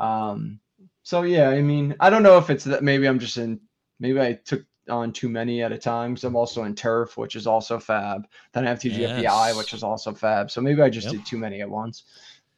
Um, 0.00 0.60
so 1.02 1.22
yeah, 1.22 1.48
I 1.50 1.62
mean, 1.62 1.94
I 2.00 2.10
don't 2.10 2.22
know 2.22 2.38
if 2.38 2.50
it's 2.50 2.64
that 2.64 2.82
maybe 2.82 3.06
I'm 3.06 3.18
just 3.18 3.36
in 3.36 3.60
maybe 3.98 4.20
I 4.20 4.32
took 4.34 4.64
on 4.88 5.12
too 5.12 5.28
many 5.28 5.62
at 5.62 5.72
a 5.72 5.78
time. 5.78 6.16
So 6.16 6.26
I'm 6.28 6.36
also 6.36 6.64
in 6.64 6.74
turf, 6.74 7.16
which 7.16 7.36
is 7.36 7.46
also 7.46 7.78
fab. 7.78 8.26
Then 8.52 8.66
I 8.66 8.70
have 8.70 8.80
TGFBI, 8.80 9.22
Yes. 9.22 9.56
which 9.56 9.72
is 9.74 9.82
also 9.82 10.12
fab. 10.14 10.50
So 10.50 10.60
maybe 10.60 10.82
I 10.82 10.90
just 10.90 11.06
Yep. 11.06 11.14
did 11.16 11.26
too 11.26 11.38
many 11.38 11.60
at 11.60 11.70
once. 11.70 12.04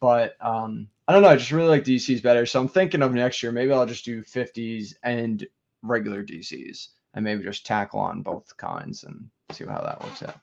But 0.01 0.37
um, 0.41 0.89
I 1.07 1.13
don't 1.13 1.23
know. 1.23 1.29
I 1.29 1.37
just 1.37 1.53
really 1.53 1.69
like 1.69 1.85
DCs 1.85 2.23
better. 2.23 2.47
So 2.47 2.61
I'm 2.61 2.69
thinking 2.69 3.03
of 3.03 3.13
next 3.13 3.43
year. 3.43 3.53
Maybe 3.53 3.73
I'll 3.73 3.87
just 3.87 4.05
do 4.05 4.23
50s 4.23 4.95
and 5.03 5.47
regular 5.83 6.25
DCs, 6.25 6.89
and 7.15 7.25
maybe 7.25 7.43
just 7.45 7.67
tackle 7.67 8.01
on 8.01 8.23
both 8.23 8.57
kinds 8.57 9.05
and 9.05 9.29
see 9.51 9.65
how 9.65 9.81
that 9.81 10.03
works 10.03 10.23
out. 10.23 10.39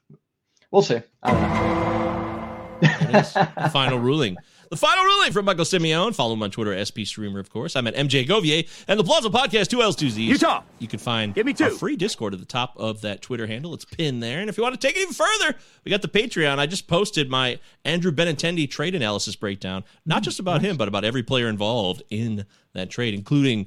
We'll 0.71 0.81
see. 0.81 1.01
I 1.23 1.31
don't 1.31 1.41
know. 1.41 2.79
There 2.81 3.09
it 3.09 3.15
is. 3.15 3.33
the 3.33 3.69
final 3.73 3.99
ruling. 3.99 4.37
The 4.69 4.77
final 4.77 5.03
ruling 5.03 5.31
from 5.31 5.45
Michael 5.45 5.65
Simeone. 5.65 6.13
Follow 6.13 6.33
him 6.33 6.43
on 6.43 6.51
Twitter, 6.51 6.77
SP 6.85 7.01
Streamer, 7.03 7.39
of 7.39 7.49
course. 7.49 7.75
I'm 7.75 7.87
at 7.87 7.95
MJ 7.95 8.27
Govier 8.27 8.67
and 8.87 8.99
the 8.99 9.03
Palazzo 9.03 9.29
Podcast, 9.29 9.69
two 9.69 9.81
L's, 9.81 9.95
two 9.95 10.11
Z's. 10.11 10.29
Utah. 10.29 10.61
You 10.77 10.87
can 10.87 10.99
find 10.99 11.33
Give 11.33 11.43
me 11.45 11.53
two. 11.53 11.71
free 11.71 11.95
Discord 11.95 12.35
at 12.35 12.39
the 12.39 12.45
top 12.45 12.73
of 12.77 13.01
that 13.01 13.23
Twitter 13.23 13.47
handle. 13.47 13.73
It's 13.73 13.83
pinned 13.85 14.21
there. 14.21 14.39
And 14.41 14.47
if 14.47 14.57
you 14.57 14.63
want 14.63 14.79
to 14.79 14.87
take 14.87 14.95
it 14.95 14.99
even 15.01 15.13
further, 15.15 15.55
we 15.83 15.89
got 15.89 16.03
the 16.03 16.07
Patreon. 16.07 16.59
I 16.59 16.67
just 16.67 16.87
posted 16.87 17.31
my 17.31 17.57
Andrew 17.83 18.11
Benintendi 18.11 18.69
trade 18.69 18.93
analysis 18.93 19.35
breakdown, 19.35 19.83
not 20.05 20.21
just 20.21 20.39
about 20.39 20.61
him, 20.61 20.77
but 20.77 20.87
about 20.87 21.03
every 21.03 21.23
player 21.23 21.47
involved 21.47 22.03
in 22.11 22.45
that 22.73 22.91
trade, 22.91 23.15
including 23.15 23.65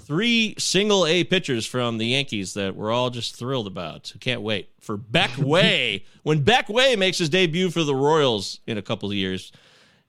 three 0.00 0.56
single 0.58 1.06
A 1.06 1.22
pitchers 1.22 1.66
from 1.66 1.98
the 1.98 2.06
Yankees 2.06 2.54
that 2.54 2.74
we're 2.74 2.90
all 2.90 3.10
just 3.10 3.36
thrilled 3.36 3.68
about. 3.68 4.12
Can't 4.18 4.42
wait 4.42 4.70
for 4.80 4.96
Beck 4.96 5.38
Way 5.38 6.04
when 6.24 6.42
Beck 6.42 6.68
Way 6.68 6.96
makes 6.96 7.18
his 7.18 7.28
debut 7.28 7.70
for 7.70 7.84
the 7.84 7.94
Royals 7.94 8.58
in 8.66 8.76
a 8.76 8.82
couple 8.82 9.08
of 9.08 9.14
years. 9.14 9.52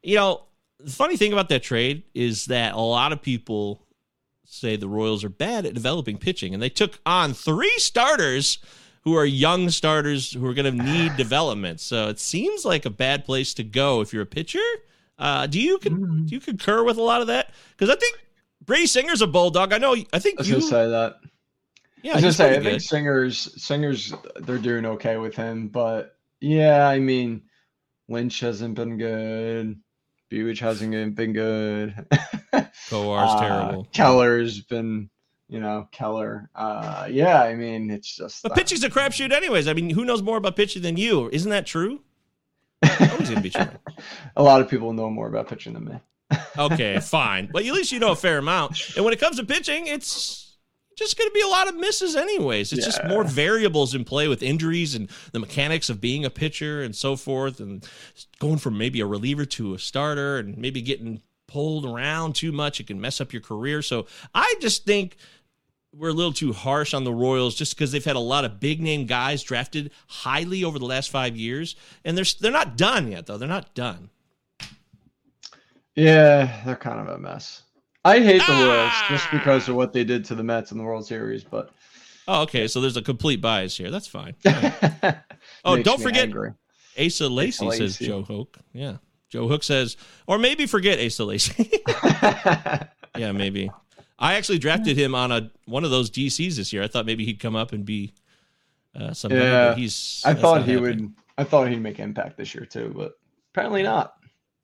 You 0.04 0.16
know, 0.16 0.44
the 0.80 0.92
funny 0.92 1.18
thing 1.18 1.34
about 1.34 1.50
that 1.50 1.64
trade 1.64 2.04
is 2.14 2.46
that 2.46 2.74
a 2.74 2.80
lot 2.80 3.12
of 3.12 3.22
people 3.22 3.84
say 4.46 4.76
the 4.76 4.88
Royals 4.88 5.24
are 5.24 5.30
bad 5.30 5.66
at 5.66 5.74
developing 5.74 6.18
pitching, 6.18 6.54
and 6.54 6.64
they 6.64 6.70
took 6.70 7.00
on 7.06 7.34
three 7.34 7.74
starters 7.78 8.60
who 9.02 9.16
are 9.16 9.26
young 9.26 9.70
starters 9.70 10.34
who 10.34 10.46
are 10.46 10.54
going 10.54 10.78
to 10.78 10.84
need 10.84 11.16
development. 11.18 11.80
So 11.80 12.10
it 12.10 12.20
seems 12.20 12.66
like 12.66 12.86
a 12.86 12.90
bad 12.90 13.26
place 13.26 13.54
to 13.56 13.64
go 13.64 14.02
if 14.02 14.14
you're 14.14 14.24
a 14.24 14.26
pitcher. 14.26 14.60
Uh, 15.18 15.48
do 15.48 15.60
you 15.60 15.80
con- 15.80 16.26
do 16.26 16.36
you 16.36 16.42
concur 16.42 16.84
with 16.84 16.98
a 16.98 17.02
lot 17.02 17.22
of 17.22 17.28
that? 17.28 17.52
Because 17.72 17.90
I 17.90 17.98
think 17.98 18.20
Brady 18.66 18.86
Singer's 18.86 19.22
a 19.22 19.28
bulldog. 19.28 19.74
I 19.74 19.78
know. 19.78 19.96
I 20.14 20.20
think 20.20 20.40
I 20.40 20.42
was 20.42 20.50
you. 20.50 20.56
gonna 20.56 20.68
say 20.68 20.90
that. 20.90 21.20
yeah, 22.04 22.12
I 22.12 22.16
was 22.16 22.22
gonna 22.22 22.34
say 22.34 22.46
I 22.46 22.54
pretty 22.56 22.70
think 22.72 22.82
singers 22.82 23.64
singers 23.64 24.14
they're 24.42 24.60
doing 24.60 24.86
okay 24.86 25.18
with 25.18 25.36
him, 25.36 25.70
but 25.70 26.18
yeah, 26.40 26.88
I 26.88 27.00
mean 27.00 27.44
Lynch 28.08 28.40
hasn't 28.42 28.76
been 28.76 28.98
good. 28.98 29.80
Bubic 30.32 30.60
hasn't 30.60 31.16
been 31.16 31.34
good. 31.34 31.94
Kowar's 32.90 33.30
Uh, 33.32 33.40
terrible. 33.40 33.88
Keller's 33.94 34.62
been, 34.62 35.10
you 35.48 35.60
know, 35.60 35.88
Keller. 35.92 36.50
Uh, 36.56 37.08
yeah, 37.10 37.42
I 37.44 37.56
mean 37.56 37.90
it's 37.90 38.16
just. 38.16 38.44
But 38.44 38.52
uh, 38.52 38.56
pitching's 38.56 38.84
a 38.84 38.90
crapshoot, 38.90 39.32
anyways. 39.32 39.68
I 39.68 39.74
mean, 39.74 39.90
who 39.90 40.06
knows 40.06 40.22
more 40.22 40.38
about 40.38 40.56
pitching 40.56 40.82
than 40.82 40.98
you? 40.98 41.30
Isn't 41.32 41.52
that 41.52 41.66
true? 41.66 42.02
Always 42.84 43.30
gonna 43.30 43.42
be 43.42 43.50
true. 43.50 43.68
a 44.36 44.44
lot 44.44 44.62
of 44.62 44.70
people 44.70 44.94
know 44.94 45.10
more 45.10 45.28
about 45.28 45.48
pitching 45.48 45.74
than 45.74 45.86
me. 45.86 46.38
Okay, 46.58 47.00
fine. 47.02 47.50
But 47.52 47.66
at 47.66 47.74
least 47.74 47.92
you 47.92 48.00
know 48.00 48.12
a 48.12 48.16
fair 48.16 48.38
amount. 48.38 48.96
And 48.96 49.04
when 49.06 49.14
it 49.14 49.20
comes 49.20 49.38
to 49.38 49.46
pitching, 49.46 49.88
it's 49.88 50.47
just 50.98 51.18
going 51.18 51.30
to 51.30 51.34
be 51.34 51.42
a 51.42 51.48
lot 51.48 51.68
of 51.68 51.76
misses, 51.76 52.16
anyways. 52.16 52.74
It's 52.74 52.86
just 52.86 53.04
more 53.06 53.24
variables 53.24 53.94
in 53.94 54.04
play 54.04 54.28
with 54.28 54.42
injuries 54.42 54.96
and 54.96 55.10
the 55.32 55.40
mechanics 55.40 55.90
of 55.90 56.02
being 56.02 56.26
a 56.26 56.30
pitcher 56.30 56.82
and 56.82 56.96
so 56.96 57.16
forth, 57.16 57.60
and 57.60 57.88
going 58.40 58.58
from 58.58 58.78
maybe 58.78 59.00
a 59.00 59.06
reliever 59.06 59.46
to 59.46 59.76
a 59.76 59.80
starter 59.80 60.38
and 60.38 60.58
maybe 60.58 60.82
getting 60.82 61.22
pulled 61.48 61.86
around 61.86 62.36
too 62.36 62.52
much. 62.52 62.80
It 62.80 62.88
can 62.88 63.00
mess 63.00 63.22
up 63.22 63.32
your 63.32 63.42
career. 63.42 63.82
So 63.82 64.08
I 64.34 64.56
just 64.60 64.86
think 64.86 65.18
we're 65.94 66.10
a 66.10 66.14
little 66.14 66.34
too 66.34 66.54
harsh 66.54 66.94
on 66.94 67.04
the 67.04 67.14
Royals 67.14 67.56
just 67.56 67.76
because 67.76 67.92
they've 67.92 68.04
had 68.04 68.16
a 68.16 68.20
lot 68.20 68.46
of 68.46 68.60
big 68.60 68.82
name 68.82 69.06
guys 69.06 69.44
drafted 69.44 69.92
highly 70.08 70.64
over 70.64 70.78
the 70.80 70.86
last 70.86 71.10
five 71.10 71.38
years, 71.38 71.76
and 72.04 72.18
they're 72.18 72.26
they're 72.40 72.52
not 72.52 72.78
done 72.78 73.12
yet 73.12 73.26
though. 73.26 73.38
They're 73.38 73.48
not 73.48 73.74
done. 73.74 74.10
Yeah, 75.96 76.62
they're 76.66 76.76
kind 76.76 77.00
of 77.00 77.08
a 77.08 77.18
mess. 77.18 77.64
I 78.08 78.20
hate 78.20 78.42
the 78.48 78.54
Royals 78.54 78.94
just 79.10 79.28
Ah! 79.28 79.30
because 79.32 79.68
of 79.70 79.76
what 79.76 79.94
they 79.94 80.04
did 80.04 80.26
to 80.26 80.36
the 80.36 80.44
Mets 80.44 80.72
in 80.72 80.78
the 80.78 80.84
World 80.84 81.06
Series, 81.06 81.44
but 81.44 81.70
Oh, 82.30 82.42
okay. 82.44 82.68
So 82.68 82.82
there's 82.82 82.98
a 82.98 83.02
complete 83.02 83.40
bias 83.42 83.78
here. 83.78 83.90
That's 83.92 84.08
fine. 84.08 84.36
Oh, 85.64 85.82
don't 85.82 86.02
forget- 86.02 86.24
angry. 86.24 86.54
Asa 87.00 87.28
Lacy 87.30 87.70
says 87.72 87.98
Joe 88.00 88.24
Hook. 88.24 88.58
Yeah. 88.74 88.98
Joe 89.30 89.48
Hook 89.48 89.64
says, 89.64 89.98
or 90.26 90.38
maybe 90.38 90.66
forget 90.66 91.00
Asa 91.00 91.24
Lacy. 91.26 91.70
yeah, 93.18 93.32
maybe. 93.34 93.70
I 94.20 94.34
actually 94.36 94.58
drafted 94.60 94.98
him 94.98 95.14
on 95.14 95.32
a 95.32 95.52
one 95.66 95.84
of 95.84 95.92
those 95.92 96.10
DCs 96.10 96.56
this 96.56 96.74
year. 96.74 96.82
I 96.84 96.88
thought 96.88 97.06
maybe 97.06 97.24
he'd 97.26 97.40
come 97.40 97.56
up 97.56 97.72
and 97.72 97.86
be 97.86 98.14
uh, 98.96 99.14
somebody, 99.14 99.44
Yeah, 99.44 99.76
he's. 99.76 100.24
I 100.26 100.34
thought 100.34 100.64
he 100.66 100.74
happening. 100.74 101.02
would. 101.02 101.14
I 101.38 101.44
thought 101.44 101.68
he'd 101.70 101.82
make 101.82 102.00
impact 102.00 102.36
this 102.38 102.56
year 102.56 102.66
too, 102.66 102.92
but 102.96 103.14
apparently 103.54 103.84
not. 103.84 104.16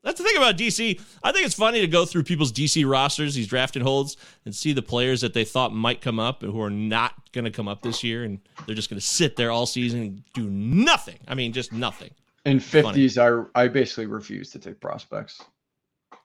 That's 0.03 0.19
the 0.19 0.27
thing 0.27 0.35
about 0.35 0.57
DC. 0.57 0.99
I 1.23 1.31
think 1.31 1.45
it's 1.45 1.55
funny 1.55 1.79
to 1.79 1.87
go 1.87 2.05
through 2.05 2.23
people's 2.23 2.51
DC 2.51 2.87
rosters, 2.89 3.35
these 3.35 3.47
drafted 3.47 3.81
holds, 3.81 4.17
and 4.43 4.53
see 4.53 4.73
the 4.73 4.81
players 4.81 5.21
that 5.21 5.33
they 5.33 5.45
thought 5.45 5.73
might 5.73 6.01
come 6.01 6.19
up 6.19 6.43
and 6.43 6.51
who 6.51 6.61
are 6.61 6.69
not 6.69 7.31
going 7.31 7.45
to 7.45 7.51
come 7.51 7.69
up 7.69 7.81
this 7.81 8.03
year, 8.03 8.25
and 8.25 8.39
they're 8.65 8.75
just 8.75 8.89
going 8.89 8.99
to 8.99 9.05
sit 9.05 9.37
there 9.37 9.49
all 9.49 9.65
season 9.65 10.01
and 10.01 10.23
do 10.33 10.49
nothing. 10.49 11.19
I 11.27 11.35
mean, 11.35 11.53
just 11.53 11.71
nothing. 11.71 12.11
In 12.45 12.59
fifties, 12.59 13.17
I 13.17 13.43
I 13.55 13.69
basically 13.69 14.07
refuse 14.07 14.51
to 14.51 14.59
take 14.59 14.81
prospects. 14.81 15.41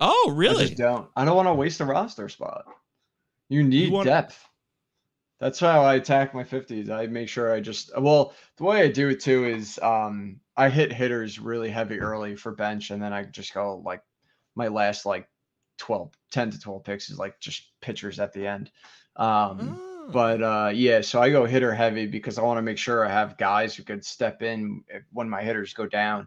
Oh, 0.01 0.31
I 0.31 0.35
really? 0.35 0.67
just 0.67 0.77
don't. 0.77 1.09
I 1.15 1.25
don't 1.25 1.37
want 1.37 1.47
to 1.47 1.55
waste 1.55 1.81
a 1.81 1.85
roster 1.85 2.29
spot. 2.29 2.67
You 3.49 3.63
need 3.63 3.93
want- 3.93 4.07
depth. 4.07 4.48
That's 5.41 5.61
how 5.61 5.83
I 5.83 5.95
attack 5.95 6.35
my 6.35 6.43
50s. 6.43 6.91
I 6.91 7.07
make 7.07 7.29
sure 7.29 7.53
I 7.53 7.61
just 7.61 7.91
well, 7.99 8.35
the 8.57 8.65
way 8.65 8.83
I 8.83 8.89
do 8.91 9.09
it 9.09 9.21
too 9.21 9.45
is 9.47 9.79
um 9.81 10.41
I 10.57 10.69
hit 10.69 10.93
hitters 10.93 11.39
really 11.39 11.71
heavy 11.71 12.01
early 12.01 12.35
for 12.37 12.53
bench 12.53 12.91
and 12.91 13.01
then 13.01 13.13
I 13.13 13.25
just 13.25 13.55
go 13.55 13.81
like 13.85 14.03
my 14.57 14.69
last 14.69 15.07
like 15.07 15.29
12 15.79 16.11
10 16.33 16.51
to 16.51 16.61
12 16.61 16.85
picks 16.85 17.11
is 17.11 17.19
like 17.19 17.39
just 17.41 17.71
pitchers 17.81 18.19
at 18.19 18.33
the 18.33 18.47
end. 18.47 18.71
Um 19.17 19.79
Oh. 19.81 20.11
but 20.11 20.43
uh 20.43 20.73
yeah, 20.75 21.01
so 21.03 21.21
I 21.23 21.31
go 21.31 21.45
hitter 21.45 21.73
heavy 21.75 22.07
because 22.07 22.39
I 22.39 22.43
want 22.43 22.59
to 22.59 22.63
make 22.63 22.79
sure 22.79 23.05
I 23.07 23.11
have 23.11 23.37
guys 23.39 23.77
who 23.77 23.85
could 23.85 24.05
step 24.05 24.43
in 24.43 24.83
if, 24.89 25.05
when 25.13 25.29
my 25.29 25.43
hitters 25.43 25.73
go 25.75 25.87
down. 25.87 26.27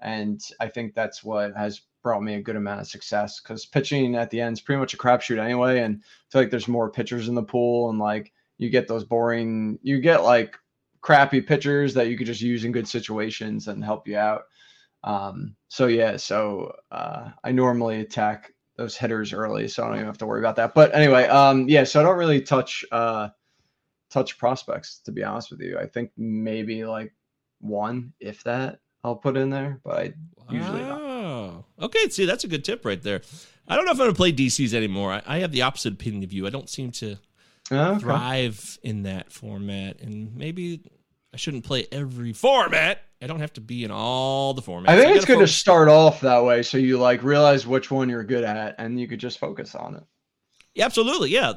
And 0.00 0.40
I 0.60 0.68
think 0.68 0.94
that's 0.94 1.22
what 1.22 1.56
has 1.56 1.82
brought 2.02 2.22
me 2.22 2.34
a 2.34 2.42
good 2.42 2.56
amount 2.56 2.80
of 2.80 2.86
success 2.88 3.40
because 3.40 3.66
pitching 3.66 4.14
at 4.14 4.30
the 4.30 4.40
end 4.40 4.54
is 4.56 4.60
pretty 4.60 4.78
much 4.80 4.94
a 4.94 4.96
crapshoot 4.96 5.38
anyway. 5.38 5.80
And 5.80 6.00
I 6.02 6.26
feel 6.32 6.42
like 6.42 6.50
there's 6.50 6.68
more 6.68 6.90
pitchers 6.90 7.28
in 7.28 7.34
the 7.34 7.42
pool 7.42 7.90
and 7.90 7.98
like 7.98 8.32
you 8.58 8.70
get 8.70 8.88
those 8.88 9.04
boring, 9.04 9.78
you 9.82 10.00
get 10.00 10.24
like 10.24 10.56
crappy 11.00 11.40
pitchers 11.40 11.94
that 11.94 12.08
you 12.08 12.18
could 12.18 12.26
just 12.26 12.40
use 12.40 12.64
in 12.64 12.72
good 12.72 12.88
situations 12.88 13.68
and 13.68 13.84
help 13.84 14.06
you 14.06 14.18
out. 14.18 14.42
Um, 15.04 15.54
so 15.68 15.86
yeah, 15.86 16.16
so 16.16 16.74
uh, 16.90 17.30
I 17.44 17.52
normally 17.52 18.00
attack 18.00 18.52
those 18.76 18.96
hitters 18.96 19.32
early, 19.32 19.68
so 19.68 19.82
I 19.82 19.86
don't 19.86 19.96
even 19.96 20.06
have 20.06 20.18
to 20.18 20.26
worry 20.26 20.40
about 20.40 20.56
that. 20.56 20.74
But 20.74 20.94
anyway, 20.94 21.26
um, 21.28 21.68
yeah, 21.68 21.84
so 21.84 22.00
I 22.00 22.02
don't 22.02 22.18
really 22.18 22.40
touch 22.40 22.84
uh, 22.90 23.28
touch 24.10 24.38
prospects 24.38 25.00
to 25.04 25.12
be 25.12 25.22
honest 25.22 25.50
with 25.50 25.60
you. 25.60 25.78
I 25.78 25.86
think 25.86 26.10
maybe 26.16 26.84
like 26.84 27.14
one, 27.60 28.12
if 28.20 28.42
that, 28.44 28.80
I'll 29.04 29.16
put 29.16 29.36
in 29.36 29.50
there, 29.50 29.80
but 29.84 29.96
I 29.96 30.12
usually 30.50 30.82
not. 30.82 31.00
Oh, 31.00 31.64
okay. 31.80 32.08
See, 32.08 32.24
that's 32.24 32.44
a 32.44 32.48
good 32.48 32.64
tip 32.64 32.84
right 32.84 33.02
there. 33.02 33.22
I 33.68 33.76
don't 33.76 33.84
know 33.84 33.92
if 33.92 34.00
I'm 34.00 34.08
to 34.08 34.14
play 34.14 34.32
DCs 34.32 34.72
anymore. 34.72 35.12
I, 35.12 35.22
I 35.26 35.38
have 35.38 35.52
the 35.52 35.62
opposite 35.62 35.92
opinion 35.92 36.24
of 36.24 36.32
you. 36.32 36.46
I 36.46 36.50
don't 36.50 36.70
seem 36.70 36.90
to 36.92 37.18
Oh, 37.70 37.92
okay. 37.92 38.00
thrive 38.00 38.78
in 38.82 39.02
that 39.02 39.32
format, 39.32 40.00
and 40.00 40.34
maybe 40.36 40.82
I 41.32 41.36
shouldn't 41.36 41.64
play 41.64 41.86
every 41.92 42.32
format. 42.32 43.02
I 43.20 43.26
don't 43.26 43.40
have 43.40 43.52
to 43.54 43.60
be 43.60 43.84
in 43.84 43.90
all 43.90 44.54
the 44.54 44.62
formats. 44.62 44.88
I 44.88 44.96
think 44.96 45.16
it's 45.16 45.24
gotta 45.24 45.38
good 45.40 45.46
to 45.46 45.52
start 45.52 45.88
off 45.88 46.20
that 46.20 46.44
way, 46.44 46.62
so 46.62 46.78
you 46.78 46.98
like 46.98 47.22
realize 47.22 47.66
which 47.66 47.90
one 47.90 48.08
you're 48.08 48.24
good 48.24 48.44
at, 48.44 48.76
and 48.78 48.98
you 48.98 49.08
could 49.08 49.20
just 49.20 49.38
focus 49.38 49.74
on 49.74 49.96
it. 49.96 50.04
Yeah, 50.74 50.84
absolutely. 50.84 51.30
Yeah. 51.30 51.54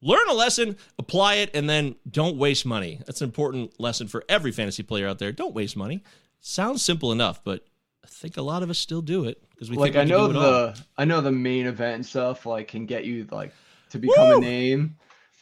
Learn 0.00 0.28
a 0.28 0.34
lesson, 0.34 0.76
apply 0.98 1.36
it, 1.36 1.50
and 1.54 1.68
then 1.68 1.96
don't 2.08 2.36
waste 2.36 2.64
money. 2.64 3.00
That's 3.06 3.20
an 3.20 3.24
important 3.24 3.80
lesson 3.80 4.06
for 4.06 4.22
every 4.28 4.52
fantasy 4.52 4.84
player 4.84 5.08
out 5.08 5.18
there. 5.18 5.32
Don't 5.32 5.54
waste 5.54 5.76
money. 5.76 6.04
Sounds 6.40 6.84
simple 6.84 7.10
enough, 7.10 7.42
but 7.42 7.64
I 8.04 8.06
think 8.06 8.36
a 8.36 8.42
lot 8.42 8.62
of 8.62 8.70
us 8.70 8.78
still 8.78 9.02
do 9.02 9.24
it 9.24 9.42
because 9.50 9.70
we 9.70 9.76
like 9.76 9.94
think 9.94 10.02
I 10.02 10.08
know 10.08 10.30
it 10.30 10.36
all. 10.36 10.42
the 10.42 10.80
I 10.96 11.04
know 11.04 11.20
the 11.20 11.32
main 11.32 11.66
event 11.66 11.96
and 11.96 12.06
stuff 12.06 12.46
like 12.46 12.68
can 12.68 12.86
get 12.86 13.06
you 13.06 13.26
like 13.32 13.52
to 13.90 13.98
become 13.98 14.28
Woo! 14.28 14.36
a 14.36 14.40
name, 14.40 14.96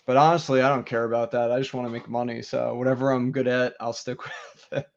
but 0.07 0.17
honestly, 0.17 0.63
I 0.63 0.69
don't 0.69 0.87
care 0.87 1.05
about 1.05 1.33
that. 1.33 1.51
I 1.51 1.59
just 1.59 1.75
want 1.75 1.87
to 1.87 1.93
make 1.93 2.09
money. 2.09 2.41
So 2.43 2.75
whatever 2.75 3.11
I'm 3.11 3.33
good 3.33 3.49
at, 3.49 3.75
I'll 3.81 3.93
stick 3.93 4.25
with 4.25 4.67
it. 4.73 4.89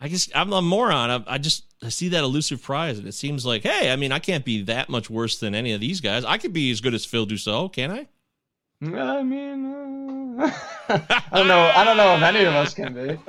I 0.00 0.08
guess 0.08 0.28
I'm 0.34 0.52
a 0.52 0.60
moron. 0.60 1.10
I, 1.10 1.34
I 1.34 1.38
just 1.38 1.64
I 1.82 1.88
see 1.88 2.08
that 2.08 2.24
elusive 2.24 2.60
prize, 2.60 2.98
and 2.98 3.06
it 3.06 3.14
seems 3.14 3.46
like, 3.46 3.62
hey, 3.62 3.92
I 3.92 3.96
mean, 3.96 4.10
I 4.10 4.18
can't 4.18 4.44
be 4.44 4.62
that 4.64 4.88
much 4.88 5.08
worse 5.08 5.38
than 5.38 5.54
any 5.54 5.72
of 5.72 5.80
these 5.80 6.00
guys. 6.00 6.24
I 6.24 6.38
could 6.38 6.52
be 6.52 6.72
as 6.72 6.80
good 6.80 6.92
as 6.92 7.04
Phil 7.04 7.24
Dussault, 7.24 7.72
can 7.72 7.92
I? 7.92 8.08
I 8.82 9.22
mean, 9.22 10.40
uh, 10.40 10.50
I 10.88 11.38
don't 11.38 11.46
know. 11.46 11.70
I 11.74 11.84
don't 11.84 11.96
know 11.96 12.16
if 12.16 12.22
any 12.22 12.44
of 12.44 12.54
us 12.54 12.74
can 12.74 12.94
be. 12.94 13.18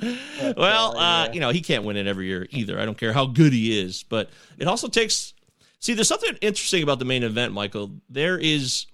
But, 0.00 0.56
well, 0.56 0.96
uh, 0.96 1.00
uh, 1.00 1.24
yeah. 1.26 1.32
you 1.32 1.40
know, 1.40 1.50
he 1.50 1.60
can't 1.60 1.82
win 1.82 1.96
it 1.96 2.06
every 2.06 2.26
year 2.26 2.46
either. 2.50 2.78
I 2.78 2.84
don't 2.84 2.96
care 2.96 3.12
how 3.12 3.26
good 3.26 3.52
he 3.52 3.80
is, 3.80 4.04
but 4.04 4.30
it 4.56 4.68
also 4.68 4.86
takes. 4.86 5.34
See, 5.80 5.92
there's 5.92 6.06
something 6.06 6.38
interesting 6.40 6.84
about 6.84 7.00
the 7.00 7.04
main 7.04 7.24
event, 7.24 7.52
Michael. 7.52 7.90
There 8.08 8.38
is 8.38 8.86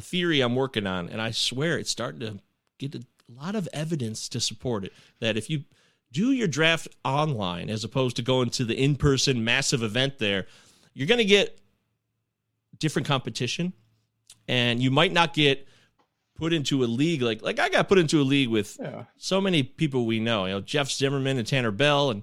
a 0.00 0.02
theory 0.02 0.40
I'm 0.40 0.56
working 0.56 0.86
on, 0.86 1.08
and 1.08 1.20
I 1.20 1.30
swear 1.30 1.78
it's 1.78 1.90
starting 1.90 2.20
to 2.20 2.38
get 2.78 2.94
a 2.94 3.02
lot 3.28 3.54
of 3.54 3.68
evidence 3.72 4.28
to 4.30 4.40
support 4.40 4.84
it. 4.84 4.92
That 5.20 5.36
if 5.36 5.48
you 5.50 5.64
do 6.12 6.32
your 6.32 6.48
draft 6.48 6.88
online 7.04 7.70
as 7.70 7.84
opposed 7.84 8.16
to 8.16 8.22
going 8.22 8.50
to 8.50 8.64
the 8.64 8.74
in-person 8.74 9.44
massive 9.44 9.82
event 9.82 10.18
there, 10.18 10.46
you're 10.94 11.06
going 11.06 11.18
to 11.18 11.24
get 11.24 11.58
different 12.78 13.06
competition, 13.06 13.72
and 14.48 14.82
you 14.82 14.90
might 14.90 15.12
not 15.12 15.34
get 15.34 15.66
put 16.34 16.52
into 16.54 16.82
a 16.82 16.86
league 16.86 17.20
like 17.20 17.42
like 17.42 17.58
I 17.58 17.68
got 17.68 17.86
put 17.86 17.98
into 17.98 18.18
a 18.20 18.24
league 18.24 18.48
with 18.48 18.78
Yeah. 18.80 19.04
so 19.18 19.40
many 19.42 19.62
people 19.62 20.06
we 20.06 20.20
know. 20.20 20.46
You 20.46 20.52
know, 20.54 20.60
Jeff 20.62 20.90
Zimmerman 20.90 21.36
and 21.36 21.46
Tanner 21.46 21.70
Bell 21.70 22.10
and 22.10 22.22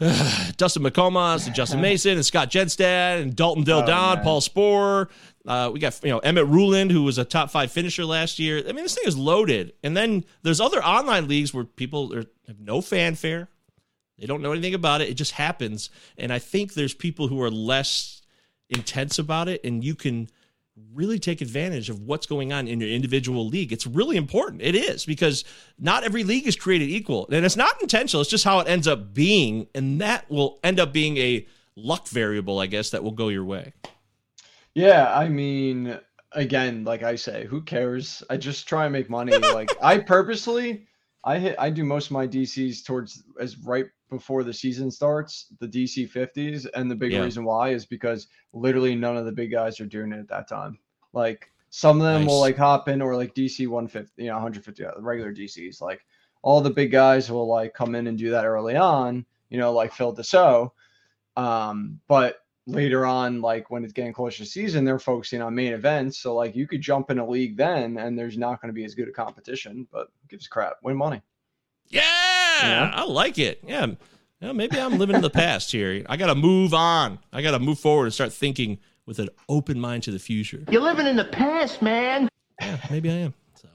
Dustin 0.56 0.82
McComas 0.82 1.46
and 1.46 1.54
Justin 1.54 1.80
Mason 1.80 2.12
and 2.12 2.24
Scott 2.24 2.50
Jedstad 2.50 3.20
and 3.22 3.34
Dalton 3.34 3.64
Del 3.64 3.80
Oh, 3.82 3.86
Don, 3.86 4.16
man. 4.16 4.24
Paul 4.24 4.40
Sporer. 4.40 5.08
Uh, 5.46 5.70
we 5.72 5.80
got 5.80 5.98
you 6.04 6.10
know 6.10 6.18
Emmett 6.18 6.46
Ruland, 6.46 6.90
who 6.92 7.02
was 7.02 7.18
a 7.18 7.24
top 7.24 7.50
five 7.50 7.72
finisher 7.72 8.04
last 8.04 8.38
year. 8.38 8.58
I 8.58 8.72
mean, 8.72 8.84
this 8.84 8.94
thing 8.94 9.04
is 9.06 9.16
loaded. 9.16 9.72
And 9.82 9.96
then 9.96 10.24
there's 10.42 10.60
other 10.60 10.82
online 10.84 11.26
leagues 11.26 11.52
where 11.52 11.64
people 11.64 12.14
are, 12.14 12.24
have 12.46 12.60
no 12.60 12.80
fanfare. 12.80 13.48
They 14.18 14.26
don't 14.26 14.42
know 14.42 14.52
anything 14.52 14.74
about 14.74 15.00
it. 15.00 15.08
It 15.08 15.14
just 15.14 15.32
happens. 15.32 15.90
And 16.16 16.32
I 16.32 16.38
think 16.38 16.74
there's 16.74 16.94
people 16.94 17.28
who 17.28 17.40
are 17.42 17.50
less 17.50 18.22
intense 18.68 19.18
about 19.18 19.48
it, 19.48 19.62
and 19.64 19.82
you 19.82 19.94
can 19.94 20.28
really 20.92 21.18
take 21.18 21.40
advantage 21.40 21.90
of 21.90 22.00
what's 22.00 22.26
going 22.26 22.52
on 22.52 22.66
in 22.68 22.80
your 22.80 22.88
individual 22.88 23.46
league. 23.46 23.72
It's 23.72 23.86
really 23.86 24.16
important. 24.16 24.62
It 24.62 24.74
is 24.74 25.04
because 25.04 25.44
not 25.78 26.04
every 26.04 26.24
league 26.24 26.46
is 26.46 26.56
created 26.56 26.88
equal. 26.88 27.28
And 27.30 27.44
it's 27.44 27.56
not 27.56 27.80
intentional, 27.80 28.20
it's 28.20 28.30
just 28.30 28.44
how 28.44 28.60
it 28.60 28.68
ends 28.68 28.88
up 28.88 29.14
being. 29.14 29.68
And 29.74 30.00
that 30.00 30.30
will 30.30 30.58
end 30.64 30.80
up 30.80 30.92
being 30.92 31.16
a 31.18 31.46
luck 31.76 32.08
variable, 32.08 32.58
I 32.58 32.66
guess, 32.66 32.90
that 32.90 33.02
will 33.02 33.12
go 33.12 33.28
your 33.28 33.44
way. 33.44 33.72
Yeah, 34.74 35.12
I 35.14 35.28
mean, 35.28 35.98
again, 36.32 36.84
like 36.84 37.02
I 37.02 37.16
say, 37.16 37.46
who 37.46 37.62
cares? 37.62 38.22
I 38.30 38.36
just 38.36 38.68
try 38.68 38.84
and 38.84 38.92
make 38.92 39.10
money. 39.10 39.36
Like 39.36 39.70
I 39.82 39.98
purposely, 40.14 40.86
I 41.24 41.38
hit, 41.38 41.56
I 41.58 41.70
do 41.70 41.84
most 41.84 42.06
of 42.06 42.12
my 42.12 42.26
DCs 42.26 42.84
towards 42.84 43.22
as 43.40 43.58
right 43.58 43.86
before 44.08 44.42
the 44.44 44.52
season 44.52 44.90
starts, 44.90 45.46
the 45.60 45.68
DC 45.68 46.10
50s, 46.10 46.66
and 46.74 46.90
the 46.90 46.96
big 46.96 47.12
Yeah. 47.12 47.22
reason 47.24 47.44
why 47.44 47.70
is 47.70 47.86
because 47.86 48.28
literally 48.52 48.94
none 48.94 49.16
of 49.16 49.24
the 49.24 49.32
big 49.32 49.50
guys 49.50 49.80
are 49.80 49.86
doing 49.86 50.12
it 50.12 50.18
at 50.20 50.28
that 50.28 50.48
time. 50.48 50.78
Like 51.12 51.50
some 51.70 52.00
of 52.00 52.06
them 52.06 52.26
will 52.26 52.40
like 52.40 52.56
hop 52.56 52.88
in 52.88 53.02
or 53.02 53.16
like 53.16 53.34
DC 53.34 53.66
150, 53.66 54.22
you 54.22 54.28
know, 54.28 54.34
150 54.34 54.84
uh, 54.84 54.92
regular 54.98 55.32
DCs. 55.34 55.80
Like 55.80 56.04
all 56.42 56.60
the 56.60 56.70
big 56.70 56.90
guys 56.90 57.30
will 57.30 57.46
like 57.46 57.74
come 57.74 57.94
in 57.94 58.06
and 58.06 58.16
do 58.16 58.30
that 58.30 58.46
early 58.46 58.76
on, 58.76 59.24
you 59.50 59.58
know, 59.58 59.72
like 59.72 59.92
Phil 59.92 60.14
Dussault. 60.14 60.70
Um, 61.36 62.00
but 62.08 62.44
later 62.66 63.06
on, 63.06 63.40
like 63.40 63.70
when 63.70 63.84
it's 63.84 63.92
getting 63.92 64.12
closer 64.12 64.38
to 64.38 64.46
season, 64.46 64.84
they're 64.84 64.98
focusing 64.98 65.42
on 65.42 65.54
main 65.54 65.72
events. 65.72 66.18
So 66.18 66.34
like 66.34 66.54
you 66.54 66.66
could 66.66 66.80
jump 66.80 67.10
in 67.10 67.18
a 67.18 67.26
league 67.26 67.56
then, 67.56 67.98
and 67.98 68.18
there's 68.18 68.38
not 68.38 68.60
going 68.60 68.68
to 68.68 68.74
be 68.74 68.84
as 68.84 68.94
good 68.94 69.08
a 69.08 69.12
competition. 69.12 69.86
But 69.92 70.08
gives 70.28 70.46
a 70.46 70.50
crap? 70.50 70.74
Win 70.82 70.96
money. 70.96 71.22
Yeah, 71.88 72.02
Yeah. 72.62 72.92
I 72.94 73.04
like 73.04 73.38
it. 73.38 73.62
Yeah. 73.66 73.86
Yeah, 74.40 74.52
maybe 74.52 74.80
I'm 74.80 74.98
living 74.98 75.16
in 75.16 75.22
the 75.22 75.30
past 75.30 75.72
here. 75.72 76.04
I 76.08 76.16
got 76.16 76.28
to 76.28 76.34
move 76.36 76.72
on. 76.72 77.18
I 77.32 77.42
got 77.42 77.52
to 77.52 77.58
move 77.58 77.80
forward 77.80 78.04
and 78.04 78.14
start 78.14 78.32
thinking 78.32 78.78
with 79.04 79.18
an 79.18 79.30
open 79.48 79.80
mind 79.80 80.04
to 80.04 80.12
the 80.12 80.18
future. 80.20 80.62
You're 80.70 80.82
living 80.82 81.06
in 81.06 81.16
the 81.16 81.24
past, 81.24 81.82
man. 81.82 82.28
Yeah, 82.60 82.76
maybe 82.88 83.10
I 83.10 83.14
am. 83.14 83.34
So, 83.54 83.68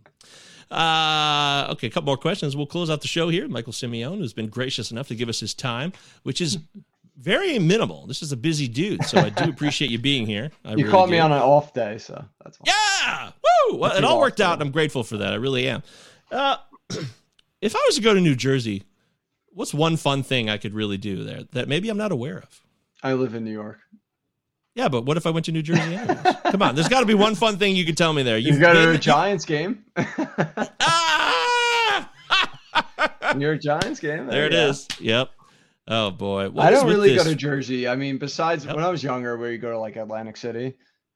uh, 0.73 1.67
okay, 1.71 1.87
a 1.87 1.89
couple 1.89 2.05
more 2.05 2.17
questions. 2.17 2.55
We'll 2.55 2.65
close 2.65 2.89
out 2.89 3.01
the 3.01 3.07
show 3.09 3.27
here. 3.27 3.47
Michael 3.49 3.73
Simeone, 3.73 4.19
who's 4.19 4.31
been 4.33 4.47
gracious 4.47 4.89
enough 4.89 5.09
to 5.09 5.15
give 5.15 5.27
us 5.27 5.39
his 5.41 5.53
time, 5.53 5.91
which 6.23 6.39
is 6.39 6.59
very 7.17 7.59
minimal. 7.59 8.07
This 8.07 8.21
is 8.21 8.31
a 8.31 8.37
busy 8.37 8.67
dude, 8.69 9.03
so 9.03 9.19
I 9.19 9.29
do 9.29 9.49
appreciate 9.49 9.91
you 9.91 9.99
being 9.99 10.25
here. 10.25 10.49
I 10.63 10.71
You 10.71 10.77
really 10.77 10.91
called 10.91 11.09
me 11.09 11.19
on 11.19 11.31
an 11.31 11.39
off 11.39 11.73
day, 11.73 11.97
so 11.97 12.23
that's 12.43 12.57
fine. 12.57 12.65
Yeah, 12.67 13.31
woo! 13.69 13.77
Well, 13.79 13.97
it 13.97 14.03
all 14.03 14.19
worked 14.19 14.37
day. 14.37 14.45
out, 14.45 14.53
and 14.53 14.61
I'm 14.61 14.71
grateful 14.71 15.03
for 15.03 15.17
that. 15.17 15.33
I 15.33 15.35
really 15.35 15.67
am. 15.67 15.83
Uh, 16.31 16.57
if 17.63 17.75
I 17.75 17.79
was 17.87 17.95
to 17.95 18.01
go 18.01 18.13
to 18.13 18.21
New 18.21 18.35
Jersey, 18.35 18.83
what's 19.49 19.73
one 19.73 19.97
fun 19.97 20.23
thing 20.23 20.49
I 20.49 20.57
could 20.57 20.73
really 20.73 20.97
do 20.97 21.23
there 21.23 21.43
that 21.53 21.67
maybe 21.67 21.89
I'm 21.89 21.97
not 21.97 22.11
aware 22.11 22.37
of? 22.39 22.61
I 23.01 23.13
live 23.13 23.35
in 23.35 23.43
New 23.43 23.51
York. 23.51 23.79
Yeah, 24.75 24.87
but 24.89 25.05
what 25.05 25.17
if 25.17 25.27
I 25.27 25.29
went 25.29 25.45
to 25.45 25.51
New 25.51 25.61
Jersey? 25.61 25.97
Come 26.51 26.61
on, 26.61 26.75
there's 26.75 26.89
got 26.89 27.01
to 27.01 27.05
be 27.05 27.13
one 27.13 27.35
fun 27.35 27.57
thing 27.57 27.75
you 27.75 27.85
could 27.85 27.97
tell 27.97 28.11
me 28.11 28.23
there. 28.23 28.37
You 28.37 28.53
You've 28.53 28.61
go 28.61 28.73
to 28.73 28.79
been- 28.87 28.89
a 28.95 28.99
Giants 28.99 29.45
game. 29.45 29.83
Ah! 29.95 32.09
New 33.35 33.45
York 33.45 33.61
Giants 33.61 33.99
game. 33.99 34.27
there 34.27 34.45
it 34.45 34.53
you 34.53 34.59
is. 34.59 34.87
Yep. 34.99 35.29
Oh 35.87 36.11
boy. 36.11 36.49
What 36.49 36.65
I 36.65 36.71
don't 36.71 36.87
really 36.87 37.13
this? 37.13 37.23
go 37.23 37.29
to 37.29 37.35
Jersey. 37.35 37.87
I 37.87 37.95
mean, 37.95 38.17
besides 38.17 38.65
Yep. 38.65 38.75
when 38.75 38.83
I 38.85 38.89
was 38.89 39.03
younger, 39.03 39.37
where 39.37 39.51
you 39.51 39.57
go 39.57 39.71
to 39.71 39.79
like 39.79 39.95
Atlantic 39.95 40.37
City, 40.37 40.75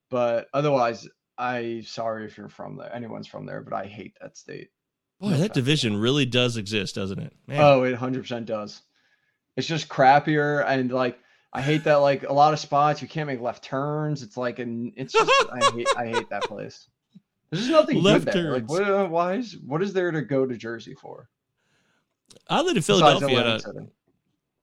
but 0.09 0.47
otherwise, 0.53 1.07
I 1.37 1.83
sorry 1.85 2.25
if 2.25 2.37
you're 2.37 2.49
from 2.49 2.77
there. 2.77 2.93
Anyone's 2.93 3.27
from 3.27 3.45
there, 3.45 3.61
but 3.61 3.73
I 3.73 3.85
hate 3.85 4.13
that 4.21 4.37
state. 4.37 4.69
Boy, 5.19 5.31
that 5.31 5.53
division 5.53 5.97
really 5.97 6.25
does 6.25 6.57
exist, 6.57 6.95
doesn't 6.95 7.19
it? 7.19 7.33
Man. 7.47 7.59
Oh, 7.61 7.83
it 7.83 7.95
100% 7.95 8.45
does. 8.45 8.81
It's 9.55 9.67
just 9.67 9.89
crappier 9.89 10.63
and 10.67 10.91
like 10.91 11.17
I 11.51 11.61
hate 11.61 11.85
that 11.85 11.95
like 11.95 12.23
a 12.23 12.33
lot 12.33 12.53
of 12.53 12.59
spots 12.59 13.01
you 13.01 13.07
can't 13.07 13.25
make 13.25 13.41
left 13.41 13.63
turns. 13.63 14.21
It's 14.21 14.37
like 14.37 14.59
an 14.59 14.93
it's 14.95 15.13
just 15.13 15.31
I 15.51 15.71
hate 15.73 15.87
I 15.97 16.05
hate 16.07 16.29
that 16.29 16.43
place. 16.43 16.87
There's 17.49 17.61
just 17.65 17.71
nothing 17.71 18.03
Left 18.03 18.25
good 18.25 18.33
there. 18.33 18.51
Like 18.51 18.69
what 18.69 18.83
uh, 18.83 19.07
why 19.07 19.35
is 19.35 19.57
what 19.65 19.81
is 19.81 19.93
there 19.93 20.11
to 20.11 20.21
go 20.21 20.45
to 20.45 20.55
Jersey 20.55 20.93
for? 20.93 21.29
I 22.47 22.61
lived 22.61 22.77
in 22.77 22.83
Philadelphia. 22.83 23.57
I- 23.57 23.87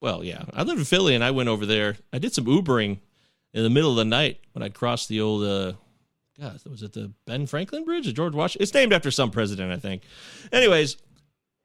well, 0.00 0.22
yeah, 0.22 0.44
I 0.52 0.62
lived 0.64 0.78
in 0.78 0.84
Philly, 0.84 1.14
and 1.14 1.24
I 1.24 1.30
went 1.30 1.48
over 1.48 1.64
there. 1.64 1.96
I 2.12 2.18
did 2.18 2.34
some 2.34 2.44
Ubering 2.44 2.98
in 3.54 3.62
the 3.62 3.70
middle 3.70 3.90
of 3.90 3.96
the 3.96 4.04
night 4.04 4.40
when 4.52 4.62
I 4.62 4.68
crossed 4.68 5.08
the 5.08 5.20
old 5.22 5.44
uh, 5.44 5.72
God, 6.40 6.60
was 6.68 6.82
it 6.82 6.92
the 6.92 7.12
Ben 7.26 7.46
Franklin 7.46 7.84
Bridge? 7.84 8.06
The 8.06 8.12
George 8.12 8.34
Washington? 8.34 8.62
It's 8.62 8.74
named 8.74 8.92
after 8.92 9.10
some 9.10 9.30
president, 9.30 9.70
I 9.72 9.76
think. 9.76 10.02
Anyways, 10.52 10.96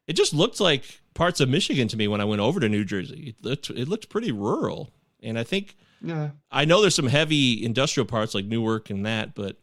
it 0.07 0.13
just 0.13 0.33
looked 0.33 0.59
like 0.59 1.01
parts 1.15 1.39
of 1.39 1.49
Michigan 1.49 1.87
to 1.87 1.97
me 1.97 2.07
when 2.07 2.21
I 2.21 2.25
went 2.25 2.41
over 2.41 2.59
to 2.59 2.69
New 2.69 2.85
Jersey. 2.85 3.35
It 3.37 3.43
looked, 3.45 3.69
it 3.71 3.87
looked 3.87 4.09
pretty 4.09 4.31
rural, 4.31 4.91
and 5.23 5.39
I 5.39 5.43
think 5.43 5.75
Yeah. 6.01 6.29
I 6.51 6.65
know 6.65 6.81
there's 6.81 6.95
some 6.95 7.07
heavy 7.07 7.63
industrial 7.63 8.05
parts 8.05 8.35
like 8.35 8.45
Newark 8.45 8.89
and 8.89 9.05
that, 9.05 9.33
but 9.35 9.57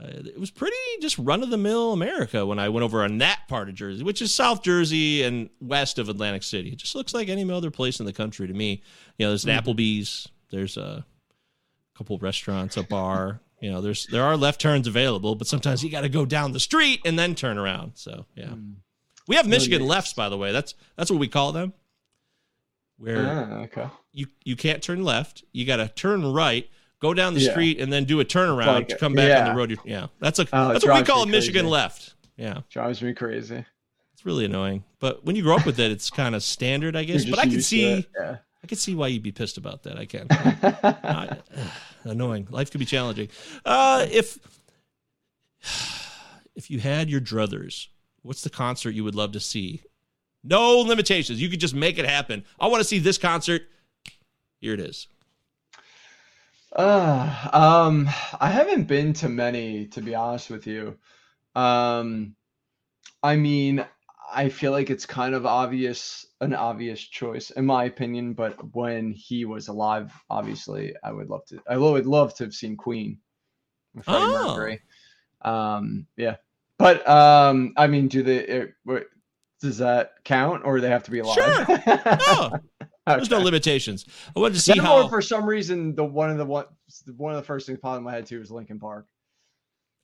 uh, 0.00 0.08
it 0.08 0.38
was 0.38 0.50
pretty 0.50 0.76
just 1.00 1.18
run 1.18 1.42
of 1.42 1.50
the 1.50 1.56
mill 1.56 1.92
America 1.92 2.44
when 2.46 2.58
I 2.58 2.68
went 2.68 2.84
over 2.84 3.02
on 3.02 3.18
that 3.18 3.40
part 3.48 3.68
of 3.68 3.74
Jersey, 3.74 4.02
which 4.04 4.20
is 4.22 4.32
South 4.32 4.62
Jersey 4.62 5.22
and 5.22 5.48
west 5.60 5.98
of 5.98 6.08
Atlantic 6.08 6.42
City. 6.42 6.68
It 6.70 6.76
just 6.76 6.94
looks 6.94 7.14
like 7.14 7.28
any 7.28 7.50
other 7.50 7.70
place 7.70 7.98
in 7.98 8.06
the 8.06 8.12
country 8.12 8.46
to 8.46 8.54
me. 8.54 8.82
You 9.18 9.26
know, 9.26 9.30
there's 9.30 9.44
an 9.44 9.50
Applebee's, 9.58 10.28
there's 10.50 10.76
a 10.76 11.04
couple 11.96 12.18
restaurants, 12.18 12.76
a 12.76 12.82
bar. 12.82 13.40
You 13.60 13.70
know, 13.72 13.80
there's 13.80 14.06
there 14.08 14.22
are 14.22 14.36
left 14.36 14.60
turns 14.60 14.86
available, 14.86 15.34
but 15.34 15.46
sometimes 15.46 15.82
you 15.82 15.90
got 15.90 16.02
to 16.02 16.08
go 16.08 16.26
down 16.26 16.52
the 16.52 16.60
street 16.60 17.00
and 17.04 17.18
then 17.18 17.34
turn 17.34 17.56
around. 17.58 17.92
So 17.94 18.26
yeah, 18.34 18.52
we 19.26 19.36
have 19.36 19.46
Michigan 19.46 19.82
yeah. 19.82 19.88
lefts, 19.88 20.12
by 20.12 20.28
the 20.28 20.36
way. 20.36 20.52
That's 20.52 20.74
that's 20.96 21.10
what 21.10 21.18
we 21.20 21.28
call 21.28 21.52
them. 21.52 21.72
Where 22.98 23.26
Ah, 23.26 23.54
okay. 23.64 23.86
you 24.12 24.26
you 24.44 24.56
can't 24.56 24.82
turn 24.82 25.02
left. 25.04 25.42
You 25.52 25.64
got 25.66 25.76
to 25.76 25.88
turn 25.88 26.22
right, 26.32 26.68
go 27.00 27.14
down 27.14 27.34
the 27.34 27.40
Yeah. 27.40 27.50
street, 27.52 27.80
and 27.80 27.92
then 27.92 28.04
do 28.04 28.20
a 28.20 28.24
turnaround 28.24 28.66
Like 28.66 28.88
to 28.88 28.98
come 28.98 29.14
back 29.14 29.24
on 29.24 29.28
Yeah. 29.46 29.48
the 29.50 29.54
road. 29.56 29.78
Yeah, 29.84 30.06
that's 30.20 30.38
a 30.38 30.46
Oh, 30.52 30.72
that's 30.72 30.84
what 30.86 30.98
we 30.98 31.04
call 31.06 31.22
a 31.22 31.26
Michigan 31.26 31.62
crazy. 31.62 31.72
left. 31.72 32.14
Yeah, 32.36 32.60
Drives 32.70 33.00
me 33.02 33.14
crazy. 33.14 33.64
it's 34.12 34.26
really 34.26 34.44
annoying. 34.44 34.84
But 35.00 35.24
when 35.24 35.34
you 35.36 35.42
grow 35.42 35.56
up 35.56 35.64
with 35.66 35.78
it, 35.80 35.90
it's 35.90 36.10
kind 36.10 36.34
of 36.34 36.42
standard, 36.42 36.94
I 36.94 37.04
guess. 37.04 37.24
But 37.24 37.38
I 37.38 37.46
can 37.46 37.62
see 37.62 38.06
Yeah. 38.20 38.36
I 38.62 38.66
can 38.66 38.76
see 38.78 38.94
why 38.94 39.08
you'd 39.08 39.22
be 39.22 39.32
pissed 39.32 39.58
about 39.58 39.82
that. 39.84 39.96
I 39.98 40.04
can. 40.06 40.26
Annoying. 42.06 42.46
Life 42.50 42.70
can 42.70 42.78
be 42.78 42.84
challenging. 42.84 43.28
Uh, 43.64 44.06
if 44.10 44.38
if 46.54 46.70
you 46.70 46.78
had 46.78 47.10
your 47.10 47.20
druthers, 47.20 47.88
what's 48.22 48.42
the 48.42 48.50
concert 48.50 48.90
you 48.90 49.04
would 49.04 49.14
love 49.14 49.32
to 49.32 49.40
see? 49.40 49.82
No 50.44 50.78
limitations. 50.78 51.40
You 51.40 51.48
could 51.48 51.60
just 51.60 51.74
make 51.74 51.98
it 51.98 52.06
happen. 52.06 52.44
I 52.60 52.68
want 52.68 52.80
to 52.80 52.84
see 52.84 52.98
this 52.98 53.18
concert. 53.18 53.62
Here 54.60 54.74
it 54.74 54.80
is. 54.80 55.08
Uh, 56.74 57.48
um, 57.52 58.08
I 58.38 58.50
haven't 58.50 58.84
been 58.84 59.12
to 59.14 59.28
many, 59.28 59.86
to 59.86 60.00
be 60.00 60.14
honest 60.14 60.50
with 60.50 60.66
you. 60.66 60.98
Um, 61.54 62.36
I 63.22 63.36
mean, 63.36 63.84
I 64.32 64.48
feel 64.48 64.72
like 64.72 64.90
it's 64.90 65.06
kind 65.06 65.34
of 65.34 65.46
obvious, 65.46 66.26
an 66.40 66.54
obvious 66.54 67.00
choice, 67.00 67.50
in 67.50 67.66
my 67.66 67.84
opinion. 67.84 68.34
But 68.34 68.74
when 68.74 69.12
he 69.12 69.44
was 69.44 69.68
alive, 69.68 70.12
obviously, 70.30 70.94
I 71.02 71.12
would 71.12 71.28
love 71.28 71.44
to. 71.46 71.60
I 71.68 71.76
would 71.76 72.06
love 72.06 72.34
to 72.36 72.44
have 72.44 72.54
seen 72.54 72.76
Queen. 72.76 73.18
Oh. 74.06 74.48
Mercury. 74.48 74.80
Um, 75.42 76.06
yeah, 76.16 76.36
but 76.78 77.06
um, 77.08 77.72
I 77.76 77.86
mean, 77.86 78.08
do 78.08 78.22
they? 78.22 78.38
It, 78.38 78.74
does 79.60 79.78
that 79.78 80.12
count, 80.24 80.62
or 80.64 80.80
they 80.80 80.90
have 80.90 81.04
to 81.04 81.10
be 81.10 81.20
alive? 81.20 81.36
Sure. 81.36 81.88
No, 82.26 82.58
there's 83.06 83.30
no 83.30 83.38
limitations. 83.38 84.04
I 84.34 84.40
wanted 84.40 84.54
to 84.54 84.60
see 84.60 84.72
Then 84.72 84.84
how. 84.84 85.02
or 85.02 85.08
for 85.08 85.22
some 85.22 85.46
reason, 85.46 85.94
the 85.94 86.04
one 86.04 86.30
of 86.30 86.38
the 86.38 86.44
one 86.44 86.66
one 87.16 87.32
of 87.34 87.40
the 87.40 87.46
first 87.46 87.66
things 87.66 87.78
popped 87.78 87.98
in 87.98 88.04
my 88.04 88.12
head 88.12 88.26
too 88.26 88.38
was 88.38 88.50
Linkin 88.50 88.78
Park. 88.78 89.06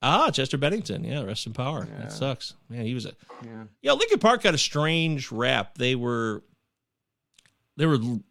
Ah, 0.02 0.30
Chester 0.30 0.58
Bennington. 0.58 1.04
Yeah, 1.04 1.22
rest 1.22 1.46
in 1.46 1.52
power. 1.52 1.86
Yeah. 1.90 2.02
That 2.02 2.12
sucks. 2.12 2.54
Man, 2.68 2.84
he 2.84 2.94
was 2.94 3.06
a 3.06 3.12
Yeah. 3.44 3.64
yeah. 3.82 3.92
Linkin 3.92 4.18
Park 4.18 4.42
got 4.42 4.54
a 4.54 4.58
strange 4.58 5.30
rap. 5.30 5.78
They 5.78 5.94
were 5.94 6.42
they 7.76 7.86
were 7.86 7.98
kind 7.98 8.22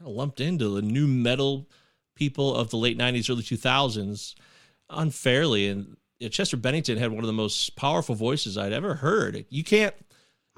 of 0.00 0.08
lumped 0.08 0.40
into 0.40 0.68
the 0.68 0.82
nu 0.82 1.06
metal 1.06 1.68
people 2.14 2.54
of 2.54 2.70
the 2.70 2.76
late 2.76 2.98
'90s, 2.98 3.30
early 3.30 3.42
2000s 3.42 4.34
unfairly. 4.90 5.68
And 5.68 5.96
yeah, 6.18 6.28
Chester 6.28 6.56
Bennington 6.56 6.98
had 6.98 7.10
one 7.10 7.20
of 7.24 7.26
the 7.26 7.32
most 7.32 7.76
powerful 7.76 8.14
voices 8.14 8.58
I'd 8.58 8.72
ever 8.72 8.94
heard. 8.96 9.44
You 9.48 9.64
can't 9.64 9.94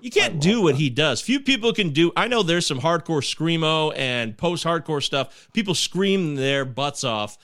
you 0.00 0.11
can't 0.11 0.40
do 0.40 0.61
what 0.61 0.74
he 0.74 0.90
does. 0.90 1.22
Few 1.22 1.40
people 1.40 1.72
can 1.72 1.90
do. 1.90 2.12
I 2.16 2.28
know 2.28 2.42
there's 2.42 2.66
some 2.66 2.80
hardcore 2.80 3.22
screamo 3.22 3.96
and 3.96 4.36
post-hardcore 4.36 5.02
stuff. 5.02 5.48
People 5.54 5.74
scream 5.74 6.34
their 6.34 6.66
butts 6.66 7.02
off, 7.02 7.38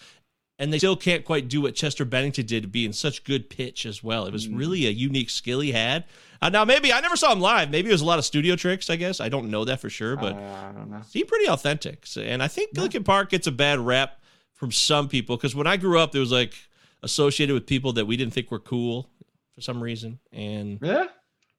and 0.62 0.72
they 0.72 0.78
still 0.78 0.96
can't 0.96 1.24
quite 1.24 1.48
do 1.48 1.60
what 1.60 1.74
Chester 1.74 2.04
Bennington 2.04 2.46
did 2.46 2.62
to 2.62 2.68
be 2.68 2.86
in 2.86 2.92
such 2.92 3.24
good 3.24 3.50
pitch 3.50 3.84
as 3.84 4.02
well. 4.02 4.26
It 4.26 4.32
was 4.32 4.46
really 4.48 4.86
a 4.86 4.90
unique 4.90 5.28
skill 5.30 5.58
he 5.60 5.72
had. 5.72 6.04
Uh, 6.40 6.48
now, 6.48 6.64
maybe 6.64 6.92
I 6.92 7.00
never 7.00 7.16
saw 7.16 7.32
him 7.32 7.40
live. 7.40 7.70
Maybe 7.70 7.88
it 7.88 7.92
was 7.92 8.00
a 8.00 8.04
lot 8.06 8.18
of 8.18 8.24
studio 8.24 8.54
tricks. 8.56 8.88
I 8.88 8.96
guess 8.96 9.20
I 9.20 9.28
don't 9.28 9.50
know 9.50 9.64
that 9.64 9.80
for 9.80 9.90
sure, 9.90 10.16
but 10.16 10.34
Uh, 10.34 10.38
I 10.68 10.72
don't 10.72 10.90
know. 10.90 11.02
seemed 11.08 11.28
pretty 11.28 11.48
authentic. 11.48 12.06
So, 12.06 12.20
and 12.20 12.42
I 12.42 12.48
think 12.48 12.76
Linkin 12.76 13.04
Park 13.04 13.30
gets 13.30 13.46
a 13.46 13.52
bad 13.52 13.80
rap 13.80 14.20
from 14.54 14.70
some 14.72 15.08
people 15.08 15.36
because 15.36 15.54
when 15.54 15.66
I 15.66 15.76
grew 15.76 15.98
up, 15.98 16.14
it 16.14 16.18
was 16.20 16.30
like 16.32 16.54
associated 17.02 17.54
with 17.54 17.66
people 17.66 17.92
that 17.94 18.06
we 18.06 18.16
didn't 18.16 18.32
think 18.32 18.50
were 18.52 18.60
cool 18.60 19.10
for 19.54 19.60
some 19.60 19.82
reason, 19.82 20.18
and 20.32 20.78
Yeah, 20.80 21.06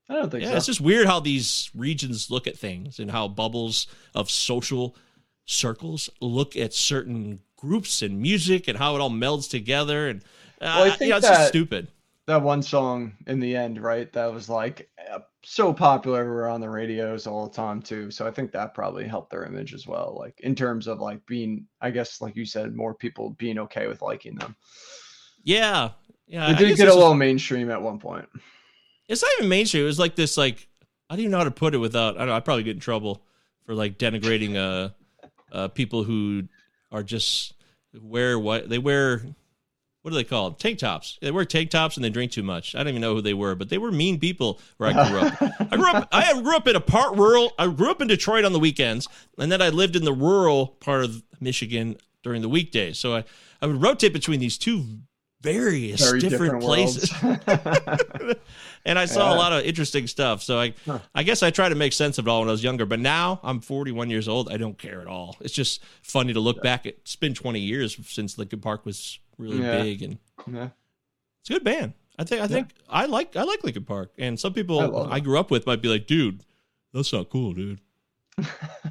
I 0.09 0.13
don't 0.15 0.31
think 0.31 0.43
yeah, 0.43 0.51
so. 0.51 0.55
it's 0.57 0.65
just 0.65 0.81
weird 0.81 1.05
how 1.07 1.19
these 1.19 1.69
regions 1.75 2.31
look 2.31 2.47
at 2.47 2.57
things 2.57 2.99
and 2.99 3.11
how 3.11 3.27
bubbles 3.27 3.87
of 4.15 4.31
social 4.31 4.95
circles 5.45 6.09
look 6.21 6.55
at 6.55 6.73
certain 6.73 7.39
groups 7.63 8.01
and 8.01 8.21
music 8.21 8.67
and 8.67 8.77
how 8.77 8.93
it 8.95 8.99
all 8.99 9.09
melds 9.09 9.49
together. 9.49 10.09
And 10.09 10.21
uh, 10.61 10.75
Well, 10.75 10.83
I 10.83 10.89
think 10.89 11.01
you 11.01 11.09
know, 11.09 11.17
it's 11.17 11.27
just 11.27 11.39
that- 11.39 11.47
stupid. 11.47 11.87
that 12.27 12.41
one 12.41 12.61
song 12.61 13.13
in 13.25 13.39
the 13.39 13.55
end, 13.55 13.81
right? 13.81 14.11
That 14.11 14.33
was 14.33 14.49
like 14.49 14.89
uh, 15.11 15.19
so 15.45 15.71
popular 15.73 16.25
we 16.25 16.31
were 16.31 16.49
on 16.49 16.59
the 16.61 16.69
radios 16.69 17.25
all 17.25 17.47
the 17.47 17.55
time 17.55 17.81
too. 17.81 18.11
So 18.11 18.27
I 18.27 18.31
think 18.31 18.51
that 18.51 18.73
probably 18.73 19.07
helped 19.07 19.31
their 19.31 19.45
image 19.45 19.73
as 19.73 19.87
well. 19.87 20.15
Like 20.19 20.35
in 20.41 20.55
terms 20.55 20.87
of 20.87 20.99
like 20.99 21.25
being, 21.25 21.65
I 21.81 21.89
guess, 21.91 22.19
like 22.21 22.35
you 22.35 22.45
said, 22.45 22.75
more 22.75 22.93
people 22.93 23.31
being 23.39 23.57
okay 23.59 23.87
with 23.87 24.01
liking 24.01 24.35
them. 24.35 24.55
Yeah, 25.45 25.91
yeah. 26.27 26.51
It 26.51 26.57
did 26.57 26.67
get 26.77 26.83
a 26.83 26.85
just- 26.87 26.97
little 26.97 27.13
mainstream 27.15 27.71
at 27.71 27.81
one 27.81 27.99
point. 27.99 28.27
it's 29.07 29.21
not 29.21 29.31
even 29.37 29.49
mainstream. 29.49 29.83
It 29.83 29.87
was 29.87 29.99
like 29.99 30.15
this, 30.15 30.37
like 30.37 30.67
I 31.09 31.15
don't 31.15 31.21
even 31.21 31.31
know 31.31 31.37
how 31.39 31.43
to 31.45 31.51
put 31.51 31.73
it 31.73 31.77
without. 31.79 32.15
I 32.15 32.19
don't 32.19 32.27
know. 32.27 32.35
I 32.35 32.39
probably 32.41 32.63
get 32.63 32.75
in 32.75 32.81
trouble 32.81 33.23
for 33.65 33.73
like 33.75 33.97
denigrating 33.97 34.55
uh, 34.57 34.89
uh 35.55 35.67
people 35.69 36.03
who 36.03 36.43
are 36.93 37.03
just 37.03 37.53
wear 38.01 38.39
what 38.39 38.69
they 38.69 38.77
wear. 38.77 39.23
What 40.03 40.11
are 40.11 40.15
they 40.15 40.25
called? 40.25 40.59
Tank 40.59 40.79
tops. 40.79 41.17
They 41.21 41.31
wear 41.31 41.45
tank 41.45 41.69
tops 41.69 41.95
and 41.95 42.03
they 42.03 42.09
drink 42.09 42.33
too 42.33 42.43
much. 42.43 42.75
I 42.75 42.79
don't 42.79 42.89
even 42.89 43.01
know 43.01 43.15
who 43.15 43.21
they 43.21 43.33
were, 43.33 43.55
but 43.55 43.69
they 43.69 43.77
were 43.77 43.91
mean 43.91 44.19
people 44.19 44.59
where 44.75 44.89
I 44.89 45.09
grew 45.09 45.19
up. 45.19 45.41
I 45.71 45.77
grew 45.77 45.91
up. 45.91 46.09
I 46.11 46.41
grew 46.41 46.55
up 46.57 46.67
in 46.67 46.75
a 46.75 46.81
part 46.81 47.17
rural. 47.17 47.53
I 47.57 47.67
grew 47.67 47.89
up 47.89 48.01
in 48.01 48.07
Detroit 48.09 48.43
on 48.43 48.51
the 48.53 48.59
weekends, 48.59 49.07
and 49.37 49.51
then 49.51 49.61
I 49.61 49.69
lived 49.69 49.95
in 49.95 50.03
the 50.03 50.13
rural 50.13 50.67
part 50.67 51.05
of 51.05 51.23
Michigan 51.39 51.97
during 52.21 52.41
the 52.41 52.49
weekdays. 52.49 52.99
So 52.99 53.15
I, 53.15 53.23
I 53.61 53.65
would 53.65 53.81
rotate 53.81 54.11
between 54.11 54.41
these 54.41 54.57
two 54.57 54.85
various 55.43 56.01
Very 56.01 56.19
different, 56.19 56.61
different, 56.61 56.63
places. 56.63 57.13
and 58.85 58.97
I 58.99 59.05
saw 59.05 59.33
a 59.33 59.37
lot 59.37 59.53
of 59.53 59.63
interesting 59.63 60.07
stuff. 60.07 60.41
So 60.43 60.59
I, 60.59 60.73
Huh. 60.85 60.99
I 61.15 61.23
guess 61.23 61.41
I 61.43 61.49
try 61.51 61.69
to 61.69 61.75
make 61.75 61.93
sense 61.93 62.17
of 62.17 62.27
it 62.27 62.29
all 62.29 62.39
when 62.41 62.49
I 62.49 62.51
was 62.51 62.63
younger. 62.63 62.85
But 62.85 62.99
now 62.99 63.39
I'm 63.43 63.59
41 63.61 64.09
years 64.09 64.27
old. 64.27 64.51
I 64.51 64.57
don't 64.57 64.77
care 64.77 64.99
at 65.01 65.07
all. 65.07 65.35
It's 65.41 65.53
just 65.53 65.83
funny 66.01 66.33
to 66.33 66.39
look 66.39 66.61
back. 66.61 66.85
It's 66.85 67.15
been 67.15 67.33
20 67.33 67.59
years 67.59 67.97
since 68.07 68.37
Linkin 68.37 68.59
Park 68.59 68.85
was 68.85 69.19
really 69.37 69.61
Yeah. 69.61 69.81
big, 69.81 70.01
and 70.03 70.17
yeah. 70.51 70.69
it's 71.41 71.49
a 71.49 71.53
good 71.53 71.63
band. 71.63 71.93
I 72.19 72.23
think. 72.25 72.41
I 72.41 72.47
think 72.47 72.67
I 72.89 73.05
like. 73.05 73.35
I 73.35 73.43
like 73.43 73.63
Linkin 73.63 73.85
Park. 73.85 74.11
And 74.19 74.39
some 74.39 74.53
people 74.53 74.77
love 74.77 75.11
I, 75.11 75.19
grew 75.19 75.39
up 75.39 75.49
with 75.49 75.65
might 75.65 75.81
be 75.81 75.89
like, 75.89 76.05
dude, 76.05 76.41
that's 76.93 77.11
not 77.11 77.29
cool, 77.29 77.53
dude. 77.53 77.79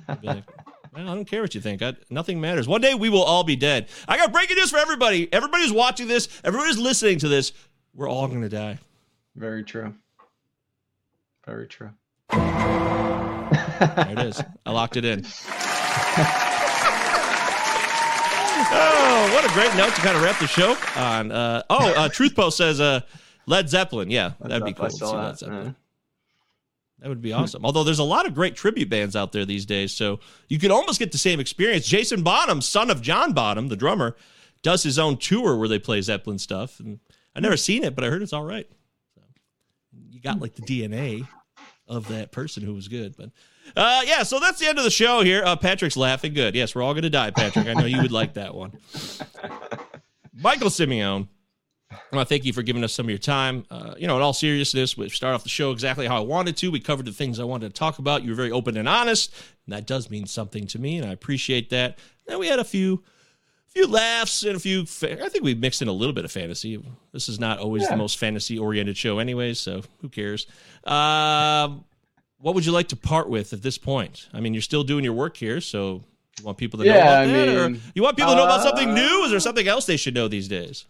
I'd 0.09 0.20
be 0.20 0.26
like, 0.26 0.45
well, 0.95 1.09
I 1.09 1.14
don't 1.14 1.24
care 1.24 1.40
what 1.43 1.55
you 1.55 1.61
think. 1.61 1.82
I, 1.82 1.95
nothing 2.11 2.40
matters. 2.40 2.66
One 2.66 2.80
day 2.80 2.95
we 2.95 3.09
will 3.09 3.22
all 3.22 3.45
be 3.45 3.57
dead. 3.57 3.88
I 4.09 4.16
got 4.16 4.32
breaking 4.32 4.57
news 4.57 4.70
for 4.70 4.78
everybody. 4.78 5.32
Everybody 5.32 5.62
who's 5.62 5.72
watching 5.72 6.09
this, 6.09 6.28
everybody 6.43 6.68
who's 6.70 6.78
listening 6.80 7.18
to 7.20 7.28
this, 7.28 7.53
we're 7.95 8.09
all 8.09 8.26
going 8.26 8.43
to 8.43 8.49
die. 8.49 8.78
Very 9.35 9.64
true. 9.64 9.95
Very 11.47 11.66
true. 11.66 11.91
There 12.30 14.11
it 14.11 14.18
is. 14.18 14.43
I 14.66 14.70
locked 14.70 14.97
it 14.97 15.05
in. 15.05 15.24
oh, 18.74 19.30
what 19.35 19.45
a 19.45 19.53
great 19.55 19.74
note 19.76 19.95
to 19.95 20.01
kind 20.01 20.16
of 20.16 20.22
wrap 20.22 20.39
the 20.39 20.47
show 20.47 20.76
on. 20.97 21.33
Uh, 21.33 21.62
oh, 21.68 21.93
uh, 21.95 22.09
Truth 22.09 22.35
Post 22.37 22.57
says 22.57 22.80
uh, 22.80 23.01
Led 23.47 23.68
Zeppelin. 23.68 24.11
Yeah, 24.11 24.33
that'd 24.41 24.64
be 24.64 24.70
I 24.70 24.72
cool. 24.72 24.87
to 24.87 24.93
see 24.93 24.99
saw 24.99 25.12
Led 25.12 25.33
that, 25.33 25.39
Zeppelin. 25.39 25.64
yeah. 25.64 25.72
That 27.01 27.09
would 27.09 27.22
be 27.22 27.33
awesome. 27.33 27.64
Although 27.64 27.83
there's 27.83 27.99
a 27.99 28.05
lot 28.05 28.26
of 28.26 28.35
great 28.35 28.55
tribute 28.55 28.89
bands 28.89 29.16
out 29.16 29.33
there 29.33 29.45
these 29.45 29.66
days, 29.66 29.93
so 29.93 30.20
you 30.49 30.61
could 30.61 30.70
almost 30.70 31.01
get 31.01 31.11
the 31.11 31.18
same 31.18 31.41
experience. 31.41 31.85
Jason 31.87 32.22
Bonham, 32.22 32.61
son 32.61 32.91
of 32.91 33.03
John 33.03 33.33
Bonham, 33.33 33.66
the 33.66 33.74
drummer, 33.76 34.14
does 34.62 34.85
his 34.85 35.01
own 35.01 35.16
tour 35.16 35.57
where 35.57 35.66
they 35.66 35.80
play 35.80 36.01
Zeppelin 36.01 36.39
stuff, 36.39 36.78
and 36.78 37.01
I've 37.35 37.43
never 37.43 37.57
seen 37.57 37.83
it, 37.83 37.97
but 37.97 38.05
I 38.05 38.09
heard 38.09 38.22
it's 38.22 38.33
all 38.33 38.45
right. 38.45 38.68
Got 40.22 40.40
like 40.40 40.54
the 40.54 40.62
DNA 40.62 41.26
of 41.88 42.08
that 42.08 42.32
person 42.32 42.62
who 42.62 42.74
was 42.74 42.88
good, 42.88 43.16
but 43.16 43.30
uh, 43.76 44.02
yeah. 44.04 44.22
So 44.22 44.38
that's 44.40 44.58
the 44.58 44.66
end 44.66 44.78
of 44.78 44.84
the 44.84 44.90
show 44.90 45.22
here. 45.22 45.42
Uh, 45.44 45.56
Patrick's 45.56 45.96
laughing. 45.96 46.34
Good. 46.34 46.54
Yes, 46.54 46.74
we're 46.74 46.82
all 46.82 46.94
going 46.94 47.02
to 47.02 47.10
die, 47.10 47.30
Patrick. 47.30 47.66
I 47.66 47.74
know 47.74 47.86
you 47.86 48.00
would 48.02 48.12
like 48.12 48.34
that 48.34 48.54
one. 48.54 48.72
Michael 50.34 50.70
Simeone. 50.70 51.28
I 51.90 52.16
want 52.16 52.26
to 52.26 52.34
thank 52.34 52.46
you 52.46 52.54
for 52.54 52.62
giving 52.62 52.82
us 52.84 52.92
some 52.92 53.06
of 53.06 53.10
your 53.10 53.18
time. 53.18 53.66
Uh, 53.70 53.94
you 53.98 54.06
know, 54.06 54.16
in 54.16 54.22
all 54.22 54.32
seriousness, 54.32 54.96
we 54.96 55.08
start 55.10 55.34
off 55.34 55.42
the 55.42 55.50
show 55.50 55.72
exactly 55.72 56.06
how 56.06 56.16
I 56.16 56.20
wanted 56.20 56.56
to. 56.58 56.70
We 56.70 56.80
covered 56.80 57.04
the 57.04 57.12
things 57.12 57.38
I 57.38 57.44
wanted 57.44 57.74
to 57.74 57.78
talk 57.78 57.98
about. 57.98 58.22
You 58.22 58.30
were 58.30 58.36
very 58.36 58.50
open 58.50 58.78
and 58.78 58.88
honest, 58.88 59.34
and 59.66 59.74
that 59.74 59.86
does 59.86 60.08
mean 60.10 60.26
something 60.26 60.66
to 60.68 60.78
me, 60.78 60.96
and 60.96 61.06
I 61.06 61.12
appreciate 61.12 61.68
that. 61.70 61.98
And 62.28 62.38
we 62.38 62.46
had 62.46 62.58
a 62.58 62.64
few 62.64 63.02
few 63.72 63.86
laughs 63.86 64.42
and 64.44 64.56
a 64.56 64.60
few. 64.60 64.86
Fa- 64.86 65.24
I 65.24 65.28
think 65.28 65.44
we 65.44 65.54
mixed 65.54 65.82
in 65.82 65.88
a 65.88 65.92
little 65.92 66.12
bit 66.12 66.24
of 66.24 66.32
fantasy. 66.32 66.82
This 67.12 67.28
is 67.28 67.40
not 67.40 67.58
always 67.58 67.88
the 67.88 67.96
most 67.96 68.18
fantasy 68.18 68.58
oriented 68.58 68.96
show, 68.96 69.18
anyways. 69.18 69.60
So 69.60 69.82
who 70.00 70.08
cares? 70.08 70.46
Um, 70.84 71.84
what 72.38 72.54
would 72.54 72.66
you 72.66 72.72
like 72.72 72.88
to 72.88 72.96
part 72.96 73.28
with 73.28 73.52
at 73.52 73.62
this 73.62 73.78
point? 73.78 74.28
I 74.32 74.40
mean, 74.40 74.52
you're 74.52 74.62
still 74.62 74.84
doing 74.84 75.04
your 75.04 75.12
work 75.14 75.36
here, 75.36 75.60
so 75.60 76.02
you 76.38 76.44
want 76.44 76.58
people 76.58 76.80
to 76.80 76.84
know 76.84 76.94
Yeah, 76.94 77.02
about 77.02 77.22
I 77.22 77.26
that, 77.26 77.48
or 77.48 77.76
you 77.94 78.02
want 78.02 78.16
people 78.16 78.32
to 78.32 78.36
know 78.36 78.44
about 78.44 78.62
something 78.62 78.90
uh, 78.90 78.94
new? 78.94 79.24
Is 79.24 79.30
there 79.30 79.40
something 79.40 79.68
else 79.68 79.86
they 79.86 79.96
should 79.96 80.14
know 80.14 80.28
these 80.28 80.48
days? 80.48 80.86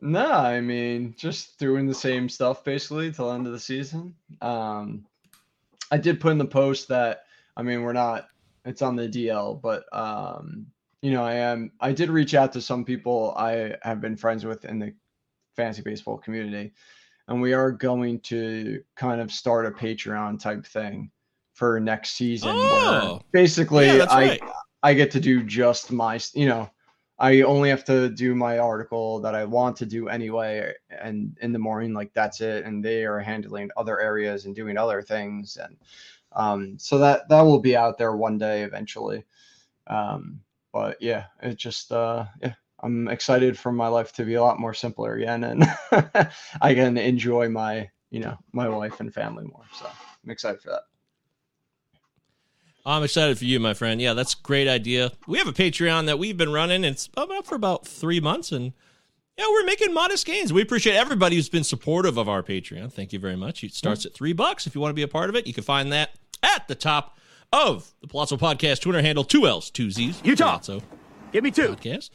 No, 0.00 0.30
I 0.30 0.60
mean 0.60 1.14
just 1.16 1.58
doing 1.58 1.86
the 1.86 1.94
same 1.94 2.28
stuff 2.28 2.62
basically 2.64 3.10
till 3.12 3.32
end 3.32 3.46
of 3.46 3.52
the 3.52 3.58
season. 3.58 4.14
Um, 4.40 5.06
I 5.90 5.96
did 5.96 6.20
put 6.20 6.32
in 6.32 6.38
the 6.38 6.44
post 6.44 6.88
that 6.88 7.24
I 7.56 7.62
mean 7.62 7.82
we're 7.82 7.92
not. 7.92 8.28
It's 8.64 8.82
on 8.82 8.96
the 8.96 9.08
DL, 9.08 9.60
but 9.60 9.84
um, 9.96 10.66
you 11.06 11.12
know 11.12 11.22
I 11.22 11.34
am. 11.34 11.70
I 11.80 11.92
did 11.92 12.10
reach 12.10 12.34
out 12.34 12.52
to 12.54 12.60
some 12.60 12.84
people 12.84 13.32
I 13.36 13.76
have 13.82 14.00
been 14.00 14.16
friends 14.16 14.44
with 14.44 14.64
in 14.64 14.80
the 14.80 14.92
fantasy 15.54 15.82
baseball 15.82 16.18
community, 16.18 16.72
and 17.28 17.40
we 17.40 17.52
are 17.52 17.70
going 17.70 18.18
to 18.22 18.82
kind 18.96 19.20
of 19.20 19.30
start 19.30 19.66
a 19.66 19.70
Patreon 19.70 20.40
type 20.40 20.66
thing 20.66 21.12
for 21.54 21.78
next 21.78 22.16
season. 22.16 22.50
Oh. 22.72 23.20
basically 23.30 23.86
Yeah, 23.86 24.06
I 24.10 24.26
right. 24.26 24.42
I 24.82 24.94
get 24.94 25.12
to 25.12 25.20
do 25.20 25.44
just 25.44 25.92
my, 25.92 26.18
you 26.34 26.48
know, 26.48 26.68
I 27.20 27.42
only 27.42 27.68
have 27.68 27.84
to 27.84 28.08
do 28.08 28.34
my 28.34 28.58
article 28.58 29.20
that 29.20 29.36
I 29.36 29.44
want 29.44 29.76
to 29.76 29.86
do 29.86 30.08
anyway, 30.08 30.72
and 30.90 31.38
in 31.40 31.52
the 31.52 31.60
morning, 31.60 31.94
like 31.94 32.14
that's 32.14 32.40
it. 32.40 32.64
And 32.64 32.84
they 32.84 33.04
are 33.04 33.20
handling 33.20 33.70
other 33.76 34.00
areas 34.00 34.44
and 34.44 34.56
doing 34.56 34.76
other 34.76 35.02
things, 35.02 35.56
and 35.56 35.76
um, 36.32 36.80
so 36.80 36.98
that 36.98 37.28
that 37.28 37.42
will 37.42 37.60
be 37.60 37.76
out 37.76 37.96
there 37.96 38.16
one 38.16 38.38
day 38.38 38.64
eventually. 38.64 39.22
Um, 39.86 40.40
but 40.76 41.00
yeah, 41.00 41.24
it 41.42 41.56
just 41.56 41.90
uh, 41.90 42.26
yeah, 42.42 42.52
I'm 42.80 43.08
excited 43.08 43.58
for 43.58 43.72
my 43.72 43.88
life 43.88 44.12
to 44.12 44.26
be 44.26 44.34
a 44.34 44.42
lot 44.42 44.60
more 44.60 44.74
simpler 44.74 45.14
again, 45.14 45.42
and 45.42 45.64
I 46.60 46.74
can 46.74 46.98
enjoy 46.98 47.48
my, 47.48 47.88
you 48.10 48.20
know, 48.20 48.36
my 48.52 48.68
wife 48.68 49.00
and 49.00 49.12
family 49.12 49.44
more. 49.44 49.64
So 49.72 49.86
I'm 49.86 50.30
excited 50.30 50.60
for 50.60 50.68
that. 50.68 50.82
I'm 52.84 53.02
excited 53.02 53.38
for 53.38 53.46
you, 53.46 53.58
my 53.58 53.72
friend. 53.72 53.98
Yeah, 54.02 54.12
that's 54.12 54.34
great 54.34 54.68
idea. 54.68 55.12
We 55.26 55.38
have 55.38 55.48
a 55.48 55.52
Patreon 55.54 56.04
that 56.06 56.18
we've 56.18 56.36
been 56.36 56.52
running. 56.52 56.84
It's 56.84 57.08
about 57.16 57.46
for 57.46 57.54
about 57.54 57.86
three 57.86 58.20
months, 58.20 58.52
and 58.52 58.74
yeah, 59.38 59.46
we're 59.48 59.64
making 59.64 59.94
modest 59.94 60.26
gains. 60.26 60.52
We 60.52 60.60
appreciate 60.60 60.96
everybody 60.96 61.36
who's 61.36 61.48
been 61.48 61.64
supportive 61.64 62.18
of 62.18 62.28
our 62.28 62.42
Patreon. 62.42 62.92
Thank 62.92 63.14
you 63.14 63.18
very 63.18 63.36
much. 63.36 63.64
It 63.64 63.72
starts 63.72 64.04
at 64.04 64.12
three 64.12 64.34
bucks. 64.34 64.66
If 64.66 64.74
you 64.74 64.82
want 64.82 64.90
to 64.90 64.94
be 64.94 65.02
a 65.02 65.08
part 65.08 65.30
of 65.30 65.36
it, 65.36 65.46
you 65.46 65.54
can 65.54 65.64
find 65.64 65.90
that 65.92 66.10
at 66.42 66.68
the 66.68 66.74
top 66.74 67.16
of 67.52 67.92
the 68.00 68.06
Palazzo 68.08 68.36
Podcast 68.36 68.80
Twitter 68.80 69.02
handle, 69.02 69.24
two 69.24 69.46
L's, 69.46 69.70
two 69.70 69.90
Z's. 69.90 70.20
Utah. 70.24 70.58
Palazzo 70.58 70.82
Give 71.32 71.44
me 71.44 71.50
two. 71.50 71.68
Podcast. 71.68 72.10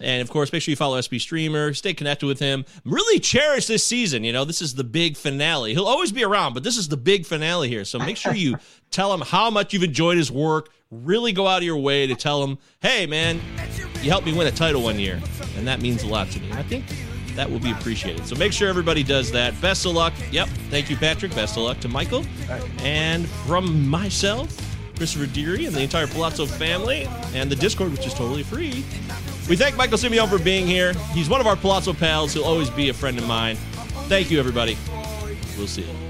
And 0.00 0.22
of 0.22 0.30
course, 0.30 0.52
make 0.52 0.62
sure 0.62 0.72
you 0.72 0.76
follow 0.76 0.98
SP 0.98 1.20
Streamer, 1.20 1.74
stay 1.74 1.92
connected 1.92 2.26
with 2.26 2.38
him. 2.38 2.64
Really 2.84 3.20
cherish 3.20 3.66
this 3.66 3.84
season. 3.84 4.24
You 4.24 4.32
know, 4.32 4.44
this 4.44 4.62
is 4.62 4.74
the 4.74 4.84
big 4.84 5.16
finale. 5.16 5.74
He'll 5.74 5.86
always 5.86 6.10
be 6.10 6.24
around, 6.24 6.54
but 6.54 6.62
this 6.62 6.78
is 6.78 6.88
the 6.88 6.96
big 6.96 7.26
finale 7.26 7.68
here. 7.68 7.84
So 7.84 7.98
make 7.98 8.16
sure 8.16 8.34
you 8.34 8.56
tell 8.90 9.12
him 9.12 9.20
how 9.20 9.50
much 9.50 9.72
you've 9.72 9.82
enjoyed 9.82 10.16
his 10.16 10.32
work. 10.32 10.70
Really 10.90 11.32
go 11.32 11.46
out 11.46 11.58
of 11.58 11.64
your 11.64 11.76
way 11.76 12.06
to 12.06 12.14
tell 12.14 12.42
him, 12.42 12.58
hey, 12.80 13.06
man, 13.06 13.40
you 14.02 14.10
helped 14.10 14.26
me 14.26 14.32
win 14.32 14.46
a 14.46 14.50
title 14.50 14.82
one 14.82 14.98
year. 14.98 15.20
And 15.56 15.66
that 15.66 15.80
means 15.80 16.02
a 16.02 16.06
lot 16.06 16.30
to 16.30 16.40
me. 16.40 16.50
I 16.52 16.62
think 16.62 16.84
that 17.36 17.50
will 17.50 17.60
be 17.60 17.70
appreciated. 17.70 18.26
So 18.26 18.36
make 18.36 18.52
sure 18.52 18.68
everybody 18.68 19.02
does 19.02 19.30
that. 19.32 19.58
Best 19.60 19.86
of 19.86 19.92
luck. 19.92 20.12
Yep. 20.30 20.48
Thank 20.70 20.90
you, 20.90 20.96
Patrick. 20.96 21.34
Best 21.34 21.56
of 21.56 21.62
luck 21.62 21.80
to 21.80 21.88
Michael. 21.88 22.24
And 22.82 23.28
from 23.46 23.88
myself, 23.88 24.56
Christopher 24.96 25.26
Deary, 25.26 25.64
and 25.64 25.74
the 25.74 25.80
entire 25.80 26.06
Palazzo 26.06 26.44
family, 26.44 27.08
and 27.34 27.50
the 27.50 27.56
Discord, 27.56 27.90
which 27.90 28.06
is 28.06 28.12
totally 28.12 28.42
free. 28.42 28.84
We 29.48 29.56
thank 29.56 29.76
Michael 29.76 29.96
Simeone 29.96 30.28
for 30.28 30.38
being 30.38 30.66
here. 30.66 30.92
He's 31.14 31.28
one 31.28 31.40
of 31.40 31.46
our 31.46 31.56
Palazzo 31.56 31.94
pals. 31.94 32.34
He'll 32.34 32.44
always 32.44 32.68
be 32.68 32.90
a 32.90 32.94
friend 32.94 33.18
of 33.18 33.26
mine. 33.26 33.56
Thank 34.08 34.30
you, 34.30 34.38
everybody. 34.38 34.76
We'll 35.56 35.66
see 35.66 35.82
you. 35.82 36.09